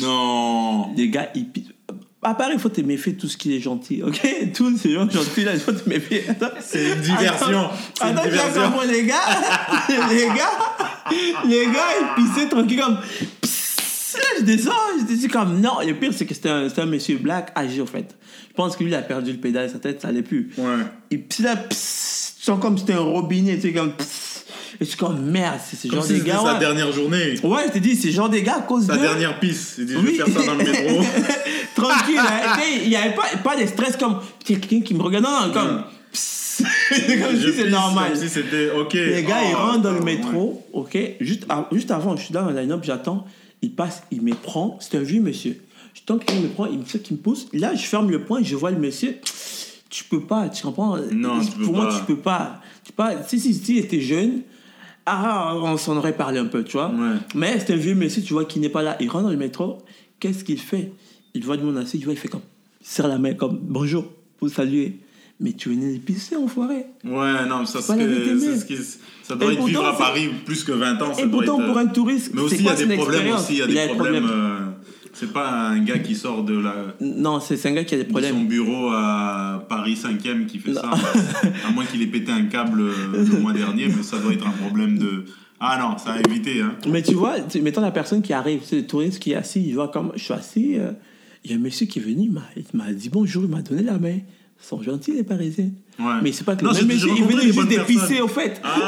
[0.00, 0.94] Non.
[0.94, 1.75] Les gars, ils pissent.
[2.28, 4.20] À Paris, il faut te méfier de tout ce qui est gentil, ok?
[4.54, 6.24] Tous ces gens gentils là, il faut te méfier.
[6.60, 7.70] C'est une diversion.
[7.94, 8.62] C'est une Attends, diversion.
[8.62, 9.14] attends, les gars,
[10.10, 10.58] les gars,
[11.46, 12.98] les gars, ils pissaient tranquille comme.
[13.40, 15.78] Psst, Là, je descends, je dis comme non.
[15.86, 18.16] Le pire, c'est que c'était un, un monsieur black âgé, en fait.
[18.48, 20.50] Je pense que lui, il a perdu le pédale, sa tête, ça allait plus.
[20.56, 20.84] Ouais.
[21.10, 23.92] Et puis là, psst, tu sens comme c'était un robinet, tu sais, comme.
[23.92, 24.35] psst.
[24.80, 26.36] Et je suis comme merde, c'est ce Comme genre si de gars.
[26.38, 27.38] sa Ouais, dernière journée.
[27.42, 29.02] Ouais, je te dis, c'est genre des gars à cause Sa de.
[29.02, 29.76] dernière piste.
[29.78, 30.04] Il dit, je Oui.
[30.18, 31.02] vais faire ça dans le métro.
[31.74, 32.56] Tranquille, hein.
[32.82, 34.20] Il n'y avait pas, pas de stress comme.
[34.44, 35.82] Quelqu'un qui me regarde, non, non, comme.
[36.12, 38.12] C'est comme Je si c'est normal.
[38.12, 38.94] Comme si c'était OK.
[38.94, 42.48] Les gars, ils Oh, rentrent dans le métro, ok juste, juste avant, je suis dans
[42.48, 43.26] le line-up, j'attends,
[43.60, 45.60] il passe, il me prend, c'est un vieux monsieur.
[45.92, 47.46] Je tente qu'il me prend, il me fait qu'il me pousse.
[47.52, 49.16] Là, je ferme le point, je vois le monsieur.
[49.90, 50.96] Tu peux pas, tu comprends?
[51.12, 51.98] Non, tu peux Pour moi, pas.
[51.98, 52.60] tu peux pas.
[52.84, 53.22] Tu peux pas.
[53.26, 54.40] Si, si, si, il était jeune,
[55.06, 56.88] ah, on s'en aurait parlé un peu, tu vois.
[56.90, 57.16] Ouais.
[57.34, 58.96] Mais c'est un vieux monsieur, tu vois, qui n'est pas là.
[59.00, 59.78] Il rentre dans le métro,
[60.20, 60.92] qu'est-ce qu'il fait?
[61.34, 62.40] Il voit du monde assis, il voit, il fait comme,
[62.80, 64.04] il serre la main, comme, bonjour,
[64.38, 64.98] pour saluer.
[65.38, 66.86] Mais tu venais d'épicer, enfoiré.
[67.04, 67.92] Ouais, non, mais ça, c'est
[68.58, 68.76] ce qui-
[69.22, 71.12] ça doit Et être vivre pourtant, à c'est- Paris plus que 20 ans.
[71.12, 73.34] Ça Et pourtant, être, pour euh, un touriste, Mais aussi, il y a des problèmes
[73.34, 73.52] aussi.
[73.52, 74.24] Il y a des a des problèmes.
[75.16, 75.20] Problèmes.
[75.20, 78.04] C'est pas un gars qui sort de, la, Non, c'est un gars qui a des
[78.04, 78.46] de son problèmes.
[78.46, 80.90] bureau à Paris 5e qui fait ça.
[81.66, 82.92] à moins qu'il ait pété un câble euh,
[83.30, 85.24] le mois dernier, mais ça doit être un problème de.
[85.58, 86.60] Ah non, ça a évité.
[86.60, 86.74] Hein.
[86.88, 89.64] Mais tu vois, tu- mettons la personne qui arrive, c'est le touriste qui est assis,
[89.66, 90.90] il voit comme je suis assis, euh,
[91.44, 92.32] il y a un monsieur qui est venu, il
[92.74, 94.18] m'a- il dit bonjour, il m'a donné la main.
[94.58, 95.70] Ils sont gentils les Parisiens.
[95.98, 96.04] Ouais.
[96.22, 98.60] Mais c'est pas que Non, le même monsieur, il rencontré venait juste d'épicer au fait.
[98.64, 98.78] Ah,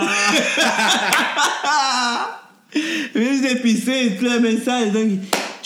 [2.74, 2.82] Il
[3.14, 5.08] venait juste d'épicer, et puis un message, donc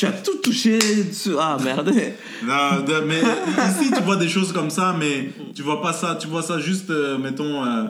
[0.03, 0.79] tu as tout touché.
[0.79, 1.89] tu- Ah merde.
[2.45, 6.17] non, mais ici, tu vois des choses comme ça, mais tu vois pas ça.
[6.21, 7.65] Tu vois ça juste, euh, mettons.
[7.65, 7.85] euh,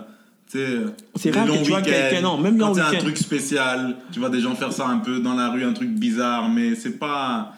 [1.14, 4.28] C'est rare que tu vois quelqu'un, non, même Quand c'est un truc spécial, tu vois
[4.28, 7.54] des gens faire ça un peu dans la rue, un truc bizarre, mais c'est pas.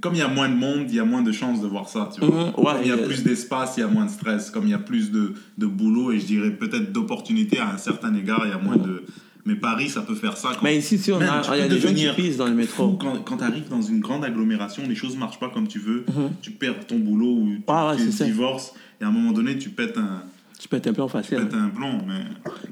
[0.00, 1.88] Comme il y a moins de monde, il y a moins de chances de voir
[1.90, 2.08] ça.
[2.14, 2.30] Tu vois.
[2.34, 4.50] Mhm, ouais, Comme il y a euh, plus d'espace, il y a moins de stress.
[4.50, 7.76] Comme il y a plus de, de boulot et je dirais peut-être d'opportunités à un
[7.76, 9.04] certain égard, il y a moins de.
[9.46, 10.50] Mais Paris, ça peut faire ça.
[10.54, 10.62] Quand...
[10.62, 12.54] Mais ici, si on a, tu il y a des gens qui pissent dans le
[12.54, 12.92] métro.
[12.92, 16.04] quand, quand tu arrives dans une grande agglomération, les choses marchent pas comme tu veux,
[16.08, 16.30] Mhm.
[16.40, 19.58] tu perds ton boulot ou tu, Ah ouais, tu divorces, et à un moment donné,
[19.58, 20.22] tu pètes un,
[20.58, 21.38] Tu être un peu en tu facile.
[21.38, 21.98] pètes un plomb.
[22.06, 22.24] Mais...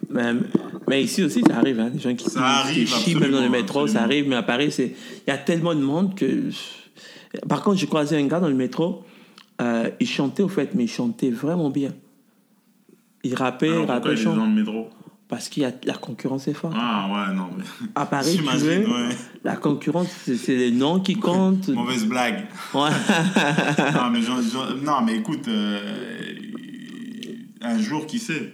[0.09, 0.41] Mais,
[0.89, 2.45] mais ici aussi, ça arrive, hein, des gens qui, Ça qui
[2.81, 4.93] arrive, chient même dans le absolument, métro, ça arrive, mais à Paris, il
[5.29, 6.49] y a tellement de monde que.
[7.49, 9.05] Par contre, j'ai croisé un gars dans le métro,
[9.61, 11.93] euh, il chantait au fait, mais il chantait vraiment bien.
[13.25, 14.89] Il rappait, Alors il rappait, il est chante, dans le métro?
[15.33, 16.75] Parce a la concurrence est forte.
[16.77, 17.49] Ah ouais, non.
[17.57, 17.65] Mais...
[17.95, 19.15] À Paris, tu veux, ouais.
[19.43, 21.69] la concurrence, c'est les noms qui comptent.
[21.69, 22.49] Mauvaise blague.
[22.75, 22.91] Ouais.
[23.95, 24.21] non, mais,
[24.85, 25.81] non, écoute, euh,
[27.63, 28.53] un jour, qui sait?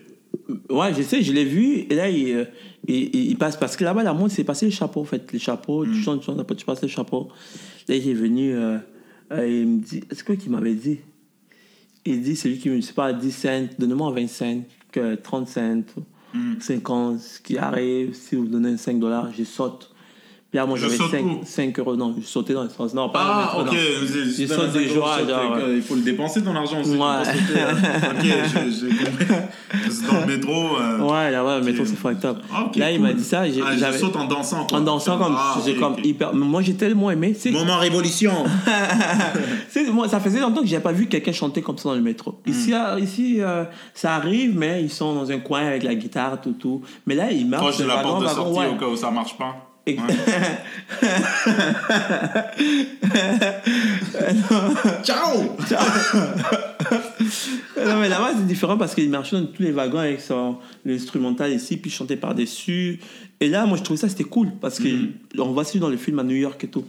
[0.70, 1.78] Ouais, je sais, je l'ai vu.
[1.90, 2.44] Et là, il, euh,
[2.86, 3.56] il, passe.
[3.56, 5.32] Parce que là-bas, la mode, c'est passer les chapeaux, en fait.
[5.32, 5.92] Les chapeaux, Mm.
[5.92, 7.26] tu chantes, tu chantes, après tu passes les chapeaux.
[7.88, 8.54] Là, il est venu.
[8.54, 8.78] euh,
[9.32, 10.04] euh, il me dit.
[10.12, 11.00] C'est quoi qu'il m'avait dit?
[12.04, 14.62] Il dit, c'est lui qui me dit, c'est pas 10 cents, donnez-moi 20 cents,
[14.92, 15.82] que 30 cents,
[16.34, 16.60] Mm.
[16.60, 19.90] 50, ce qui arrive, si vous donnez 5 dollars, je saute.
[20.50, 21.94] Puis là, moi, Je j'avais saute 5, où 5 euros.
[21.94, 22.94] Non, je sautais dans le sens.
[22.94, 23.18] Non, pas
[23.54, 23.76] dans Ah, le ok.
[24.38, 25.06] Il dans saute des jours.
[25.74, 26.92] Il faut le dépenser ton argent aussi.
[26.92, 26.96] Ouais.
[26.96, 29.26] ok, j'ai compris.
[30.10, 30.52] Dans le métro.
[30.80, 32.38] euh, Ouais, là, ouais, le métro, c'est fucked up.
[32.50, 33.40] Ah, ok, là, il m'a dit ça.
[33.42, 34.64] Ah, je j'avais- saute en dansant.
[34.66, 34.78] Quoi.
[34.78, 36.34] En dansant comme, Ah, j'ai ok, comme hyper.
[36.34, 37.36] Moi, j'ai tellement aimé.
[37.52, 38.32] Moment révolution.
[39.92, 42.40] moi, ça faisait longtemps que j'ai pas vu quelqu'un chanter comme ça dans le métro.
[42.46, 42.50] Hmm.
[42.50, 46.40] Ici, euh, ici euh, ça arrive, mais ils sont dans un coin avec la guitare,
[46.40, 46.80] tout, tout.
[47.06, 47.62] Mais là, ils marchent.
[47.64, 49.67] Proche de la porte de sortie au cas où ça marche pas.
[49.88, 50.04] Et- Ouais.
[55.04, 55.56] Ciao
[57.86, 61.52] non, mais là-bas, c'est différent parce qu'il marchait dans tous les wagons avec son l'instrumental
[61.52, 63.00] ici, puis il chantait par-dessus.
[63.40, 65.12] Et là, moi, je trouvais ça, c'était cool parce que Mhm.
[65.38, 66.84] on voit ça dans les films à New York et tout.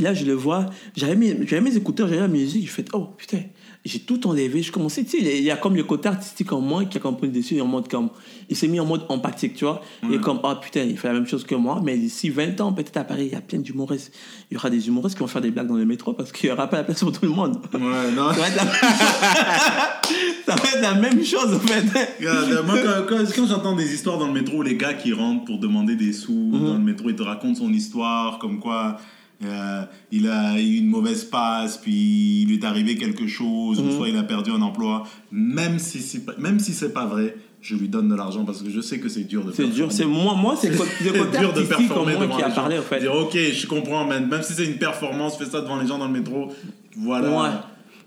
[0.00, 3.40] Là, je le vois, j'avais mes, mes écouteurs, j'avais la musique, je fais, oh putain,
[3.84, 4.62] j'ai tout enlevé.
[4.62, 7.00] Je commençais, tu sais, il y a comme le côté artistique en moi qui a
[7.00, 8.10] compris dessus, en mode comme,
[8.50, 9.80] il s'est mis en mode empathique, tu vois.
[10.12, 12.72] Est comme, oh putain, il fait la même chose que moi, mais d'ici 20 ans,
[12.72, 14.12] peut-être à Paris, il y a plein d'humoristes.
[14.50, 16.48] Il y aura des humoristes qui vont faire des blagues dans le métro parce qu'il
[16.48, 17.58] n'y aura pas la place pour tout le monde.
[17.74, 18.32] Ouais, non.
[18.32, 18.64] Ça va être la,
[20.46, 22.16] Ça va être la même chose, en fait.
[22.18, 22.76] Regarde, euh, moi,
[23.06, 25.94] quand, quand- quand j'entends des histoires dans le métro, les gars qui rentrent pour demander
[25.96, 26.66] des sous Mhm.
[26.66, 28.96] dans le métro, ils te racontent son histoire, comme quoi
[29.44, 33.88] euh, il a eu une mauvaise passe, puis il lui est arrivé quelque chose, Mhm.
[33.88, 35.04] ou soit il a perdu un emploi.
[35.30, 38.62] Même si c'est pas, même si c'est pas vrai, je lui donne de l'argent parce
[38.62, 39.90] que je sais que c'est dur de C'est dur.
[39.92, 42.82] C'est moi, moi c'est le côté dur de performer moi devant qui a parlé, en
[42.82, 43.00] fait.
[43.00, 44.26] Dire, ok, je comprends, man.
[44.28, 46.48] même si c'est une performance, fais ça devant les gens dans le métro.
[46.96, 47.30] Voilà.
[47.30, 47.50] Ouais.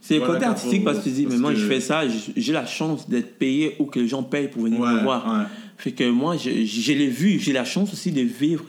[0.04, 2.02] C'est le Voilà, côté artistique parce que tu dis, mais moi, que- je fais ça,
[2.36, 5.26] j'ai la chance d'être payé ou que les gens payent pour venir Ouais, me voir.
[5.28, 5.44] ouais.
[5.82, 8.64] Fait que moi, je, je l'ai vu, j'ai la chance aussi de vivre,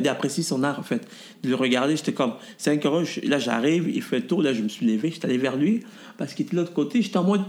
[0.00, 1.06] d'apprécier son art, en fait.
[1.42, 4.52] De le regarder, j'étais comme 5 euros, je- là, j'arrive, il fait le tour, là,
[4.54, 5.80] je me suis levé, j'étais allé vers lui,
[6.18, 7.40] parce qu'il était de l'autre côté, j'étais en mode,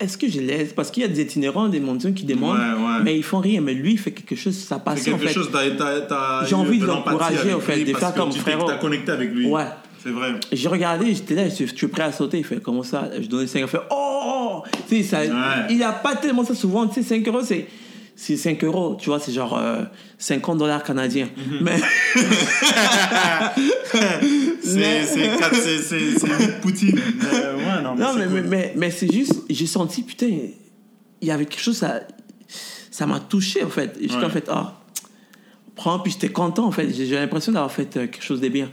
[0.00, 0.72] est-ce que je laisse?
[0.72, 3.02] Parce qu'il y a des itinérants, des mendiants qui demandent, Ouais, ouais.
[3.04, 5.28] mais ils font rien, mais lui, il fait quelque chose, ça passe, C'est en quelque
[5.28, 5.34] fait.
[5.34, 5.50] chose,
[6.48, 8.66] J'ai envie de l'encourager, au fait, de faire comme tu frérot.
[8.66, 9.46] T'as connecté avec lui.
[9.46, 9.66] Ouais.
[10.02, 10.34] C'est vrai.
[10.52, 12.38] J'ai regardé, j'étais là, je, suis prêt à sauter.
[12.38, 13.10] Il fait comment ça?
[13.20, 13.68] Je donnais 5 euros.
[13.72, 15.26] Il fait oh sais, ça, Ouais.
[15.70, 16.86] il n'y a pas tellement ça souvent.
[16.86, 17.66] Tu sais, 5 euros, c'est.
[18.18, 19.84] C'est 5 euros, tu vois, c'est genre euh,
[20.18, 21.28] 50 dollars canadiens.
[21.60, 21.76] Mais.
[24.62, 26.98] C'est Mais- c'est Poutine.
[27.32, 28.32] Euh, ouais, non, mais Non, c'est mais, cool.
[28.34, 30.26] mais, mais, mais c'est juste, j'ai senti, putain,
[31.20, 32.00] il y avait quelque chose, ça
[32.90, 33.96] ça m'a touché, en fait.
[34.00, 34.24] J'étais Ouais.
[34.24, 34.80] en fait, ah,
[35.76, 36.92] prends, puis j'étais content, en fait.
[36.92, 38.70] J'ai j'ai l'impression d'avoir fait euh, quelque chose de bien.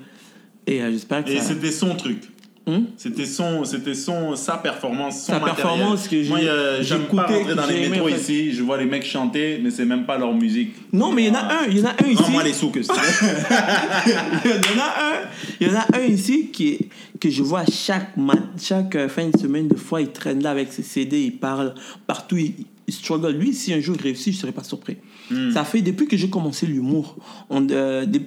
[0.65, 1.43] Et euh, j'espère que Et ça...
[1.49, 2.21] c'était son truc.
[2.66, 2.86] Hum?
[2.95, 5.55] C'était son, c'était son, sa performance, son Sa matériel.
[5.66, 8.53] performance que j'ai- Moi, euh, j'ai j'aime pas rentrer dans les métros ici.
[8.53, 10.74] Je vois les mecs chanter, mais c'est même pas leur musique.
[10.93, 12.24] Non, mais il y en a un, il y en a un ici.
[12.24, 12.93] Rends-moi les sous que c'est.
[12.93, 15.28] il y en a un,
[15.59, 16.88] il y en a un ici qui,
[17.20, 20.51] que je vois chaque, mat- chaque euh, fin de semaine, de fois, il traîne là
[20.51, 21.74] avec ses CD, il parle
[22.07, 22.53] partout, il,
[22.88, 23.32] il struggle.
[23.32, 24.97] Lui, si un jour il réussit, je ne serais pas surpris.
[25.32, 25.51] Hmm.
[25.51, 27.18] Ça fait depuis que j'ai commencé l'humour.
[27.49, 28.22] on, euh, des-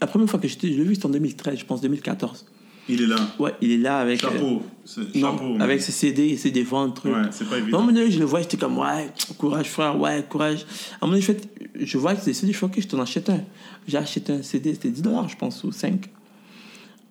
[0.00, 2.44] la première fois que j'étais, je l'ai vu, c'était en 2013, je pense, 2014.
[2.88, 3.16] Il est là.
[3.38, 4.22] Ouais, il est là avec.
[4.24, 4.62] euh, Chapeau.
[4.84, 5.56] C'est- non, Chapeau.
[5.60, 7.14] avec ses CD, il vendre, truc.
[7.14, 7.78] Ouais, c'est pas évident.
[7.78, 9.08] À un moment donné, je le vois, j'étais comme, ouais,
[9.38, 10.66] courage, frère, ouais, courage.
[11.00, 11.40] À un moment donné, je, fais-
[11.86, 13.40] je vois que c'est des CD, je fais, ok, je t'en achète un.
[13.88, 16.10] J'ai acheté un CD, c'était 10 dollars, je pense, ou 5.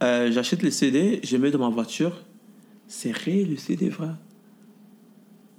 [0.04, 2.22] Euh, J'achète le CD, je le mets dans ma voiture.
[2.88, 4.16] C'est ré, le CD, frère.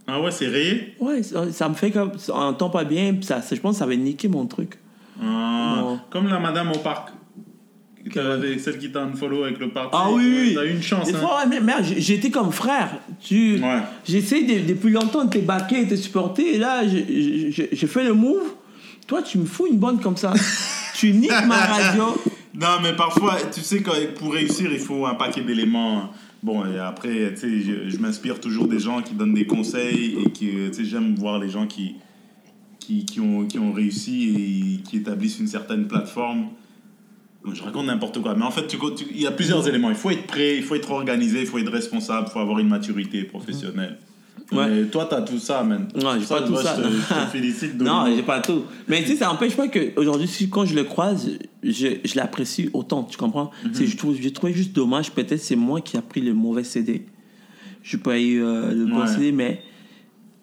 [0.06, 0.94] Ah ouais, c'est rayé?
[1.00, 2.12] Ouais, ça, ça me fait comme.
[2.28, 4.78] On entend pas bien, ça, je pense que ça avait niqué mon truc.
[5.22, 5.96] Ah.
[6.10, 7.08] Comme la madame au parc.
[8.12, 9.88] T'avais- Celle qui t'a unfollow avec le parc.
[9.92, 10.52] Ah oui, oui.
[10.54, 11.06] T'as eu une chance.
[11.08, 11.18] Des hein.
[11.20, 12.90] fois, ouais, merde, j'étais comme frère.
[13.22, 13.58] Tu...
[13.62, 13.80] Ouais.
[14.06, 16.54] J'essaie de- depuis longtemps de te baquer, de te supporter.
[16.56, 18.42] Et là, je, je, je- je fais le move.
[19.06, 20.32] Toi, tu me fous une bonne comme ça.
[20.94, 22.14] tu niques ma radio.
[22.54, 26.10] Non, mais parfois, tu sais, quand, pour réussir, il faut un paquet d'éléments.
[26.42, 30.16] Bon, et après, tu sais, je, je m'inspire toujours des gens qui donnent des conseils
[30.24, 31.94] et qui, tu sais, j'aime voir les gens qui,
[32.78, 36.48] qui, qui, ont, qui ont réussi et qui établissent une certaine plateforme.
[37.52, 39.90] Je raconte n'importe quoi, mais en fait, tu- tu- il y a plusieurs éléments.
[39.90, 42.58] Il faut être prêt, il faut être organisé, il faut être responsable, il faut avoir
[42.58, 43.98] une maturité professionnelle.
[44.52, 44.68] Ouais.
[44.68, 45.88] Mais toi, tu as tout ça, man.
[45.94, 46.76] Non, j'ai pas tout ça.
[46.76, 47.76] Je te, je te félicite.
[47.78, 48.62] de Non, j'ai pas tout.
[48.88, 51.30] Mais tu sais, ça n'empêche pas qu'aujourd'hui, si, quand je le croise,
[51.62, 53.50] je, je l'apprécie autant, tu comprends?
[53.72, 56.64] C'est- je trouve, J'ai trouvé juste dommage, peut-être c'est moi qui a pris le mauvais
[56.64, 57.06] CD.
[57.82, 59.06] Je pas eu euh, le bon Ouais.
[59.06, 59.62] CD, mais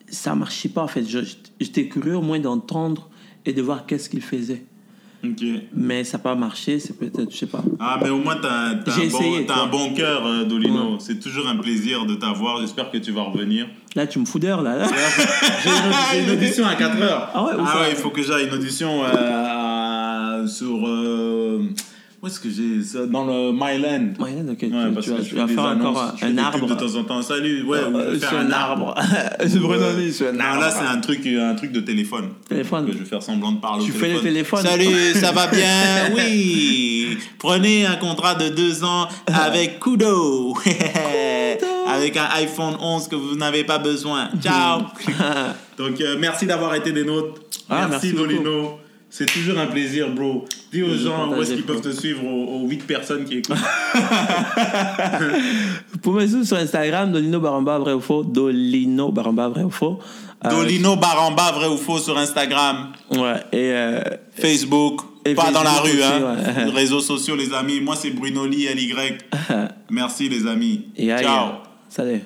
[0.08, 1.04] ça marchait pas en fait.
[1.08, 1.20] Je-
[1.60, 3.10] J'étais curieux au moins d'entendre
[3.46, 4.64] et de voir qu'est-ce qu'il faisait.
[5.76, 7.64] Mais ça n'a pas marché, c'est peut-être, je sais pas.
[7.80, 8.74] Ah, mais au moins, tu as,
[9.10, 10.94] bon, un bon cœur, euh, Dolino.
[10.94, 10.98] Ouais.
[11.00, 12.60] C'est toujours un plaisir de t'avoir.
[12.60, 13.68] J'espère que tu vas revenir.
[13.96, 14.78] Là, tu me fous d'heure, là.
[16.12, 17.30] J'ai une, une audition à 4 heures.
[17.34, 20.88] Ah ouais, où ça il faut que j'aille une audition euh, sur.
[20.88, 21.62] euh,
[22.22, 24.14] où est-ce que j'ai ça Dans le Myland.
[24.20, 26.12] Ouais, ok, tu, parce tu vas, que je tu fais vas des faire annonces, encore
[26.16, 26.68] je fais un des pubs arbre.
[26.68, 27.22] de temps en temps.
[27.24, 28.96] Salut, ouais, ou Euh, faire sur un arbre.
[29.40, 30.62] c'est Bruno Lee, sur un Non, arbre.
[30.62, 32.30] là, c'est un truc, un truc de téléphone.
[32.48, 32.86] Téléphone.
[32.86, 34.62] Que je vais faire semblant de parler Tu au fais le téléphone.
[34.64, 36.12] Salut, ça va bien?
[36.16, 37.18] Oui.
[37.40, 40.56] Prenez un contrat de deux ans avec Kudo.
[41.88, 44.30] avec un iPhone 11 que vous n'avez pas besoin.
[44.42, 44.82] Ciao.
[45.78, 47.42] Donc, euh, merci d'avoir été des nôtres.
[47.70, 48.44] Ah, merci, merci beaucoup.
[48.44, 48.78] Dolino.
[49.14, 50.46] C'est toujours un plaisir, bro.
[50.72, 53.58] Dis aux gens où est-ce qu'ils peuvent te suivre, aux, aux 8 personnes qui écoutent.
[56.02, 58.24] Pour me suivre sur Instagram, Dolino Baramba, vrai ou faux?
[58.24, 60.00] Dolino Baramba, vrai ou faux?
[60.46, 64.02] Euh, Dolino Baramba, vrai ou faux, sur Instagram, Ouais, et euh,
[64.34, 65.02] Facebook.
[65.26, 66.38] Et pas dans la rue, aussi, hein.
[66.56, 66.64] ouais.
[66.74, 67.80] Réseaux sociaux, les amis.
[67.82, 68.94] Moi, c'est Bruno Lee, LY.
[69.92, 70.86] Merci, les amis.
[70.96, 71.50] et aïe, Ciao.
[71.90, 72.22] Salut.